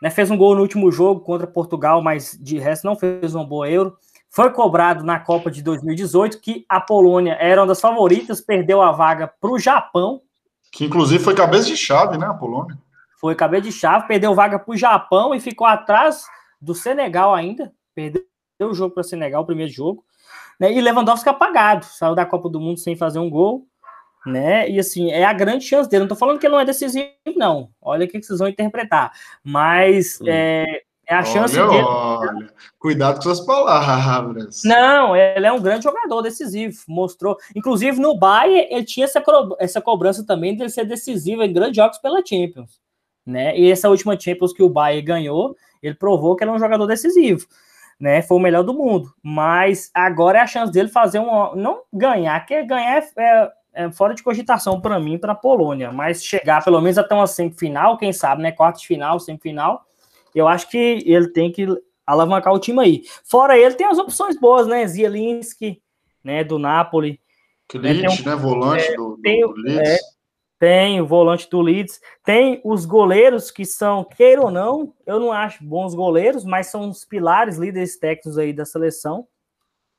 [0.00, 0.10] né?
[0.10, 3.68] fez um gol no último jogo contra Portugal, mas de resto não fez uma boa
[3.68, 3.96] Euro.
[4.30, 8.92] Foi cobrado na Copa de 2018, que a Polônia era uma das favoritas, perdeu a
[8.92, 10.20] vaga para o Japão.
[10.70, 12.76] Que inclusive foi cabeça de chave, né, a Polônia?
[13.18, 16.26] Foi cabeça de chave, perdeu vaga para o Japão e ficou atrás
[16.60, 17.72] do Senegal ainda.
[17.94, 18.22] Perdeu
[18.60, 20.04] o jogo para o Senegal, o primeiro jogo.
[20.60, 20.72] Né?
[20.72, 23.66] E Lewandowski apagado, saiu da Copa do Mundo sem fazer um gol
[24.26, 24.68] né?
[24.68, 26.02] E assim, é a grande chance dele.
[26.02, 27.70] Não tô falando que ele não é decisivo, não.
[27.80, 29.12] Olha o que vocês vão interpretar.
[29.42, 30.24] Mas hum.
[30.28, 31.84] é, é, a chance olha, dele.
[31.84, 34.62] Olha, cuidado com suas palavras.
[34.64, 36.76] Não, ele é um grande jogador decisivo.
[36.88, 37.36] Mostrou.
[37.54, 39.22] Inclusive, no Bayern, ele tinha essa,
[39.60, 42.80] essa cobrança também de ser decisivo em grandes jogos pela Champions.
[43.24, 43.56] Né?
[43.56, 46.86] E essa última Champions que o Bayern ganhou, ele provou que ele é um jogador
[46.86, 47.46] decisivo.
[47.98, 51.54] Né, foi o melhor do mundo, mas agora é a chance dele fazer um.
[51.54, 55.92] Não ganhar, que ganhar é, é é fora de cogitação para mim, para a Polônia,
[55.92, 58.50] mas chegar pelo menos até uma semifinal, quem sabe, né?
[58.50, 59.84] Quarto de final, semifinal,
[60.34, 61.66] eu acho que ele tem que
[62.06, 63.02] alavancar o time aí.
[63.22, 64.86] Fora ele, tem as opções boas, né?
[64.86, 65.82] Zielinski,
[66.24, 66.42] né?
[66.42, 67.20] Do Napoli.
[67.68, 68.34] Klitsch, né?
[68.34, 68.42] Um, né?
[68.42, 69.88] Volante é, do, tem, do Leeds.
[69.90, 69.98] É,
[70.58, 72.00] tem o volante do Leeds.
[72.24, 76.88] Tem os goleiros que são, queira ou não, eu não acho bons goleiros, mas são
[76.88, 79.28] os pilares, líderes técnicos aí da seleção.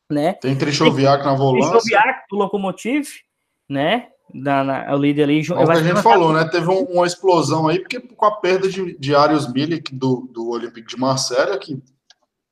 [0.09, 0.33] Né?
[0.33, 1.69] Tem Trichoviak na volância.
[1.69, 3.26] Trichoviak do Lokomotiv
[3.69, 4.07] né?
[4.33, 5.47] Da, na, o líder ali.
[5.47, 6.45] Como a gente falou, né?
[6.45, 10.49] Teve um, uma explosão aí, porque com a perda de, de Arius Milik do, do
[10.49, 11.81] Olympique de Marselha, que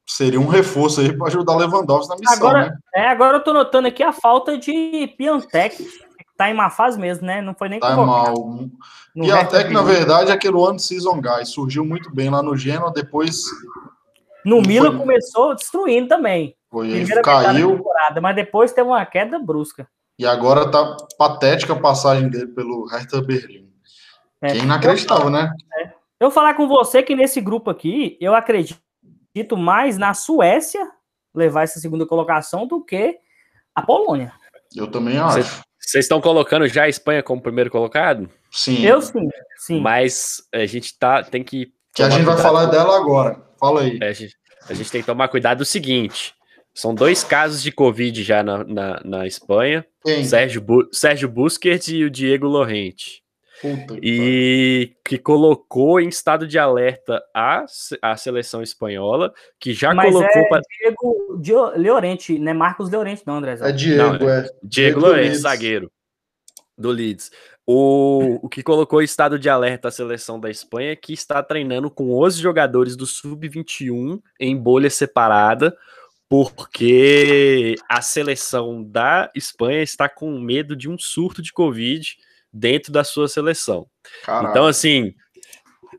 [0.07, 2.77] seria um reforço aí para ajudar Lewandowski na missão, agora, né?
[2.95, 6.99] É, agora eu tô notando aqui a falta de Piantec, que tá em má fase
[6.99, 7.41] mesmo, né?
[7.41, 8.33] Não foi nem tá mal.
[9.13, 13.43] Piantec, na verdade, é aquele one season guy, surgiu muito bem lá no Genoa, depois
[14.45, 14.99] no Milan foi...
[14.99, 16.55] começou destruindo também.
[16.69, 17.83] Foi, Primeira caiu.
[18.21, 19.87] mas depois teve uma queda brusca.
[20.17, 23.69] E agora tá patética a passagem dele pelo Hertha Berlim.
[24.41, 24.51] É.
[24.51, 25.51] Que é inacreditável, né?
[25.79, 25.87] É.
[26.19, 28.79] Eu vou falar com você que nesse grupo aqui, eu acredito
[29.57, 30.89] mais na Suécia
[31.33, 33.17] levar essa segunda colocação do que
[33.75, 34.33] a Polônia.
[34.73, 35.63] Eu também acho.
[35.77, 38.29] Vocês estão colocando já a Espanha como primeiro colocado?
[38.49, 38.83] Sim.
[38.83, 39.81] Eu sim, sim.
[39.81, 41.71] Mas a gente tá, tem que.
[41.93, 43.39] Que a gente vai falar dela agora.
[43.59, 43.99] Fala aí.
[44.01, 44.35] É, a, gente,
[44.67, 46.33] a gente tem que tomar cuidado do seguinte:
[46.75, 49.85] são dois casos de Covid já na, na, na Espanha.
[50.25, 53.23] Sérgio, Bu Sérgio Busquets e o Diego Lorente.
[53.61, 57.65] Puta e que colocou em estado de alerta a,
[58.01, 60.41] a seleção espanhola, que já Mas colocou.
[60.41, 60.61] É pra...
[61.39, 63.57] Diego Leorente, não é Marcos Leorente, não, André.
[63.61, 64.41] É Diego, não, é.
[64.41, 65.89] Diego, Diego Lorente, zagueiro
[66.77, 67.31] do Leeds.
[67.65, 71.89] O, o que colocou em estado de alerta a seleção da Espanha, que está treinando
[71.89, 75.75] com os jogadores do Sub-21 em bolha separada,
[76.55, 82.17] porque a seleção da Espanha está com medo de um surto de Covid
[82.51, 83.87] dentro da sua seleção.
[84.23, 84.49] Caraca.
[84.49, 85.13] Então, assim.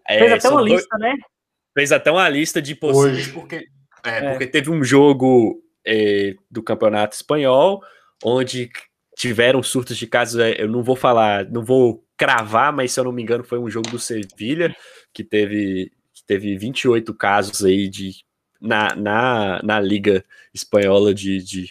[0.09, 0.72] É, Fez até uma dois...
[0.72, 1.14] lista, né?
[1.74, 3.66] Fez até uma lista de possíveis, porque,
[4.05, 4.30] é, é.
[4.30, 7.82] porque teve um jogo é, do Campeonato Espanhol
[8.24, 8.70] onde
[9.16, 10.41] tiveram surtos de casos.
[10.41, 13.59] É, eu não vou falar, não vou cravar, mas se eu não me engano, foi
[13.59, 14.74] um jogo do Sevilha
[15.12, 18.12] que teve, que teve 28 casos aí de,
[18.61, 21.62] na, na, na Liga Espanhola de, de,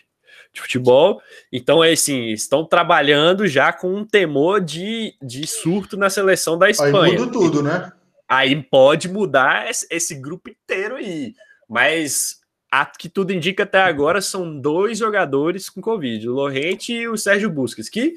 [0.53, 1.21] de futebol.
[1.51, 6.69] Então, é assim, estão trabalhando já com um temor de, de surto na seleção da
[6.69, 7.13] Espanha.
[7.13, 7.91] Aí muda tudo, né?
[8.27, 11.33] Aí pode mudar esse, esse grupo inteiro aí.
[11.69, 17.07] Mas a que tudo indica até agora são dois jogadores com Covid, o Lorente e
[17.07, 18.15] o Sérgio Busquets, que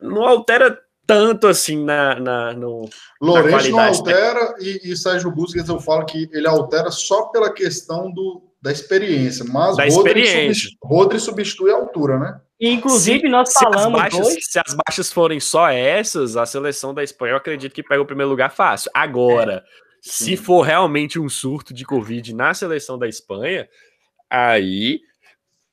[0.00, 2.88] não altera tanto assim na, na no
[3.20, 8.10] Lorente não altera e, e, Sérgio Busquets eu falo que ele altera só pela questão
[8.10, 10.54] do, da experiência, mas da Rodri, experiência.
[10.54, 12.40] Substitui, Rodri substitui a altura, né?
[12.60, 14.00] Inclusive, se, nós falamos.
[14.00, 17.82] As baixas, se as baixas forem só essas, a seleção da Espanha eu acredito que
[17.82, 18.90] pega o primeiro lugar fácil.
[18.94, 19.70] Agora, é.
[20.00, 23.68] se for realmente um surto de Covid na seleção da Espanha,
[24.28, 25.00] aí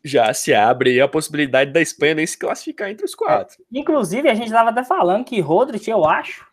[0.04, 3.58] já se abre a possibilidade da Espanha nem se classificar entre os quatro.
[3.62, 6.46] É, inclusive, a gente estava até falando que Rodrigo, eu acho,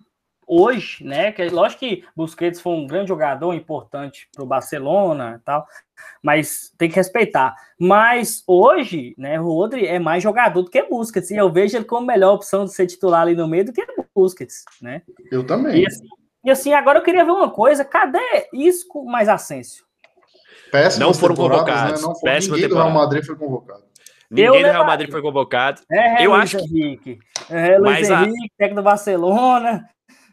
[0.50, 1.30] hoje, né?
[1.30, 5.64] Que lógico que Busquets foi um grande jogador importante para o Barcelona e tal,
[6.20, 7.54] mas tem que respeitar.
[7.78, 11.84] Mas hoje, né, o Rodri é mais jogador do que Busquets, e eu vejo ele
[11.84, 15.02] como melhor opção de ser titular ali no meio do que Busquets, né?
[15.30, 15.82] Eu também.
[15.82, 16.08] E assim,
[16.44, 18.18] e assim agora eu queria ver uma coisa, cadê
[18.52, 19.88] Isco mais Ascenso?
[20.70, 21.40] Péssimas não foram né?
[21.40, 22.02] convocados.
[22.02, 22.08] Né?
[22.08, 23.82] Não foi, ninguém do Real Madrid foi convocado.
[24.30, 25.80] Ninguém do Real Madrid foi convocado.
[25.90, 27.18] É, é eu Luiz acho Henrique.
[27.18, 27.54] que.
[27.54, 28.58] É, Luiz Henrique, a...
[28.58, 29.84] técnico do Barcelona.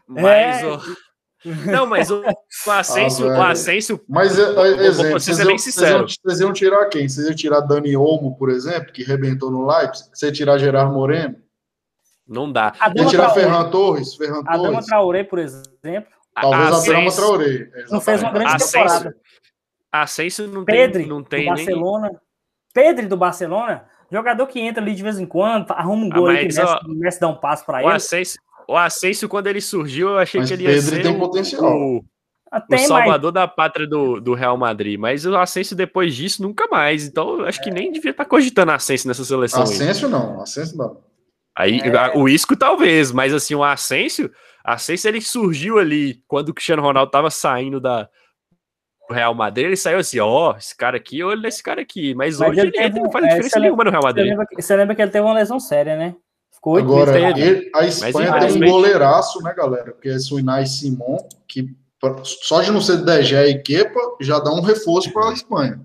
[0.06, 0.66] Mas é...
[0.66, 0.80] o...
[1.70, 4.00] Não, mas o, o Asensio, ah, o Asensio.
[4.08, 6.00] Mas, é, é, exemplo, vocês, vocês, bem sincero.
[6.00, 7.08] Vocês, vocês iam tirar quem?
[7.08, 10.08] Vocês iam tirar Dani Olmo, por exemplo, que rebentou no Leipzig?
[10.12, 11.36] Você ia tirar Gerard Moreno?
[12.26, 12.72] Não dá.
[12.94, 14.14] Ia tirar Ferran Torres?
[14.16, 16.12] Ferran a Dama Traoré, por exemplo.
[16.34, 17.70] Talvez a, a Dama Traoré.
[17.90, 19.16] Não fez uma grande Asensio, temporada.
[19.92, 22.08] Asensio não Pedri, tem, não tem do Barcelona.
[22.08, 22.18] Nem...
[22.74, 26.28] Pedro do Barcelona, jogador que entra ali de vez em quando, arruma um ah, gol
[26.28, 27.92] ah, mas, que Messi, dá um passo para ele.
[27.92, 31.16] Asensio, o Asensio, quando ele surgiu, eu achei mas que ele ia Pedro ser tem
[31.16, 31.64] o, potencial.
[31.64, 32.04] O,
[32.52, 34.98] ah, o salvador da pátria do, do Real Madrid.
[34.98, 37.06] Mas o Asensio, depois disso, nunca mais.
[37.06, 37.64] Então, eu acho é.
[37.64, 39.62] que nem devia estar tá cogitando Asensio nessa seleção.
[39.62, 40.12] Asensio aí.
[40.12, 41.00] não, Asensio não.
[41.56, 42.16] Aí, é.
[42.16, 44.30] o Isco talvez, mas assim, o Asensio,
[44.64, 48.08] Asensio ele surgiu ali quando o Cristiano Ronaldo estava saindo da,
[49.10, 52.14] Real Madrid, ele saiu assim, ó, oh, esse cara aqui, olha esse cara aqui.
[52.14, 54.26] Mas, mas hoje ele, ele não faz é, diferença nenhuma no Real Madrid.
[54.26, 56.14] Você lembra, você lembra, que ele teve uma lesão séria, né?
[56.52, 59.92] Ficou Agora, ele, a Espanha tem um goleiraço, né, galera?
[59.92, 61.68] Porque é o Inai Simon, que
[62.24, 65.80] só de não ser Degé e Kepa, já dá um reforço para a Espanha.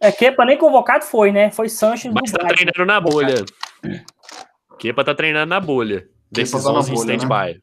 [0.00, 1.50] É, Kepa nem convocado foi, né?
[1.50, 3.44] Foi Sanches Mas tá treinando na bolha.
[4.78, 6.08] Kepa tá treinando na bolha.
[6.30, 7.54] Decisões tá em stand-by.
[7.54, 7.60] Né?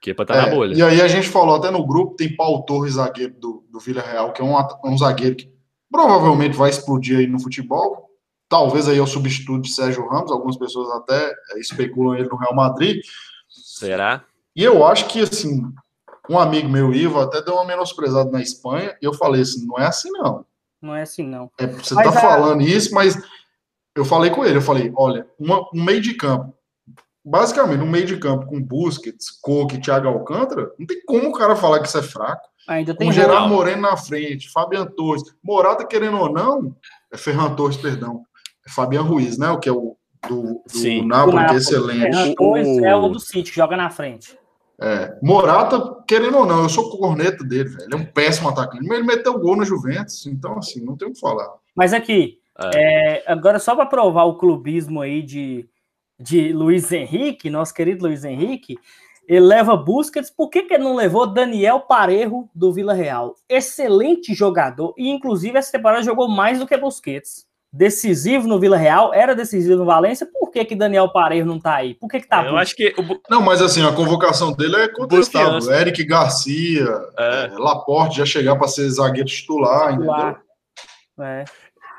[0.00, 0.74] Kepa tá é, na bolha.
[0.74, 4.00] E aí a gente falou até no grupo, tem Paulo Torres, zagueiro do, do Vila
[4.00, 5.52] Real, que é um, um zagueiro que
[5.90, 8.08] provavelmente vai explodir aí no futebol.
[8.48, 12.36] Talvez aí é o substituto de Sérgio Ramos, algumas pessoas até é, especulam ele no
[12.36, 13.00] Real Madrid.
[13.48, 14.24] Será?
[14.56, 15.62] E eu acho que, assim,
[16.28, 19.78] um amigo meu, Ivo, até deu uma menosprezada na Espanha, e eu falei assim, não
[19.78, 20.44] é assim não.
[20.80, 21.50] Não é assim não.
[21.58, 22.20] É, você mas tá a...
[22.20, 23.20] falando isso, mas
[23.94, 26.54] eu falei com ele, eu falei, olha, uma, um meio de campo
[27.24, 31.32] basicamente, no meio de campo com Busquets, Coque e Thiago Alcântara, não tem como o
[31.32, 32.48] cara falar que isso é fraco.
[32.68, 35.22] Ainda tem com Gerard Moreno na frente, Fabian Torres.
[35.42, 36.74] Morata, querendo ou não,
[37.12, 38.22] é Ferran Torres, perdão.
[38.66, 39.50] É Fabian Ruiz, né?
[39.50, 39.96] O que é o
[40.28, 42.00] do, do Napoli, que é excelente.
[42.02, 44.38] Ferran Torres é o do City, que joga na frente.
[44.82, 47.84] É, Morata, querendo ou não, eu sou corneta dele, velho.
[47.84, 48.86] Ele é um péssimo atacante.
[48.86, 51.48] Mas ele meteu gol no Juventus, então, assim, não tem o que falar.
[51.74, 52.38] Mas aqui,
[52.74, 53.18] é.
[53.18, 55.68] É, agora só para provar o clubismo aí de
[56.20, 58.78] de Luiz Henrique, nosso querido Luiz Henrique,
[59.26, 63.36] ele leva Busquets, por que, que ele não levou Daniel Parejo do Vila Real?
[63.48, 67.48] Excelente jogador, e inclusive essa temporada jogou mais do que Busquets.
[67.72, 71.76] Decisivo no Vila Real, era decisivo no Valência, por que, que Daniel Parejo não tá
[71.76, 71.94] aí?
[71.94, 72.92] Por que, que tá Eu acho que.
[73.30, 75.72] Não, mas assim, a convocação dele é contestável.
[75.72, 76.84] Eric Garcia,
[77.16, 77.44] é.
[77.44, 80.42] É, Laporte já chegar para ser zagueiro titular, titular.
[81.16, 81.24] entendeu?
[81.24, 81.44] É.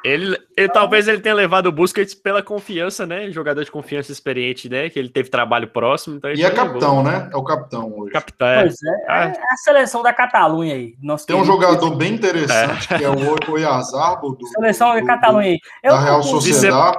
[0.04, 3.30] Ele, ele talvez ele tenha levado o Busquets pela confiança, né?
[3.30, 4.90] Jogador de confiança experiente, né?
[4.90, 6.18] Que ele teve trabalho próximo.
[6.18, 7.04] Então e é capitão, levou.
[7.04, 7.30] né?
[7.32, 8.12] É o capitão hoje.
[8.12, 8.62] Capitão, é.
[8.62, 9.26] Pois é, ah.
[9.26, 10.96] é a seleção da Catalunha aí.
[11.02, 12.98] Nosso Tem um jogador bem interessante, é.
[12.98, 14.36] que é o Oiazarbo.
[14.36, 15.60] Do, seleção da Catalunha aí.
[15.84, 16.98] Eu, da Real Sociedade.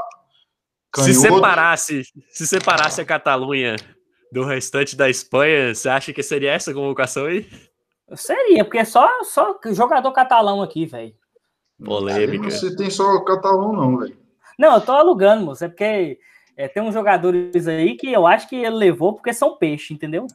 [0.94, 3.76] Se, separasse, se separasse a Catalunha
[4.30, 7.48] do restante da Espanha, você acha que seria essa convocação aí?
[8.14, 11.14] Seria, porque é só, só jogador catalão aqui, velho.
[11.84, 12.44] Polêmica.
[12.44, 14.16] Não se tem só catalão, não, velho.
[14.58, 15.64] Não, eu tô alugando, moço.
[15.64, 16.18] É porque
[16.56, 20.26] é, tem uns jogadores aí que eu acho que ele levou porque são peixe, entendeu?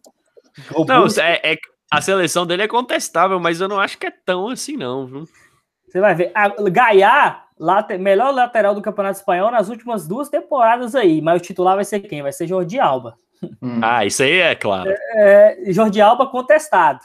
[0.88, 1.58] Não, é, é,
[1.92, 5.24] a seleção dele é contestável, mas eu não acho que é tão assim, não, viu?
[5.88, 6.32] Você vai ver.
[6.34, 11.22] A, Gaia, late, melhor lateral do Campeonato Espanhol nas últimas duas temporadas aí.
[11.22, 12.22] Mas o titular vai ser quem?
[12.22, 13.16] Vai ser Jordi Alba.
[13.62, 13.80] Hum.
[13.84, 14.90] Ah, isso aí é claro.
[14.90, 17.00] É, é, Jordi Alba contestado,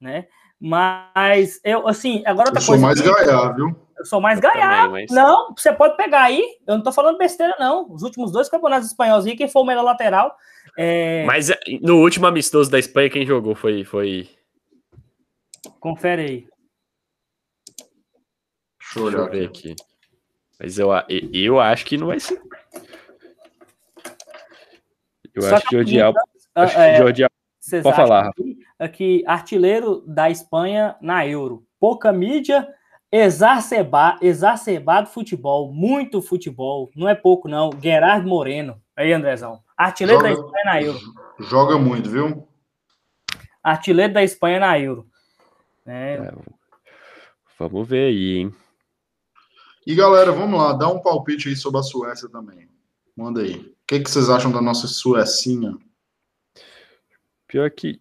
[0.00, 0.26] né?
[0.60, 2.78] Mas eu, assim, agora outra eu coisa.
[2.78, 3.76] Sou mais Gaia, viu?
[3.98, 4.88] Eu sou mais Gaia.
[4.88, 5.10] Mas...
[5.10, 6.44] Não, você pode pegar aí.
[6.66, 7.90] Eu não tô falando besteira, não.
[7.90, 10.36] Os últimos dois campeonatos espanhóis aí, quem foi o melhor lateral.
[10.76, 11.24] É...
[11.24, 13.84] Mas é, no último amistoso da Espanha, quem jogou foi.
[13.84, 14.28] foi...
[15.78, 16.48] Confere aí.
[18.78, 19.76] Deixa eu, Deixa eu ver aqui.
[20.58, 20.90] Mas eu,
[21.32, 22.40] eu acho que não vai ser.
[25.34, 26.20] Eu Só acho que, o Alba.
[26.54, 27.39] Acho que é, Jordi Alba.
[27.82, 28.28] Pode falar.
[28.28, 31.64] Aqui, aqui, artilheiro da Espanha na Euro.
[31.78, 32.68] Pouca mídia,
[33.10, 36.90] exacerba, exacerbado futebol, muito futebol.
[36.94, 37.70] Não é pouco, não.
[37.80, 38.80] Gerard Moreno.
[38.96, 39.62] Aí, Andrezão.
[39.76, 41.00] Artilheiro joga, da Espanha na Euro.
[41.38, 42.48] Joga muito, viu?
[43.62, 45.06] Artilheiro da Espanha na Euro.
[45.86, 46.14] É.
[46.14, 46.32] É,
[47.58, 48.54] vamos ver aí, hein?
[49.86, 52.68] E galera, vamos lá, dá um palpite aí sobre a Suécia também.
[53.16, 53.56] Manda aí.
[53.56, 55.72] O que, que vocês acham da nossa Suécia?
[57.50, 57.98] Pior que.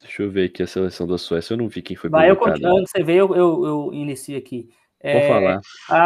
[0.00, 1.54] Deixa eu ver aqui a seleção da Suécia.
[1.54, 2.08] Eu não vi quem foi.
[2.08, 2.86] Vai, eu continuo.
[2.86, 4.70] Você vê, eu, eu, eu inicio aqui.
[5.00, 5.60] É, Vou falar.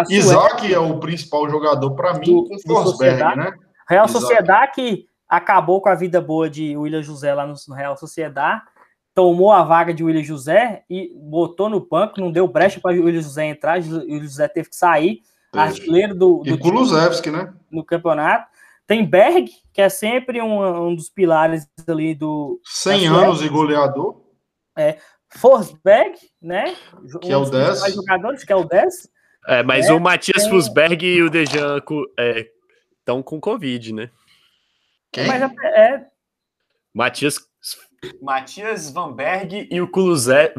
[0.06, 0.16] Suécia...
[0.16, 3.52] Isaac é o principal jogador para mim do, com Forsberg, né?
[3.86, 4.08] Real.
[4.08, 8.62] Sociedade que acabou com a vida boa de William José lá no Real Sociedade
[9.14, 13.04] tomou a vaga de William José e botou no banco, não deu brecha para o
[13.04, 15.20] William José entrar, o William José teve que sair,
[15.52, 17.54] artilheiro do, do e Kulusevski, né?
[17.70, 18.52] No campeonato.
[18.86, 22.60] Tem Berg, que é sempre um, um dos pilares ali do.
[22.64, 24.22] 100 anos e goleador.
[24.76, 24.98] É.
[25.36, 26.76] Forsberg, né?
[27.20, 27.94] Que um é o 10.
[27.94, 29.08] jogadores, que é o 10.
[29.46, 30.50] É, mas é, o Matias tem...
[30.50, 34.10] Fusberg e o Dejan estão é, com Covid, né?
[35.12, 35.26] Quem?
[35.26, 36.06] Mas é, é
[36.94, 37.38] Matias
[38.20, 40.52] Matias Vanberg e o Kulusverb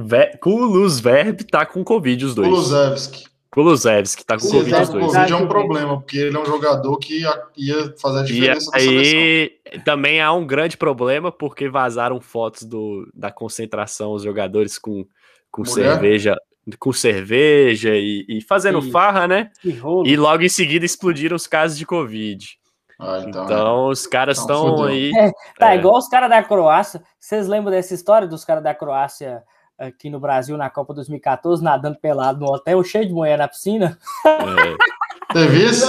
[1.44, 2.48] tá com Covid, os dois.
[2.48, 3.26] Kulusevski.
[3.56, 5.06] Kulusevski tá com Covid, os dois.
[5.06, 7.22] Covid é um problema, porque ele é um jogador que
[7.56, 13.10] ia fazer a diferença e aí, também há um grande problema, porque vazaram fotos do,
[13.14, 15.07] da concentração, os jogadores com,
[15.49, 16.36] com cerveja
[16.80, 19.52] com cerveja e, e fazendo e, farra, né?
[19.64, 22.57] E logo em seguida explodiram os casos de Covid.
[22.99, 25.11] Ah, então, então, os caras estão aí.
[25.15, 25.77] É, tá é.
[25.77, 27.03] igual os caras da Croácia.
[27.19, 29.44] Vocês lembram dessa história dos caras da Croácia
[29.78, 33.98] aqui no Brasil na Copa 2014, nadando pelado no hotel, cheio de mulher na piscina?
[34.26, 35.34] É.
[35.34, 35.88] Teve isso?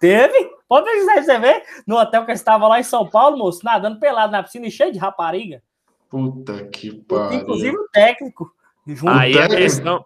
[0.00, 0.50] Teve.
[0.68, 4.00] Pode ver você ver no hotel que eu estava lá em São Paulo, moço, nadando
[4.00, 5.62] pelado na piscina e cheio de rapariga.
[6.08, 7.40] Puta que pariu.
[7.40, 8.52] Inclusive o técnico.
[8.86, 10.04] Junto aí a questão,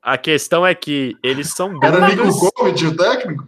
[0.00, 1.78] a questão é que eles são.
[1.82, 3.44] Era Nico Kovic o técnico?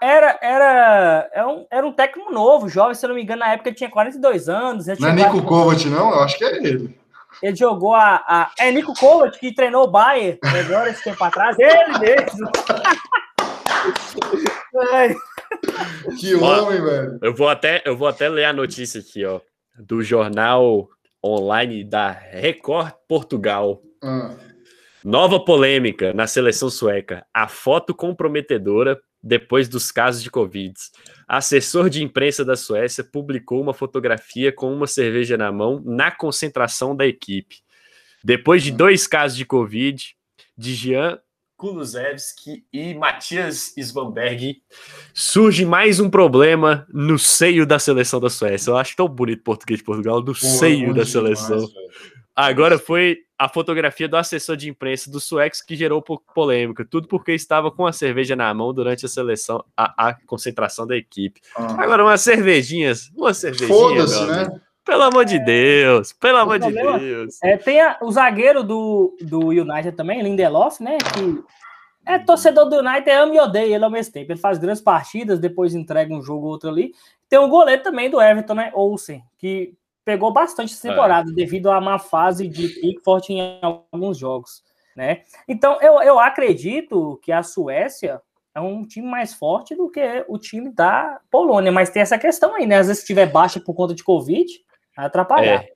[0.00, 3.52] Era, era, era, um, era um técnico novo, jovem, se eu não me engano, na
[3.52, 4.86] época ele tinha 42 anos.
[4.86, 6.10] Não é Nico Kovac, não?
[6.10, 6.96] Eu acho que é ele.
[7.42, 8.22] Ele jogou a.
[8.26, 8.50] a...
[8.58, 11.56] É Nico Kovac que treinou o Bayern agora esse tempo atrás.
[11.58, 12.50] Ele mesmo.
[16.18, 17.18] que homem, ó, velho.
[17.22, 19.40] Eu vou, até, eu vou até ler a notícia aqui, ó.
[19.78, 20.88] Do jornal
[21.24, 23.80] online da Record Portugal.
[24.02, 24.34] Ah.
[25.04, 27.24] Nova polêmica na seleção sueca.
[27.32, 30.74] A foto comprometedora depois dos casos de Covid.
[31.26, 36.96] Assessor de imprensa da Suécia publicou uma fotografia com uma cerveja na mão na concentração
[36.96, 37.56] da equipe.
[38.22, 40.14] Depois de dois casos de Covid,
[40.56, 41.18] de Jean
[41.56, 44.62] Kulusevski e Matias Svanberg,
[45.12, 48.70] surge mais um problema no seio da seleção da Suécia.
[48.70, 51.68] Eu acho tão bonito português de Portugal, no seio da seleção.
[52.40, 56.86] Agora foi a fotografia do assessor de imprensa do Suex que gerou polêmica.
[56.88, 60.96] Tudo porque estava com a cerveja na mão durante a seleção, a, a concentração da
[60.96, 61.40] equipe.
[61.56, 61.82] Ah.
[61.82, 63.68] Agora, umas cervejinhas, uma cervejinha.
[63.68, 64.60] Foda-se, né?
[64.84, 67.42] Pelo amor de Deus, pelo amor de Deus.
[67.42, 70.96] É, tem a, o zagueiro do, do United também, Lindelof, né?
[71.12, 71.42] Que
[72.06, 74.30] é torcedor do United, ama e odeia ele ao mesmo tempo.
[74.30, 76.92] Ele faz grandes partidas, depois entrega um jogo ou outro ali.
[77.28, 78.70] Tem o goleiro também do Everton, né?
[78.74, 79.74] Olsen, que
[80.08, 80.90] pegou bastante essa é.
[80.90, 81.34] temporada, é.
[81.34, 84.62] devido à má fase de Pickford em alguns jogos,
[84.96, 85.20] né?
[85.46, 88.22] Então, eu, eu acredito que a Suécia
[88.54, 92.54] é um time mais forte do que o time da Polônia, mas tem essa questão
[92.54, 92.78] aí, né?
[92.78, 94.50] Às vezes se tiver baixa por conta de Covid,
[94.96, 95.62] vai atrapalhar.
[95.62, 95.68] É.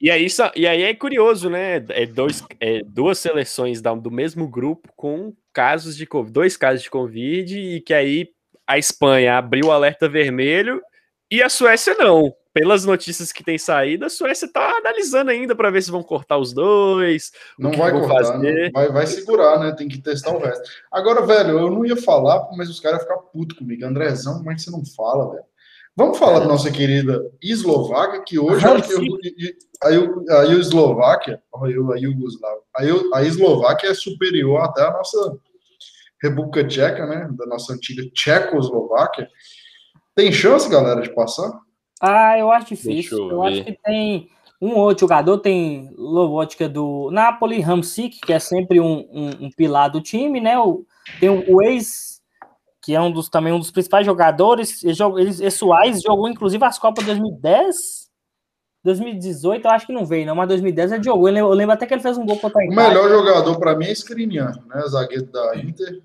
[0.00, 0.26] E aí,
[0.56, 1.76] e aí é curioso, né?
[1.90, 6.90] É, dois, é duas seleções do mesmo grupo com casos de Covid, dois casos de
[6.90, 8.30] Covid, e que aí
[8.66, 10.82] a Espanha abriu o alerta vermelho
[11.30, 15.70] e a Suécia não pelas notícias que tem saído, a Suécia tá analisando ainda para
[15.70, 17.30] ver se vão cortar os dois.
[17.58, 18.70] Não vai cortar, né?
[18.72, 19.74] vai, vai segurar, né?
[19.76, 20.66] Tem que testar o resto.
[20.90, 23.84] Agora, velho, eu não ia falar, mas os caras iam ficar putos comigo.
[23.84, 25.44] Andrezão, como é que você não fala, velho?
[25.94, 29.02] Vamos falar da nossa querida Eslováquia, que hoje acho que eu,
[29.82, 35.38] a, a, a Eslováquia, a, a, a Eslováquia é superior até a nossa
[36.22, 37.28] República Tcheca, né?
[37.32, 39.28] Da nossa antiga Tchecoslováquia.
[40.14, 41.65] Tem chance, galera, de passar?
[42.00, 43.18] Ah, eu acho difícil.
[43.18, 44.28] Eu, eu acho que tem
[44.60, 49.90] um outro jogador, tem Lovotka do Napoli, Hamsik, que é sempre um, um, um, pilar
[49.90, 50.58] do time, né?
[50.58, 50.84] O,
[51.20, 52.20] tem o, o ex,
[52.82, 54.82] que é um dos, também um dos principais jogadores.
[54.82, 58.06] Ele, ele, esse Wise jogou inclusive as Copas 2010.
[58.84, 61.28] 2018 eu acho que não veio, não, mas 2010 ele jogou.
[61.28, 63.00] Eu lembro até que ele fez um gol contra a Itália.
[63.00, 64.82] O melhor jogador para mim é Skriniar, né?
[64.86, 66.02] Zagueiro da Inter.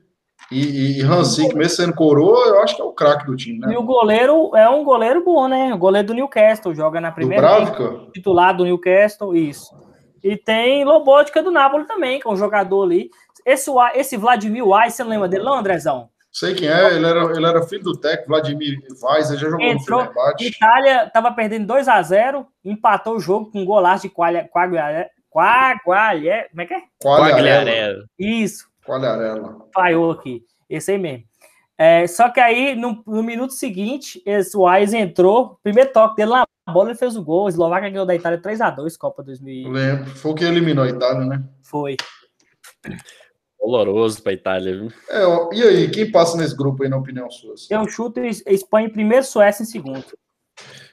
[0.52, 3.73] E, e Hansik, mesmo sendo coroa, eu acho que é o craque do time, né?
[3.73, 5.73] E o goleiro é um goleiro bom, né?
[5.73, 7.61] O goleiro do Newcastle, joga na primeira.
[7.61, 9.73] Do titular do Newcastle, isso.
[10.22, 13.10] E tem Lobótica do Napoli também, que é um jogador ali.
[13.45, 16.10] Esse, esse Vladimir Weiss, você não lembra dele, não, Andrezão?
[16.32, 19.65] Sei quem é, ele era, ele era filho do técnico Vladimir Weiss, ele já jogou
[19.65, 20.48] Entrou, no Fenerbahçe.
[20.48, 25.10] Itália estava perdendo 2 a 0 empatou o jogo com um golaço de Quagliarella.
[25.30, 26.49] Quagliarella.
[26.49, 26.82] Como é que é?
[27.02, 28.06] Quagliarella.
[28.18, 28.70] Isso.
[28.91, 29.68] Quagliarella.
[29.73, 30.43] Falhou aqui.
[30.69, 31.23] Esse aí mesmo.
[31.77, 36.45] É, só que aí, no, no, minuto seguinte, esse Wise entrou, primeiro toque dele na
[36.72, 37.47] bola, ele fez o gol.
[37.47, 39.72] A Eslováquia ganhou da Itália 3x2, Copa 2000.
[39.72, 41.43] Lembro, foi o que eliminou a Itália, né?
[41.63, 41.95] Foi.
[43.59, 44.91] Doloroso para a Itália, viu?
[45.09, 47.55] É, ó, e aí, quem passa nesse grupo aí, na opinião sua?
[47.69, 50.05] Eu chuto Espanha em primeiro, Suécia em segundo.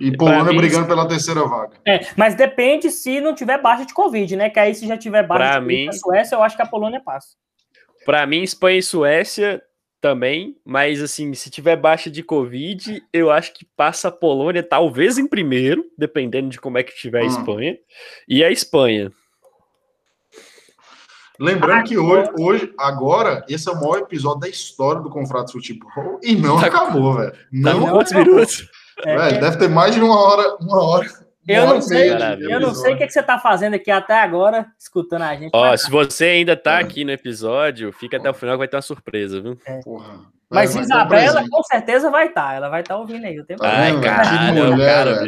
[0.00, 1.76] E Polônia brigando pela terceira vaga.
[1.86, 4.48] É, mas depende se não tiver baixa de Covid, né?
[4.48, 5.92] Que aí, se já tiver baixa pra de Covid mim...
[5.92, 7.36] Suécia, eu acho que a Polônia passa.
[8.08, 9.62] Para mim, Espanha e Suécia
[10.00, 15.18] também, mas assim, se tiver baixa de Covid, eu acho que passa a Polônia, talvez
[15.18, 17.26] em primeiro, dependendo de como é que tiver a hum.
[17.26, 17.78] Espanha,
[18.26, 19.12] e a Espanha.
[21.38, 26.18] Lembrando que hoje, hoje, agora, esse é o maior episódio da história do Confrato Futebol
[26.22, 27.32] e não tá, acabou, velho.
[27.32, 28.70] Tá não tá quantos minutos?
[29.04, 32.10] É, velho, deve ter mais de uma hora, uma hora eu não sei,
[32.40, 35.50] eu não sei o que, que você está fazendo aqui até agora, escutando a gente.
[35.54, 38.76] Ó, se você ainda está aqui no episódio, fica até o final que vai ter
[38.76, 39.58] uma surpresa, viu?
[39.66, 39.80] É.
[39.80, 40.37] Porra.
[40.50, 43.44] Mas vai, Isabela com certeza vai estar, tá, ela vai estar tá ouvindo aí o
[43.44, 43.62] tempo.
[43.62, 44.02] Ai, todo.
[44.02, 44.24] cara,
[44.78, 45.26] cara,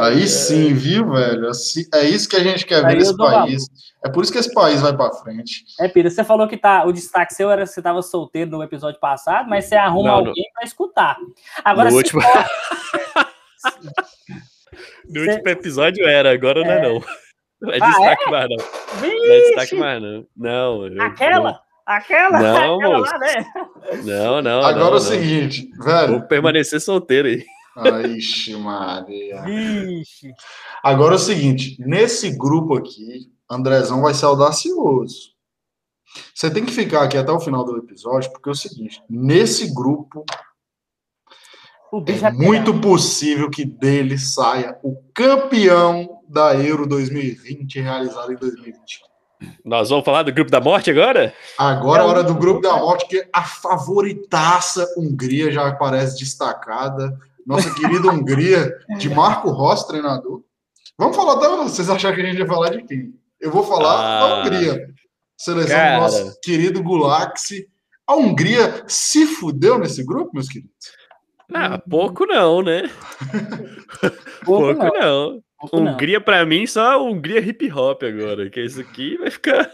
[0.00, 1.48] Aí sim, viu, velho?
[1.48, 3.66] Assim, é isso que a gente quer ver nesse país.
[4.04, 5.64] É por isso que esse país vai para frente.
[5.78, 8.62] É, Pira, você falou que tá, o destaque seu era que você estava solteiro no
[8.64, 11.16] episódio passado, mas você arruma não, alguém para escutar.
[11.64, 12.20] Agora, no último...
[15.08, 15.30] no você...
[15.30, 17.00] último episódio era, agora não é, não.
[17.60, 18.30] Não é ah, destaque é?
[18.30, 18.56] mais, não.
[19.00, 19.16] Vixe.
[19.16, 20.26] Não é destaque mais, não.
[20.36, 21.00] Não.
[21.00, 21.65] Aquela?
[21.86, 23.46] Aquela, não, aquela lá, né?
[24.02, 24.60] Não, não.
[24.60, 26.12] Agora não, é o seguinte, velho.
[26.14, 27.44] Vou permanecer solteiro aí.
[28.16, 29.44] Ixi, Maria.
[29.48, 30.32] Ixi.
[30.82, 35.36] Agora é o seguinte: nesse grupo aqui, Andrezão vai ser audacioso.
[36.34, 39.72] Você tem que ficar aqui até o final do episódio, porque é o seguinte: nesse
[39.72, 40.24] grupo,
[41.92, 49.00] é muito possível que dele saia o campeão da Euro 2020, realizado em 2020.
[49.64, 51.34] Nós vamos falar do grupo da morte agora?
[51.58, 57.18] Agora é a hora do grupo da morte, que a favoritaça Hungria já aparece destacada.
[57.46, 60.42] Nossa querida Hungria, de Marco Rossi, treinador.
[60.98, 61.62] Vamos falar da.
[61.62, 63.14] Vocês acharam que a gente ia falar de quem?
[63.40, 64.88] Eu vou falar ah, da Hungria.
[65.36, 65.96] Seleção cara.
[65.96, 67.68] do nosso querido Gulaxi.
[68.06, 70.72] A Hungria se fudeu nesse grupo, meus queridos?
[71.52, 72.90] Ah, pouco não, né?
[74.44, 75.32] pouco, pouco não.
[75.32, 75.45] não.
[75.72, 78.50] Hungria, para mim, só Hungria hip hop agora.
[78.50, 79.70] Que isso aqui vai ficar.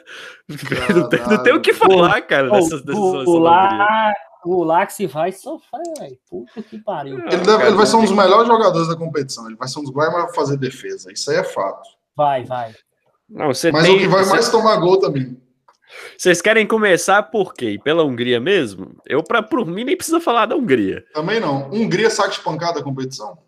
[0.95, 3.27] não, tem, não tem o que falar, cara, dessas decisões.
[3.27, 4.13] O, lá,
[4.45, 6.19] o Lax vai sofrer, velho.
[6.29, 7.19] Puta que pariu.
[7.19, 9.47] Ele, deve, ele vai ser um dos melhores jogadores da competição.
[9.47, 11.13] Ele vai ser um dos que vai fazer defesa.
[11.13, 11.89] Isso aí é fato.
[12.17, 12.75] Vai, vai.
[13.29, 14.31] Não, você Mas tem, o que vai você...
[14.31, 15.41] mais tomar gol também.
[16.17, 17.79] Vocês querem começar por quê?
[17.83, 18.97] Pela Hungria mesmo?
[19.07, 21.05] Eu, pra, por mim, nem precisa falar da Hungria.
[21.13, 21.71] Também não.
[21.71, 23.39] Hungria saque de pancada da competição?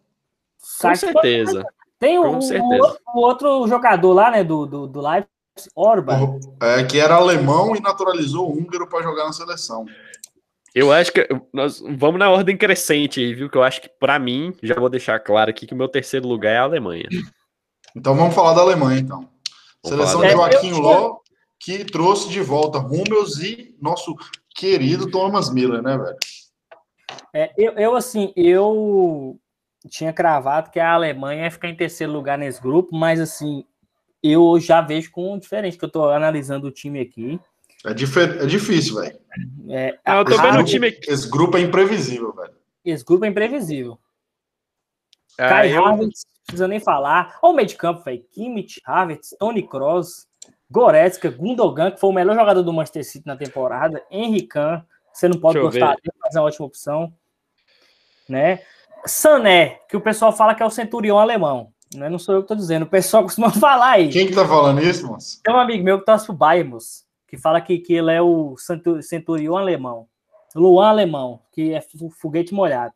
[0.81, 1.65] Com certeza.
[2.05, 5.26] Tem o, o, o, outro jogador lá, né, do, do, do Leipzig,
[5.74, 6.39] Orban.
[6.60, 9.86] É, que era alemão e naturalizou húngaro para jogar na seleção.
[10.74, 13.48] Eu acho que nós vamos na ordem crescente aí, viu?
[13.48, 16.28] Que eu acho que para mim, já vou deixar claro aqui que o meu terceiro
[16.28, 17.09] lugar é a Alemanha.
[17.97, 19.26] Então vamos falar da Alemanha, então.
[19.82, 21.20] Vamos seleção de Joaquim Ló,
[21.59, 24.14] que trouxe de volta Hummels e nosso
[24.55, 26.16] querido Thomas Miller, né, velho?
[27.32, 29.39] É, eu, eu, assim, eu
[29.89, 33.65] tinha cravado que a Alemanha ia ficar em terceiro lugar nesse grupo, mas assim,
[34.23, 37.39] eu já vejo com diferente, que eu tô analisando o time aqui.
[37.85, 39.19] É, é difícil, velho.
[39.69, 41.11] É, eu tô vendo o time aqui.
[41.11, 42.55] Esse grupo é imprevisível, velho.
[42.85, 43.98] esse grupo é imprevisível.
[45.39, 45.85] Ah, Kai eu...
[45.85, 47.39] Havertz, não precisa nem falar.
[47.43, 48.24] Olha o meio de campo, velho.
[48.32, 50.27] Kimmich, Havertz, Tony Kroos,
[50.70, 54.82] Goretzka, Gundogan, que foi o melhor jogador do Manchester City na temporada, Henry Kahn,
[55.12, 57.12] você não pode gostar dele, mas é uma ótima opção.
[58.28, 58.61] Né?
[59.06, 61.68] Sané, que o pessoal fala que é o centurião alemão.
[61.94, 62.09] Né?
[62.09, 64.09] Não sou eu que estou dizendo, o pessoal costuma falar aí.
[64.09, 65.40] Quem que tá falando isso, moço?
[65.43, 66.76] Tem um amigo meu que torce pro Bayern,
[67.28, 68.55] que fala que, que ele é o
[69.02, 70.06] centurião alemão.
[70.55, 71.82] Luan alemão, que é
[72.20, 72.94] foguete molhado.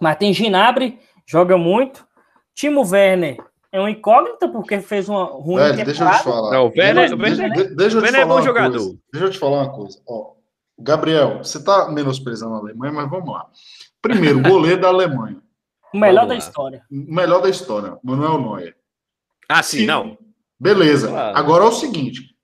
[0.00, 2.06] Mas tem Ginabre, joga muito.
[2.54, 3.38] Timo Werner
[3.72, 6.50] é um incógnita porque fez uma ruim Velho, deixa eu te falar.
[6.52, 8.78] Não, o Werner, deixa, deixa, deixa eu te Werner é bom jogador.
[8.78, 8.98] Coisa.
[9.12, 10.00] Deixa eu te falar uma coisa.
[10.08, 10.32] Ó,
[10.80, 13.46] Gabriel, você está menosprezando a Alemanha, mas vamos lá.
[14.00, 15.40] Primeiro, goleiro da Alemanha.
[15.92, 16.82] O melhor da história.
[16.90, 18.76] O melhor da história, Manuel Neuer.
[19.48, 20.16] Ah, sim, não.
[20.58, 21.08] Beleza.
[21.08, 21.36] Claro.
[21.36, 22.34] Agora é o seguinte: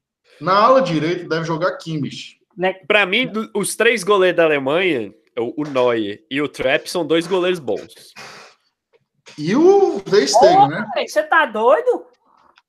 [0.40, 2.38] na ala direita deve jogar Kimmich.
[2.56, 2.74] Né?
[2.86, 7.58] Para mim, os três goleiros da Alemanha, o Neuer e o Trapp, são dois goleiros
[7.58, 7.94] bons.
[9.38, 10.86] E o oh, né?
[11.06, 12.06] Você tá doido?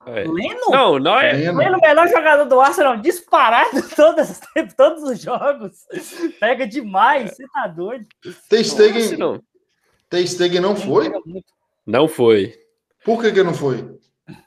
[0.07, 0.23] É.
[0.23, 0.69] Leno?
[0.69, 1.33] Não, não é.
[1.33, 1.57] Leno.
[1.59, 4.39] Leno, melhor jogador do Arsenal, disparado todos,
[4.75, 5.85] todos os jogos.
[6.39, 8.05] Pega demais, você tá doido.
[8.49, 9.41] Testegen não.
[10.09, 11.11] Testegen não foi?
[11.85, 12.53] Não foi.
[13.03, 13.97] Por que que não foi?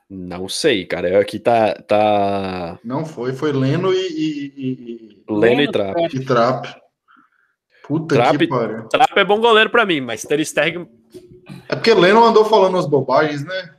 [0.08, 1.20] Não sei, cara.
[1.20, 2.78] Aqui tá, tá.
[2.84, 3.96] Não foi, foi Leno e.
[3.96, 5.24] e, e...
[5.28, 6.14] Leno, Leno, e Trap.
[6.14, 6.80] E Trap.
[7.86, 8.88] Puta Trap, que pariu.
[8.88, 10.88] Trap é bom goleiro pra mim, mas Ter Stegen
[11.68, 13.74] é porque Leno andou falando as bobagens, né?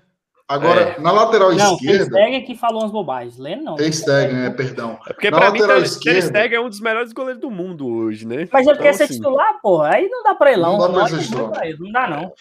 [0.51, 0.99] Agora, é.
[0.99, 2.11] na lateral não, esquerda.
[2.11, 3.37] Ter é que falou as bobagens.
[3.37, 3.75] Leno não.
[3.75, 4.99] Ter Stegen, é, perdão.
[5.07, 6.21] É porque na pra mim, Ter.
[6.21, 8.47] Stegen é um dos melhores goleiros do mundo hoje, né?
[8.51, 9.95] Mas ele então, quer ser assim, titular, porra.
[9.95, 10.77] Aí não dá pra ele, não.
[10.77, 11.61] Não dá pra ser titular.
[11.79, 12.33] Não dá, não.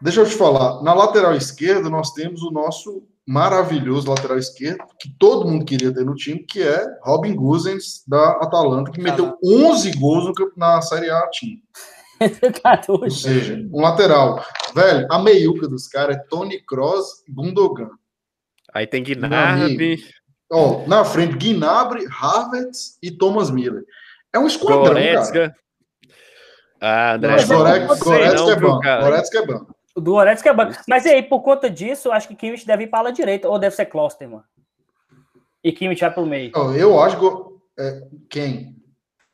[0.00, 0.82] Deixa eu te falar.
[0.82, 6.04] Na lateral esquerda, nós temos o nosso maravilhoso lateral esquerdo, que todo mundo queria ter
[6.04, 11.28] no time, que é Robin Guzens, da Atalanta, que meteu 11 gols na Série A
[11.28, 11.62] time.
[12.88, 14.44] Ou seja, um lateral.
[14.74, 17.90] Velho, a meiuca dos caras é Tony Cross e Gundogan.
[18.74, 20.02] Aí tem Gnabry.
[20.50, 23.84] Ó, na frente, Gnabry, Havertz e Thomas Miller.
[24.32, 25.32] É um esquadrão, Goretzka.
[25.32, 25.56] cara.
[26.80, 27.32] Ah, André.
[27.32, 28.80] Mas Goretzka, é bom.
[28.80, 29.66] Goretzka é bom.
[29.94, 30.70] O do Goretzka é bom.
[30.88, 33.58] Mas e aí, por conta disso, acho que Kimmich deve ir para a direita, ou
[33.58, 34.42] deve ser Klosterman.
[35.62, 36.52] E Kimmich vai para o meio.
[36.76, 37.48] Eu acho que...
[37.80, 38.76] É, quem?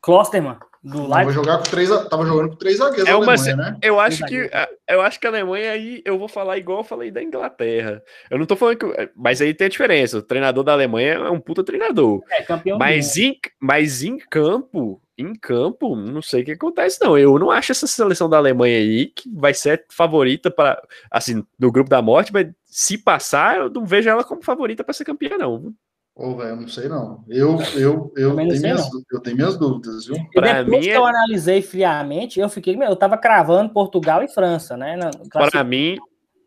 [0.01, 3.77] Klosterman do Tava, jogar com três, tava jogando com três zagueiros é uma, Alemanha, né?
[3.81, 4.51] Eu acho, que,
[4.87, 8.03] eu acho que a Alemanha aí, eu vou falar igual eu falei da Inglaterra.
[8.29, 9.09] Eu não tô falando que.
[9.15, 10.19] Mas aí tem a diferença.
[10.19, 12.21] O treinador da Alemanha é um puta treinador.
[12.29, 12.77] É, campeão.
[12.77, 17.17] Mas, em, mas em campo, em campo, não sei o que acontece, não.
[17.17, 20.79] Eu não acho essa seleção da Alemanha aí que vai ser favorita para,
[21.09, 24.93] assim, do grupo da morte, mas se passar, eu não vejo ela como favorita para
[24.93, 25.73] ser campeã, não.
[26.15, 27.25] Ô, oh, velho, não sei não.
[27.27, 30.15] Eu, eu, eu, tenho, minhas, eu tenho minhas dúvidas, viu?
[30.15, 34.77] E depois mim, que eu analisei friamente, eu fiquei, eu tava cravando Portugal e França,
[34.77, 34.97] né?
[35.29, 35.97] Para mim,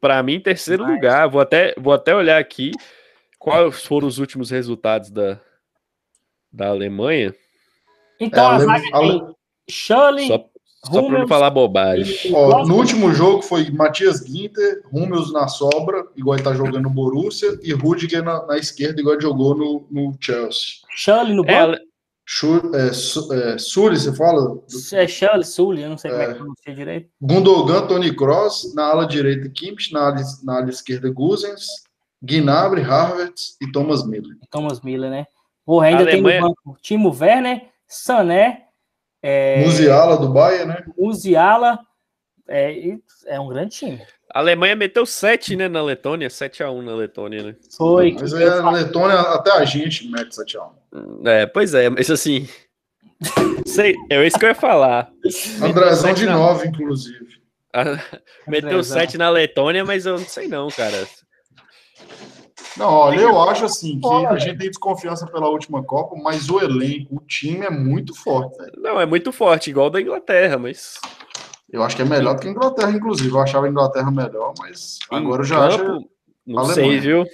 [0.00, 0.94] para mim, terceiro Mas...
[0.94, 1.28] lugar.
[1.28, 2.72] Vou até, vou até olhar aqui
[3.38, 5.38] quais foram os últimos resultados da,
[6.50, 7.34] da Alemanha.
[8.18, 9.34] Então, é, a zaga tem
[9.68, 10.48] Shirley, Só...
[10.84, 12.32] Só para não falar bobagem.
[12.32, 16.90] Ó, no último jogo foi Matias Ginter, Rúmeus na sobra, igual ele tá jogando no
[16.90, 20.78] Borussia, e Rudiger na, na esquerda, igual ele jogou no, no Chelsea.
[20.94, 21.74] Shirley no banco?
[21.74, 21.88] É,
[22.76, 24.62] é, é, Sully, você fala?
[24.92, 27.10] É Shirley, Sully, eu não sei é, como é que pronuncia direito.
[27.20, 31.66] Gundogan, Tony Cross, na ala direita Kimmich, na ala, na ala esquerda Guzens,
[32.22, 34.36] Gnabry, Harvard e Thomas Miller.
[34.50, 35.26] Thomas Miller, né?
[35.64, 36.40] Porra, ainda Alemanha...
[36.40, 38.67] tem no banco Timo Werner, Sané,
[39.22, 40.84] é, Musiala do Bahia, né?
[40.96, 41.78] Musiala
[42.48, 42.96] é,
[43.26, 44.00] é um grande time.
[44.32, 47.56] A Alemanha meteu 7, né, na Letônia, 7x1 na Letônia, né?
[47.76, 48.16] Foi.
[48.20, 50.70] Mas aí a Letônia, até a gente mete 7x1.
[51.24, 52.48] É, pois é, mas assim.
[53.66, 55.10] sei, é isso que eu ia falar.
[55.62, 56.70] Andrezão de 9, na...
[56.70, 57.26] inclusive.
[58.46, 61.06] meteu 7 na Letônia, mas eu não sei não, cara.
[62.78, 66.60] Não, olha, eu acho assim que a gente tem desconfiança pela última Copa, mas o
[66.60, 68.56] elenco, o time é muito forte.
[68.56, 68.72] Velho.
[68.76, 71.00] Não, é muito forte, igual da Inglaterra, mas.
[71.70, 73.30] Eu acho que é melhor do que a Inglaterra, inclusive.
[73.30, 76.08] Eu achava a Inglaterra melhor, mas em agora eu já campo, acho.
[76.46, 77.26] Não sei, viu?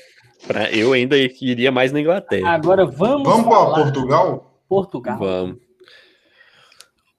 [0.46, 2.50] Pra, eu ainda iria mais na Inglaterra.
[2.50, 3.28] Agora vamos.
[3.28, 4.60] Vamos para Portugal?
[4.66, 5.18] Portugal.
[5.18, 5.58] Vamos.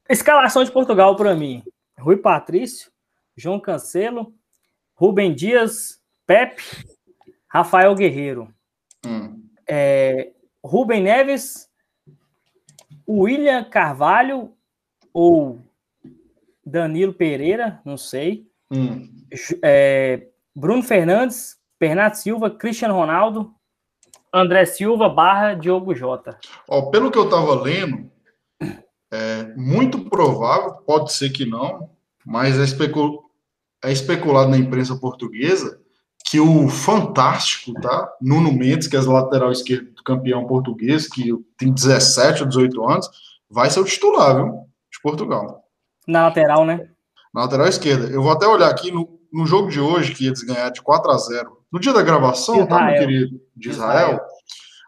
[0.10, 1.64] Escalação de Portugal para mim:
[2.00, 2.92] Rui Patrício,
[3.38, 4.34] João Cancelo,
[4.96, 6.64] Rubem Dias, Pepe,
[7.56, 8.54] Rafael Guerreiro,
[9.06, 9.42] hum.
[9.66, 11.70] é, Rubem Neves,
[13.08, 14.52] William Carvalho
[15.14, 15.62] ou
[16.66, 18.46] Danilo Pereira, não sei.
[18.70, 19.10] Hum.
[19.64, 23.56] É, Bruno Fernandes, Bernardo Silva, Cristiano Ronaldo,
[24.34, 26.38] André Silva barra Diogo Jota.
[26.68, 28.12] Ó, pelo que eu estava lendo,
[29.10, 31.90] é muito provável, pode ser que não,
[32.26, 33.32] mas é, especul...
[33.82, 35.85] é especulado na imprensa portuguesa
[36.26, 38.12] que o fantástico, tá?
[38.20, 43.10] Nuno Mendes, que é lateral esquerdo do campeão português, que tem 17 ou 18 anos,
[43.50, 44.52] vai ser o titular, viu?
[44.92, 45.64] De Portugal.
[46.08, 46.90] Na lateral, né?
[47.34, 48.08] Na lateral esquerda.
[48.08, 51.12] Eu vou até olhar aqui no, no jogo de hoje, que eles ganhar de 4
[51.12, 52.68] a 0 No dia da gravação, Israel.
[52.70, 53.42] tá, meu querido?
[53.56, 54.08] De Israel.
[54.08, 54.22] Israel.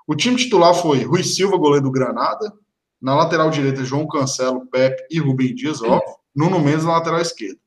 [0.08, 2.52] O time titular foi Rui Silva, goleiro do Granada.
[3.00, 6.16] Na lateral direita, João Cancelo, Pepe e Rubem Dias, óbvio.
[6.36, 7.60] Nuno Mendes na lateral esquerda.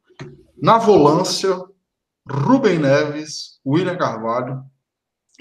[0.60, 1.56] Na volância,
[2.28, 4.62] Rubem Neves, William Carvalho,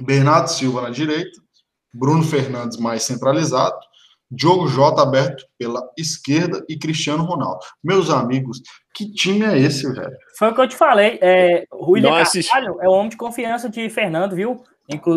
[0.01, 1.41] Bernardo Silva na direita,
[1.93, 3.77] Bruno Fernandes mais centralizado,
[4.31, 7.59] Diogo Jota aberto pela esquerda e Cristiano Ronaldo.
[7.83, 8.61] Meus amigos,
[8.93, 10.15] que time é esse, velho?
[10.37, 11.17] Foi o que eu te falei.
[11.21, 14.63] É, o William Carvalho é o homem de confiança de Fernando, viu?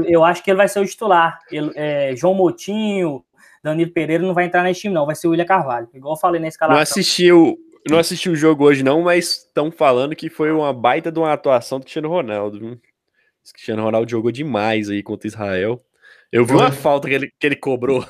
[0.06, 1.38] Eu acho que ele vai ser o titular.
[1.50, 3.24] Ele, é, João Motinho,
[3.62, 5.06] Danilo Pereira não vai entrar nesse time, não.
[5.06, 5.88] Vai ser o William Carvalho.
[5.94, 6.76] Igual eu falei na escalação.
[6.76, 7.58] Não assistiu,
[7.88, 11.32] não assisti o jogo hoje, não, mas estão falando que foi uma baita de uma
[11.32, 12.58] atuação do Cristiano Ronaldo.
[12.58, 12.72] Viu?
[12.72, 15.84] O Cristiano Ronaldo jogou demais aí contra Israel.
[16.30, 18.06] Eu vi uma falta que ele, que ele cobrou.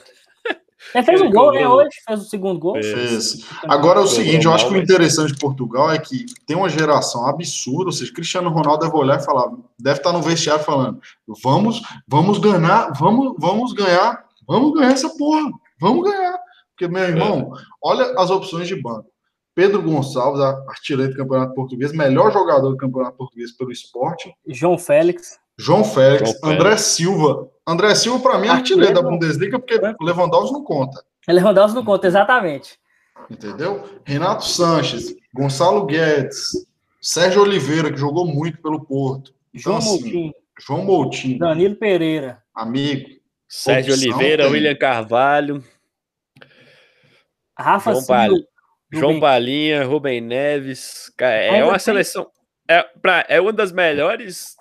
[0.94, 1.66] Ele fez um gol, né?
[1.66, 2.74] Hoje fez o segundo gol.
[2.74, 3.47] Fez.
[3.65, 6.69] Agora é o seguinte, eu acho que o interessante de Portugal é que tem uma
[6.69, 11.01] geração absurda, ou seja, Cristiano Ronaldo deve olhar e falar, deve estar no vestiário falando,
[11.43, 15.51] vamos, vamos ganhar, vamos, vamos ganhar, vamos ganhar essa porra,
[15.81, 16.39] vamos ganhar.
[16.70, 17.61] Porque, meu irmão, é.
[17.82, 19.11] olha as opções de banco.
[19.54, 24.32] Pedro Gonçalves, artilheiro do Campeonato Português, melhor jogador do Campeonato Português pelo esporte.
[24.46, 25.38] João Félix.
[25.58, 26.82] João Félix, João André Félix.
[26.82, 27.50] Silva.
[27.66, 31.04] André Silva, para mim, é artilheiro da Bundesliga, porque Lewandowski não conta.
[31.28, 32.78] Lewandowski não conta, exatamente.
[33.30, 33.84] Entendeu?
[34.04, 36.50] Renato Sanches, Gonçalo Guedes,
[37.00, 39.34] Sérgio Oliveira, que jogou muito pelo Porto.
[39.54, 40.34] Então, João assim, Moutinho.
[40.58, 41.38] João Moutinho.
[41.38, 42.42] Danilo Pereira.
[42.54, 43.10] Amigo.
[43.46, 44.52] Sérgio Oliveira, tem.
[44.52, 45.62] William Carvalho.
[47.56, 48.51] Rafa João Silva.
[48.93, 51.12] João Palinha, Rubem Neves.
[51.19, 52.31] É uma seleção.
[52.69, 54.56] É, pra, é uma das melhores.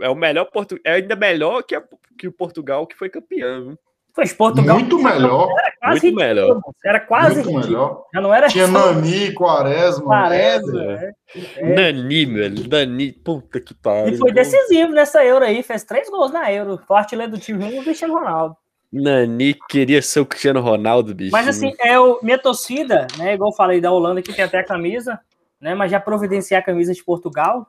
[0.00, 0.82] É o melhor Portugal.
[0.84, 1.82] É ainda melhor que, a,
[2.18, 3.78] que o Portugal que foi campeão.
[4.14, 4.78] Foi Portugal.
[4.78, 5.50] Muito melhor.
[5.82, 6.60] Era muito melhor.
[6.82, 8.06] Era quase muito melhor.
[8.14, 8.92] Já não era Tinha só...
[8.94, 10.04] Nani, Quaresma.
[10.04, 10.82] Quaresma.
[10.82, 11.12] É.
[11.56, 11.74] É.
[11.74, 12.68] Nani, velho.
[12.68, 14.14] Nani, puta que pariu.
[14.14, 15.62] E foi decisivo nessa Euro aí.
[15.62, 16.78] Fez três gols na Euro.
[16.86, 18.56] Forte artilheiro do time, o Cristiano Ronaldo.
[19.02, 21.32] Nani queria ser o Cristiano Ronaldo, bicho.
[21.32, 23.34] Mas assim, é o, minha torcida, né?
[23.34, 25.20] Igual eu falei da Holanda, que tem até a camisa,
[25.60, 25.74] né?
[25.74, 27.66] Mas já providenciar a camisa de Portugal.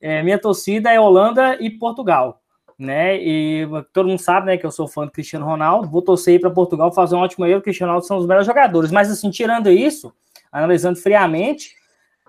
[0.00, 2.40] É, minha torcida é Holanda e Portugal,
[2.78, 3.16] né?
[3.16, 5.88] E todo mundo sabe, né, que eu sou fã do Cristiano Ronaldo.
[5.88, 7.60] Vou torcer para Portugal fazer um ótimo erro.
[7.60, 8.90] O Cristiano Ronaldo são os melhores jogadores.
[8.90, 10.12] Mas assim, tirando isso,
[10.50, 11.74] analisando friamente,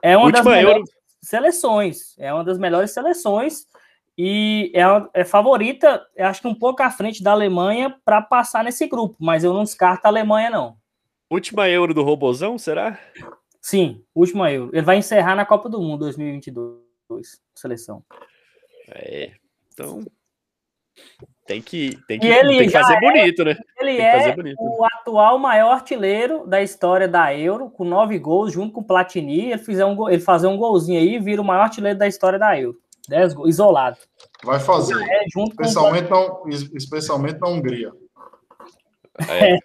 [0.02, 0.92] é uma Última das melhores Euro...
[1.22, 2.16] seleções.
[2.18, 3.68] É uma das melhores seleções
[4.18, 8.88] e é, é favorita, acho que um pouco à frente da Alemanha para passar nesse
[8.88, 10.78] grupo, mas eu não descarto a Alemanha, não.
[11.30, 13.00] Última Euro do Robozão, será?
[13.62, 14.72] Sim, última Euro.
[14.74, 18.04] Ele vai encerrar na Copa do Mundo 2022, seleção.
[18.88, 19.32] É,
[19.74, 20.06] então
[21.46, 23.56] tem que, tem que, tem que fazer é, bonito, né?
[23.80, 28.82] Ele é o atual maior artilheiro da história da Euro, com nove gols, junto com
[28.82, 29.52] o Platini.
[29.52, 32.60] Ele, fizer um, ele fazer um golzinho aí, vira o maior artilheiro da história da
[32.60, 32.80] Euro.
[33.08, 33.98] 10 gols, isolado.
[34.44, 34.96] Vai fazer.
[34.96, 36.48] É, especialmente, com...
[36.48, 37.92] na, especialmente na Hungria.
[39.30, 39.60] É.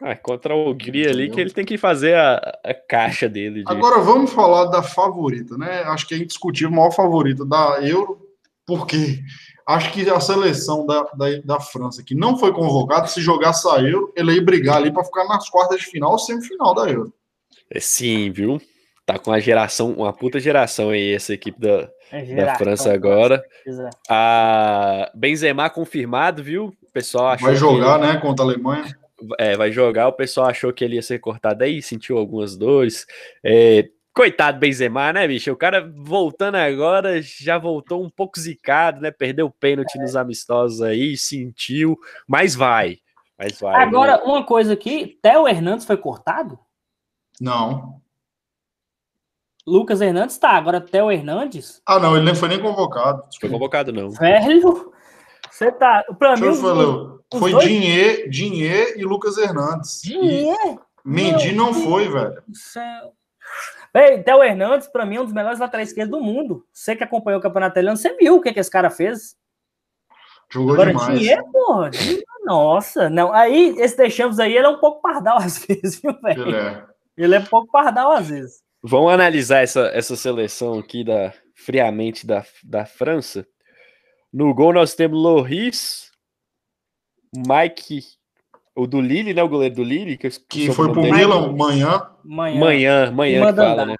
[0.00, 2.34] Ah, contra a Hungria ali, que ele tem que fazer a,
[2.64, 3.64] a caixa dele.
[3.64, 3.72] De...
[3.72, 5.82] Agora vamos falar da favorita, né?
[5.84, 8.20] Acho que é indiscutível a maior favorita da Euro,
[8.66, 9.20] porque
[9.66, 13.80] acho que a seleção da, da, da França, que não foi convocada, se jogasse a
[13.80, 17.12] Euro, ele ia brigar ali para ficar nas quartas de final ou semifinal da Euro.
[17.70, 18.60] É sim, viu?
[19.06, 23.44] Tá com uma geração, uma puta geração aí, essa equipe da, é da França agora.
[24.08, 26.74] A Benzema confirmado, viu?
[26.82, 28.96] O pessoal achou Vai jogar, né, contra a Alemanha.
[29.38, 30.08] É, vai jogar.
[30.08, 33.06] O pessoal achou que ele ia ser cortado aí, sentiu algumas dores.
[33.44, 35.52] É, coitado Benzema, né, bicho?
[35.52, 39.10] O cara voltando agora já voltou um pouco zicado, né?
[39.10, 40.00] Perdeu o pênalti é.
[40.00, 42.98] nos amistosos aí, sentiu, mas vai.
[43.38, 43.82] Mas vai.
[43.82, 44.22] Agora, né?
[44.22, 46.58] uma coisa aqui, Theo Hernandes foi cortado?
[47.38, 48.00] Não.
[49.66, 51.80] Lucas Hernandes tá, agora Theo Hernandes.
[51.86, 53.22] Ah, não, ele nem foi nem convocado.
[53.40, 54.10] Foi convocado, não.
[54.10, 54.92] Velho,
[55.50, 56.04] você tá.
[56.18, 56.54] Pra mim.
[57.38, 57.64] foi dois...
[57.64, 60.02] Dinhe, Dinhe e Lucas Hernandes.
[60.02, 60.54] Dinhe?
[61.04, 62.42] Mendy não Deus foi, velho.
[62.46, 63.12] Do céu.
[63.92, 66.66] Véi, Theo Hernandes, pra mim, é um dos melhores laterais esquerdos do mundo.
[66.72, 69.36] Você que acompanhou o campeonato italiano, você viu o que, que esse cara fez?
[70.50, 71.18] Jogou Agora, demais.
[71.20, 71.90] Dinhe, porra.
[72.44, 73.32] Nossa, não.
[73.32, 76.48] Aí, esse deixamos aí, ele é um pouco pardal às vezes, viu, velho?
[76.48, 76.84] Ele é.
[77.16, 78.63] Ele é um pouco pardal às vezes.
[78.86, 83.46] Vamos analisar essa, essa seleção aqui da friamente da, da França.
[84.30, 86.10] No gol nós temos Loris,
[87.34, 88.02] Mike
[88.76, 89.42] O do Lille, né?
[89.42, 90.18] O goleiro do Lille.
[90.18, 92.10] Que, que foi pro Milan manhã.
[92.22, 93.94] Manhã, manhã, manhã que fala, né?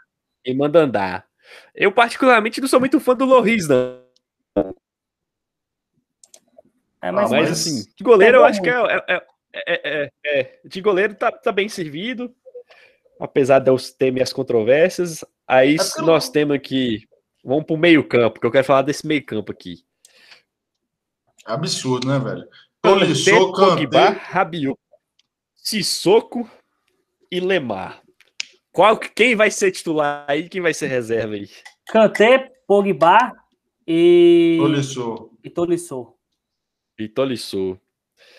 [0.44, 1.26] E manda andar.
[1.74, 4.04] Eu, particularmente, não sou muito fã do Loris, não.
[7.00, 9.22] É, mas, ah, mas assim, de goleiro eu acho que é é,
[9.54, 12.34] é, é, é, De goleiro tá, tá bem servido.
[13.24, 15.24] Apesar de eu ter minhas controvérsias.
[15.48, 17.08] Aí nós temos aqui.
[17.42, 19.82] Vamos pro meio-campo, que eu quero falar desse meio-campo aqui.
[21.46, 22.46] Absurdo, né, velho?
[22.82, 24.78] Tolisso, Pogba, Rabiot,
[25.56, 26.48] Sissoko
[27.30, 28.02] e Lemar.
[28.70, 30.46] Qual, quem vai ser titular aí?
[30.50, 31.48] Quem vai ser reserva aí?
[31.86, 33.32] Kanté, Pogba
[33.86, 34.58] e.
[34.60, 35.30] Tolisso.
[35.42, 36.14] E Tolisso.
[36.98, 37.80] E Tolisso.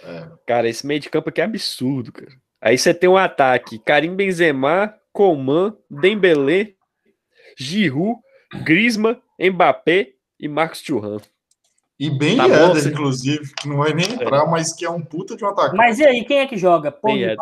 [0.04, 0.30] É.
[0.46, 2.32] Cara, esse meio de campo aqui é absurdo, cara.
[2.66, 6.74] Aí você tem um ataque: Karim Benzema, Coman, Dembélé,
[7.56, 8.20] Giroud,
[8.64, 11.22] Grisma, Mbappé e Marcos Thuram.
[12.00, 14.14] E bem tá Eder, bom, inclusive, que não vai nem é.
[14.14, 14.50] entrar, é.
[14.50, 15.78] mas que é um puta de um atacante.
[15.78, 16.92] Mas e aí, quem é que joga?
[16.92, 17.38] Pogba,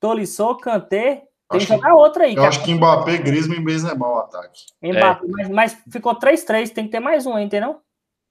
[0.00, 2.34] Tolisso, Kanté, tem que jogar outra aí.
[2.34, 4.62] Eu acho que Mbappé, Griezmann e Benzema o ataque.
[4.82, 5.28] Mbappé, é.
[5.28, 7.72] mas, mas, ficou 3-3, tem que ter mais um aí, entendeu?
[7.72, 7.80] Não,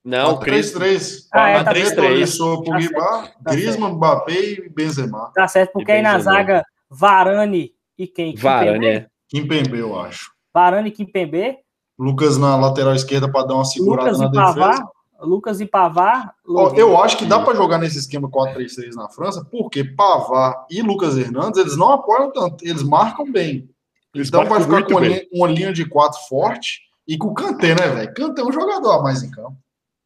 [0.05, 1.27] 3-3.
[1.33, 1.95] Ah, é, tá 3-3.
[1.95, 5.31] Tolisso, Pogba, tá Griezmann, Mbappé e Benzema.
[5.33, 8.35] Tá certo, porque aí na zaga, Varane e quem?
[8.35, 9.07] Varane, é.
[9.27, 10.31] Kimpembe, eu acho.
[10.53, 11.57] Varane e Kimpembe.
[11.97, 14.89] Lucas na lateral esquerda para dar uma segurada Lucas na defesa.
[15.21, 16.35] Lucas e Pavar.
[16.75, 21.17] eu acho que dá para jogar nesse esquema 4-3-3 na França, porque Pavar e Lucas
[21.17, 23.69] Hernandes, eles não apoiam tanto, eles marcam bem.
[24.13, 27.33] Eles então vai ficar com uma linha, uma linha, de quatro forte e com o
[27.33, 28.13] Kanté, né, velho?
[28.13, 29.57] Kanté é um jogador a mais em campo.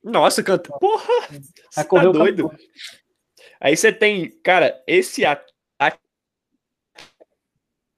[0.04, 1.28] Nossa, Kanté, porra!
[1.74, 2.52] Tá doido?
[3.60, 6.00] Aí você tem, cara, esse ataque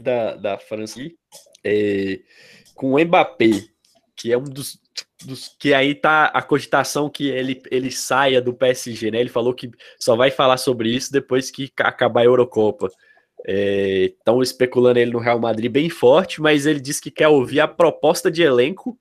[0.02, 1.00] da, da França
[1.64, 2.20] é,
[2.74, 3.68] com o Mbappé,
[4.16, 4.82] que é um dos
[5.26, 9.20] dos, que aí tá a cogitação que ele, ele saia do PSG, né?
[9.20, 9.70] Ele falou que
[10.00, 12.90] só vai falar sobre isso depois que acabar a Eurocopa.
[13.46, 17.60] Estão é, especulando ele no Real Madrid bem forte, mas ele disse que quer ouvir
[17.60, 18.98] a proposta de elenco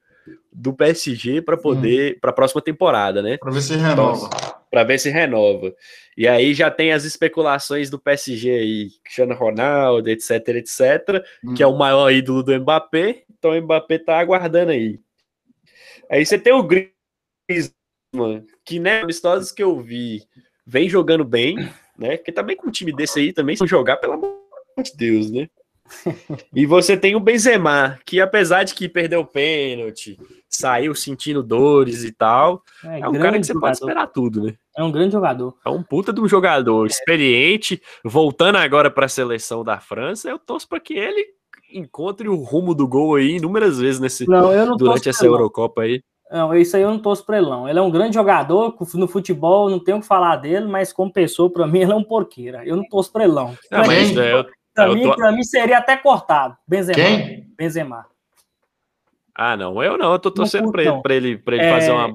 [0.53, 2.19] do PSG para poder hum.
[2.21, 3.37] para a próxima temporada, né?
[3.39, 4.27] Para ver se renova.
[4.27, 5.75] Então, para ver se renova.
[6.17, 11.55] E aí já tem as especulações do PSG aí, Cristiano Ronaldo, etc, etc, hum.
[11.55, 13.25] que é o maior ídolo do Mbappé.
[13.39, 15.01] Então o Mbappé tá aguardando aí.
[16.11, 20.25] Aí você tem o Griezmann, que né, amistosos que eu vi,
[20.67, 21.57] vem jogando bem,
[21.97, 22.17] né?
[22.17, 24.41] Que também com um time desse aí também se jogar, pelo amor
[24.83, 25.49] de Deus, né?
[26.55, 30.19] E você tem o Benzema, que apesar de que perdeu o pênalti,
[30.49, 33.61] saiu sentindo dores e tal, é, é um cara que você jogador.
[33.61, 34.55] pode esperar tudo, né?
[34.77, 35.55] É um grande jogador.
[35.65, 40.39] É um puta de um jogador experiente, voltando agora para a seleção da França, eu
[40.39, 41.25] torço para que ele
[41.73, 46.03] encontre o rumo do gol aí inúmeras vezes nesse, não, não durante essa Eurocopa aí.
[46.31, 47.69] Não, isso aí eu não torço pra ele, não.
[47.69, 51.13] Ele é um grande jogador, no futebol não tenho o que falar dele, mas como
[51.13, 52.65] pessoa, pra mim, ele é um porqueira.
[52.65, 53.57] Eu não torço pra ele, não.
[53.69, 55.17] Pra, mim, é, pra, mim, tô...
[55.17, 56.57] pra mim seria até cortado.
[56.67, 56.95] Benzema.
[56.95, 57.47] Quem?
[57.57, 58.07] Benzema.
[59.35, 61.73] Ah, não, eu não, eu tô torcendo pra ele, pra ele, pra ele é...
[61.73, 62.15] fazer uma.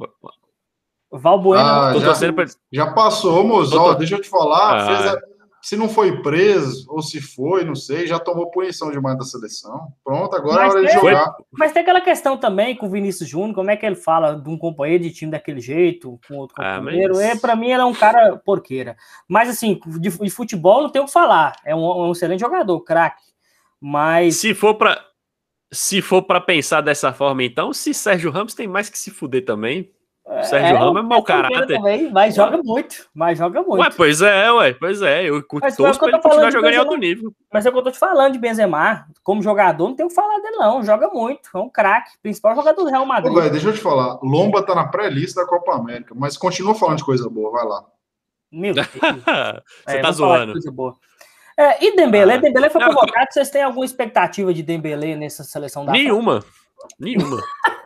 [1.11, 2.45] Valbuena, ah, já, pra...
[2.72, 3.72] já passou, moço.
[3.72, 3.94] Tô...
[3.94, 4.82] Deixa eu te falar.
[4.82, 4.86] Ah.
[4.86, 5.35] Fez a
[5.66, 9.92] se não foi preso, ou se foi, não sei, já tomou punição demais da seleção.
[10.04, 11.36] Pronto, agora mas é hora de jogar.
[11.52, 14.48] Mas tem aquela questão também com o Vinícius Júnior, como é que ele fala de
[14.48, 17.16] um companheiro de time daquele jeito, com outro ah, companheiro.
[17.16, 17.24] Mas...
[17.24, 18.96] É, para mim, ele é um cara porqueira.
[19.28, 21.56] Mas assim, de, de futebol não tem o que falar.
[21.66, 23.24] É um, é um excelente jogador, craque.
[23.82, 24.36] Mas.
[24.36, 25.04] Se for para
[25.74, 29.44] se for para pensar dessa forma, então, se Sérgio Ramos tem mais que se fuder
[29.44, 29.92] também,
[30.28, 31.78] o Sérgio é, Ramos é mau caráter.
[31.78, 33.80] Também, mas joga muito, mas joga muito.
[33.80, 35.30] Ué, pois é, ué, pois é.
[35.30, 37.32] Eu curto todos pra ele continuar jogando em alto nível.
[37.54, 39.06] Mas é o que eu tô te falando de Benzema.
[39.24, 40.84] Como jogador, não tenho o que falar dele, não.
[40.84, 43.32] Joga muito, é um craque, principal jogador do Real Madrid.
[43.32, 44.18] Ô, véio, deixa eu te falar.
[44.24, 47.86] Lomba tá na pré-lista da Copa América, mas continua falando de coisa boa, vai lá.
[48.52, 48.88] Meu Deus.
[48.88, 50.54] Você é, tá zoando.
[51.56, 52.34] É, e Dembélé?
[52.34, 53.28] Ah, Dembélé foi convocado.
[53.30, 56.44] Vocês têm alguma expectativa de Dembélé nessa seleção da Nenhuma.
[57.00, 57.42] Nenhuma.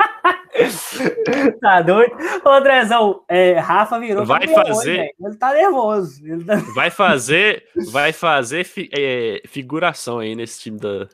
[1.61, 2.15] tá doido?
[2.43, 4.26] Ô, Andrezão, é, Rafa virou.
[4.26, 4.99] Vai fazer.
[4.99, 6.26] Hoje, ele tá nervoso.
[6.26, 6.55] Ele tá...
[6.73, 11.07] Vai fazer, vai fazer fi, é, figuração aí nesse time da.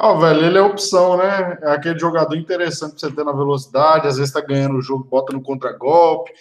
[0.00, 1.58] Ó, oh, velho, ele é opção, né?
[1.62, 5.04] É aquele jogador interessante pra você ter na velocidade, às vezes tá ganhando o jogo,
[5.04, 6.32] bota no contragolpe.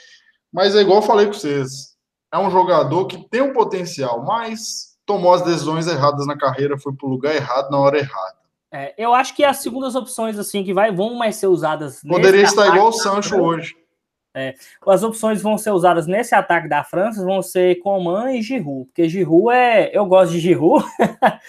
[0.51, 1.95] Mas é igual eu falei com vocês.
[2.33, 6.93] É um jogador que tem um potencial, mas tomou as decisões erradas na carreira, foi
[6.93, 8.44] pro lugar errado na hora errada.
[8.73, 12.01] É, eu acho que as segundas opções, assim, que vai, vão mais ser usadas.
[12.01, 13.75] Poderia estar igual o Sancho hoje.
[14.37, 14.53] É,
[14.85, 19.07] as opções vão ser usadas nesse ataque da França vão ser Coman e Giroud, porque
[19.07, 19.97] Giroud é.
[19.97, 20.85] Eu gosto de Giroud.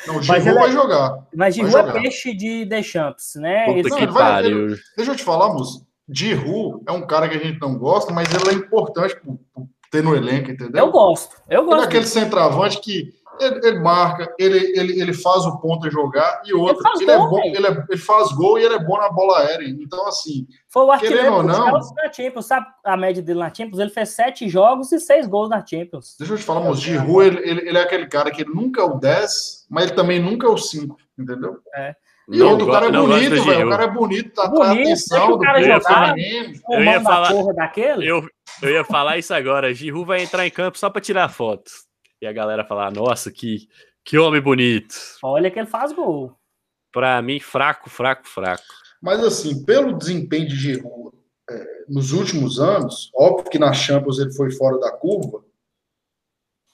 [0.07, 1.27] Não, Giroud vai é, jogar.
[1.35, 3.65] Mas Giroud é peixe de Deschamps, né?
[3.83, 5.85] Puta que vai, ele, deixa eu te falar, moço.
[6.09, 9.69] Giroud é um cara que a gente não gosta, mas ele é importante pro, pro
[9.91, 10.85] ter no elenco, entendeu?
[10.85, 11.37] Eu gosto.
[11.51, 11.83] Eu gosto.
[11.83, 16.55] É aquele centroavante que ele, ele, marca, ele, ele, ele faz o ponto jogar e
[16.55, 16.83] outro.
[16.95, 19.39] Ele, ele é bom, ele, é, ele, faz gol e ele é bom na bola
[19.39, 19.67] aérea.
[19.69, 20.47] Então, assim.
[20.69, 22.47] Foi o artilheiro ou não, na Champions.
[22.47, 23.79] Sabe a média dele na Champions?
[23.79, 26.17] Ele fez sete jogos e seis gols na Champions.
[26.19, 26.81] Deixa eu te falar, moço.
[26.81, 29.95] Giroud, ele, ele, ele é aquele cara que ele nunca é o 10, mas ele
[29.95, 31.59] também nunca é o 5, entendeu?
[31.75, 31.95] É.
[32.29, 33.67] E não, outro, o cara é bonito, velho.
[33.67, 37.39] O cara é bonito, tá bonito, atenção do cara jogar, eu ia falar,
[38.03, 38.29] eu,
[38.63, 39.73] eu ia falar isso agora.
[39.73, 41.71] Giroud vai entrar em campo só para tirar foto.
[42.27, 43.69] E a galera falar, nossa, que,
[44.05, 44.97] que homem bonito.
[45.23, 46.37] Olha que ele faz gol.
[46.93, 48.65] Para mim, fraco, fraco, fraco.
[49.01, 51.17] Mas assim, pelo desempenho de Giroud
[51.49, 55.45] é, nos últimos anos, óbvio que na Champions ele foi fora da curva,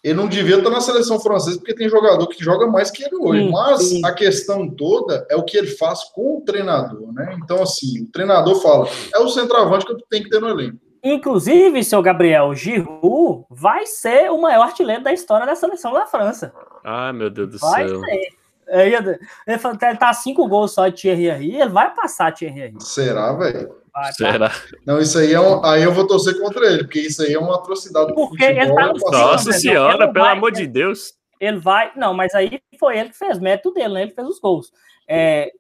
[0.03, 3.17] ele não devia estar na seleção francesa porque tem jogador que joga mais que ele
[3.17, 3.43] hoje.
[3.43, 4.07] Sim, Mas sim.
[4.07, 7.37] a questão toda é o que ele faz com o treinador, né?
[7.45, 10.81] Então, assim, o treinador fala: é o centroavante que eu tenho que ter no elenco.
[11.03, 16.55] Inclusive, seu Gabriel Giroud vai ser o maior artilheiro da história da seleção da França.
[16.85, 18.01] Ah, meu Deus do vai céu.
[18.01, 18.43] Ser.
[18.69, 22.77] Ele, ele tá cinco gols só de Thierry Henry, ele vai passar Thierry Henry.
[22.81, 23.75] Será, velho?
[23.93, 24.49] Vai, Será?
[24.49, 24.57] Tá?
[24.87, 27.39] Não, isso aí é um, aí eu vou torcer contra ele, porque isso aí é
[27.39, 28.15] uma atrocidade.
[28.15, 31.15] Porque ele tá no Nossa senhora, pelo vai, amor de Deus.
[31.39, 31.93] Ele vai.
[31.97, 34.03] Não, mas aí foi ele que fez mérito dele, né?
[34.03, 34.73] Ele fez os gols.
[35.07, 35.53] É,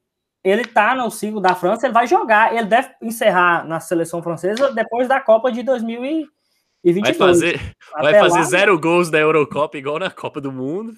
[0.44, 2.54] ele tá no ciclo da França, ele vai jogar.
[2.54, 7.02] Ele deve encerrar na seleção francesa depois da Copa de 2022.
[7.02, 7.60] Vai fazer,
[7.94, 10.94] vai fazer lá, zero gols da Eurocopa, igual na Copa do Mundo.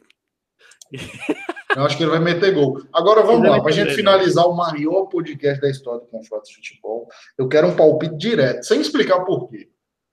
[1.76, 2.80] Eu acho que ele vai meter gol.
[2.92, 6.54] Agora vamos lá, para a gente finalizar o maior podcast da história do Confronto de
[6.54, 7.08] Futebol.
[7.36, 9.68] Eu quero um palpite direto, sem explicar por quê.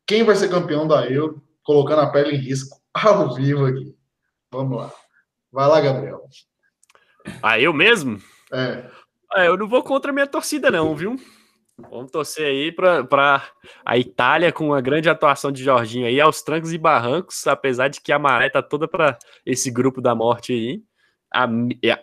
[0.07, 3.95] Quem vai ser campeão da Euro, colocando a pele em risco ao vivo aqui.
[4.51, 4.91] Vamos lá.
[5.51, 6.21] Vai lá, Gabriel.
[7.41, 8.19] Ah, eu mesmo?
[8.51, 8.83] É.
[9.33, 11.15] Ah, eu não vou contra a minha torcida, não, viu?
[11.89, 13.43] Vamos torcer aí para
[13.85, 18.01] a Itália com uma grande atuação de Jorginho aí, aos trancos e barrancos, apesar de
[18.01, 20.83] que a maré tá toda para esse grupo da morte aí.
[21.33, 21.47] A,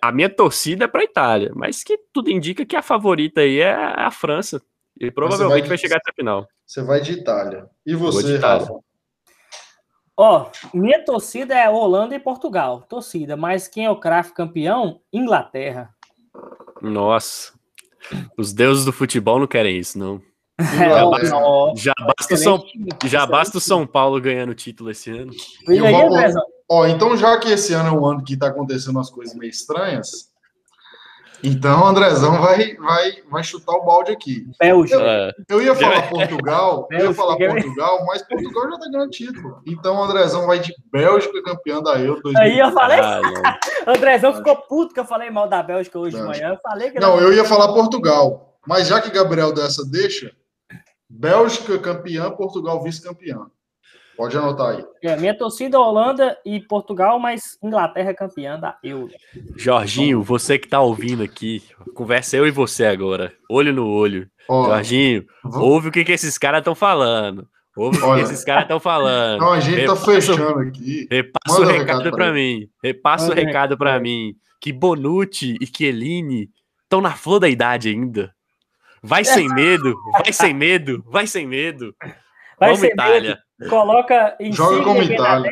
[0.01, 3.61] a minha torcida é para a Itália, mas que tudo indica que a favorita aí
[3.61, 4.61] é a França.
[4.99, 6.49] E provavelmente vai, vai, chegar até a final.
[6.67, 7.69] Você vai de Itália.
[7.87, 8.73] E você, Rafa?
[10.17, 12.83] Ó, oh, minha torcida é Holanda e Portugal.
[12.83, 15.01] Torcida, mas quem é o craft campeão?
[15.13, 15.95] Inglaterra.
[16.81, 17.53] Nossa.
[18.37, 20.21] Os deuses do futebol não querem isso, não.
[20.61, 21.27] Já basta,
[21.77, 22.65] já basta, São,
[23.05, 25.33] já basta o São Paulo ganhando o título esse ano.
[25.69, 25.95] E aí,
[26.69, 29.51] ó, então, já que esse ano é um ano que está acontecendo umas coisas meio
[29.51, 30.28] estranhas,
[31.43, 34.47] então o Andrezão vai, vai, vai chutar o balde aqui.
[34.59, 34.99] Bélgica.
[34.99, 35.33] Eu, é.
[35.49, 39.63] eu ia falar Portugal, eu ia falar Portugal, mas Portugal já está ganhando título.
[39.67, 42.21] Então o Andrezão vai de Bélgica campeão da Euro.
[42.37, 42.99] Aí eu falei.
[43.01, 46.51] Ah, Andrezão ficou puto que eu falei mal da Bélgica hoje de manhã.
[46.51, 48.57] Eu falei que não, não, eu ia falar Portugal.
[48.67, 50.33] Mas já que Gabriel dessa deixa,
[51.09, 53.47] Bélgica campeã, Portugal vice-campeã.
[54.19, 54.85] Pode anotar aí.
[55.01, 59.13] É, minha torcida é Holanda e Portugal, mas Inglaterra é campeã da Euro.
[59.57, 61.63] Jorginho, você que tá ouvindo aqui,
[61.95, 64.29] conversa eu e você agora, olho no olho.
[64.49, 65.71] Jorginho, vou...
[65.71, 67.47] ouve o que, que esses caras estão falando.
[67.77, 69.39] Ouve Olha, o que esses caras estão falando.
[69.39, 71.07] Não, a gente tá fechando aqui.
[71.09, 72.69] Repassa Manda o recado, recado para mim.
[72.83, 74.35] Repassa Manda o recado para mim.
[74.61, 76.51] Que Bonucci e Chiellini
[76.83, 78.35] estão na flor da idade ainda.
[79.01, 81.95] Vai sem medo, vai sem medo, vai sem medo.
[82.59, 83.39] Vai Vamos, Itália.
[83.59, 83.71] Medo.
[83.71, 85.51] Coloca em Joga como Itália.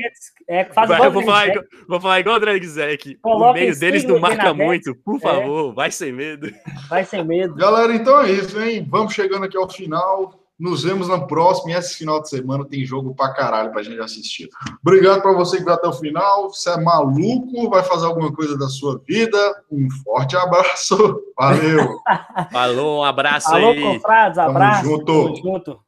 [0.49, 1.49] É, faz vai, vou, falar,
[1.89, 3.19] vou falar igual o André Gizek.
[3.25, 4.95] O meio deles não marca muito.
[5.05, 5.21] Por é.
[5.21, 5.75] favor, é.
[5.75, 6.49] vai sem medo.
[6.89, 7.55] Vai sem medo.
[7.57, 8.87] Galera, então é isso, hein?
[8.89, 10.41] Vamos chegando aqui ao final.
[10.59, 11.73] Nos vemos na próxima.
[11.73, 14.49] E esse final de semana tem jogo pra caralho pra gente assistir.
[14.81, 16.49] Obrigado pra você que vai até o final.
[16.49, 19.39] Você é maluco, vai fazer alguma coisa da sua vida.
[19.71, 20.97] Um forte abraço.
[21.37, 21.99] Valeu.
[22.53, 23.81] Falou, um abraço Alô, aí.
[23.81, 24.83] confrades, abraço.
[24.83, 25.13] Tamo junto.
[25.13, 25.86] Tamo junto.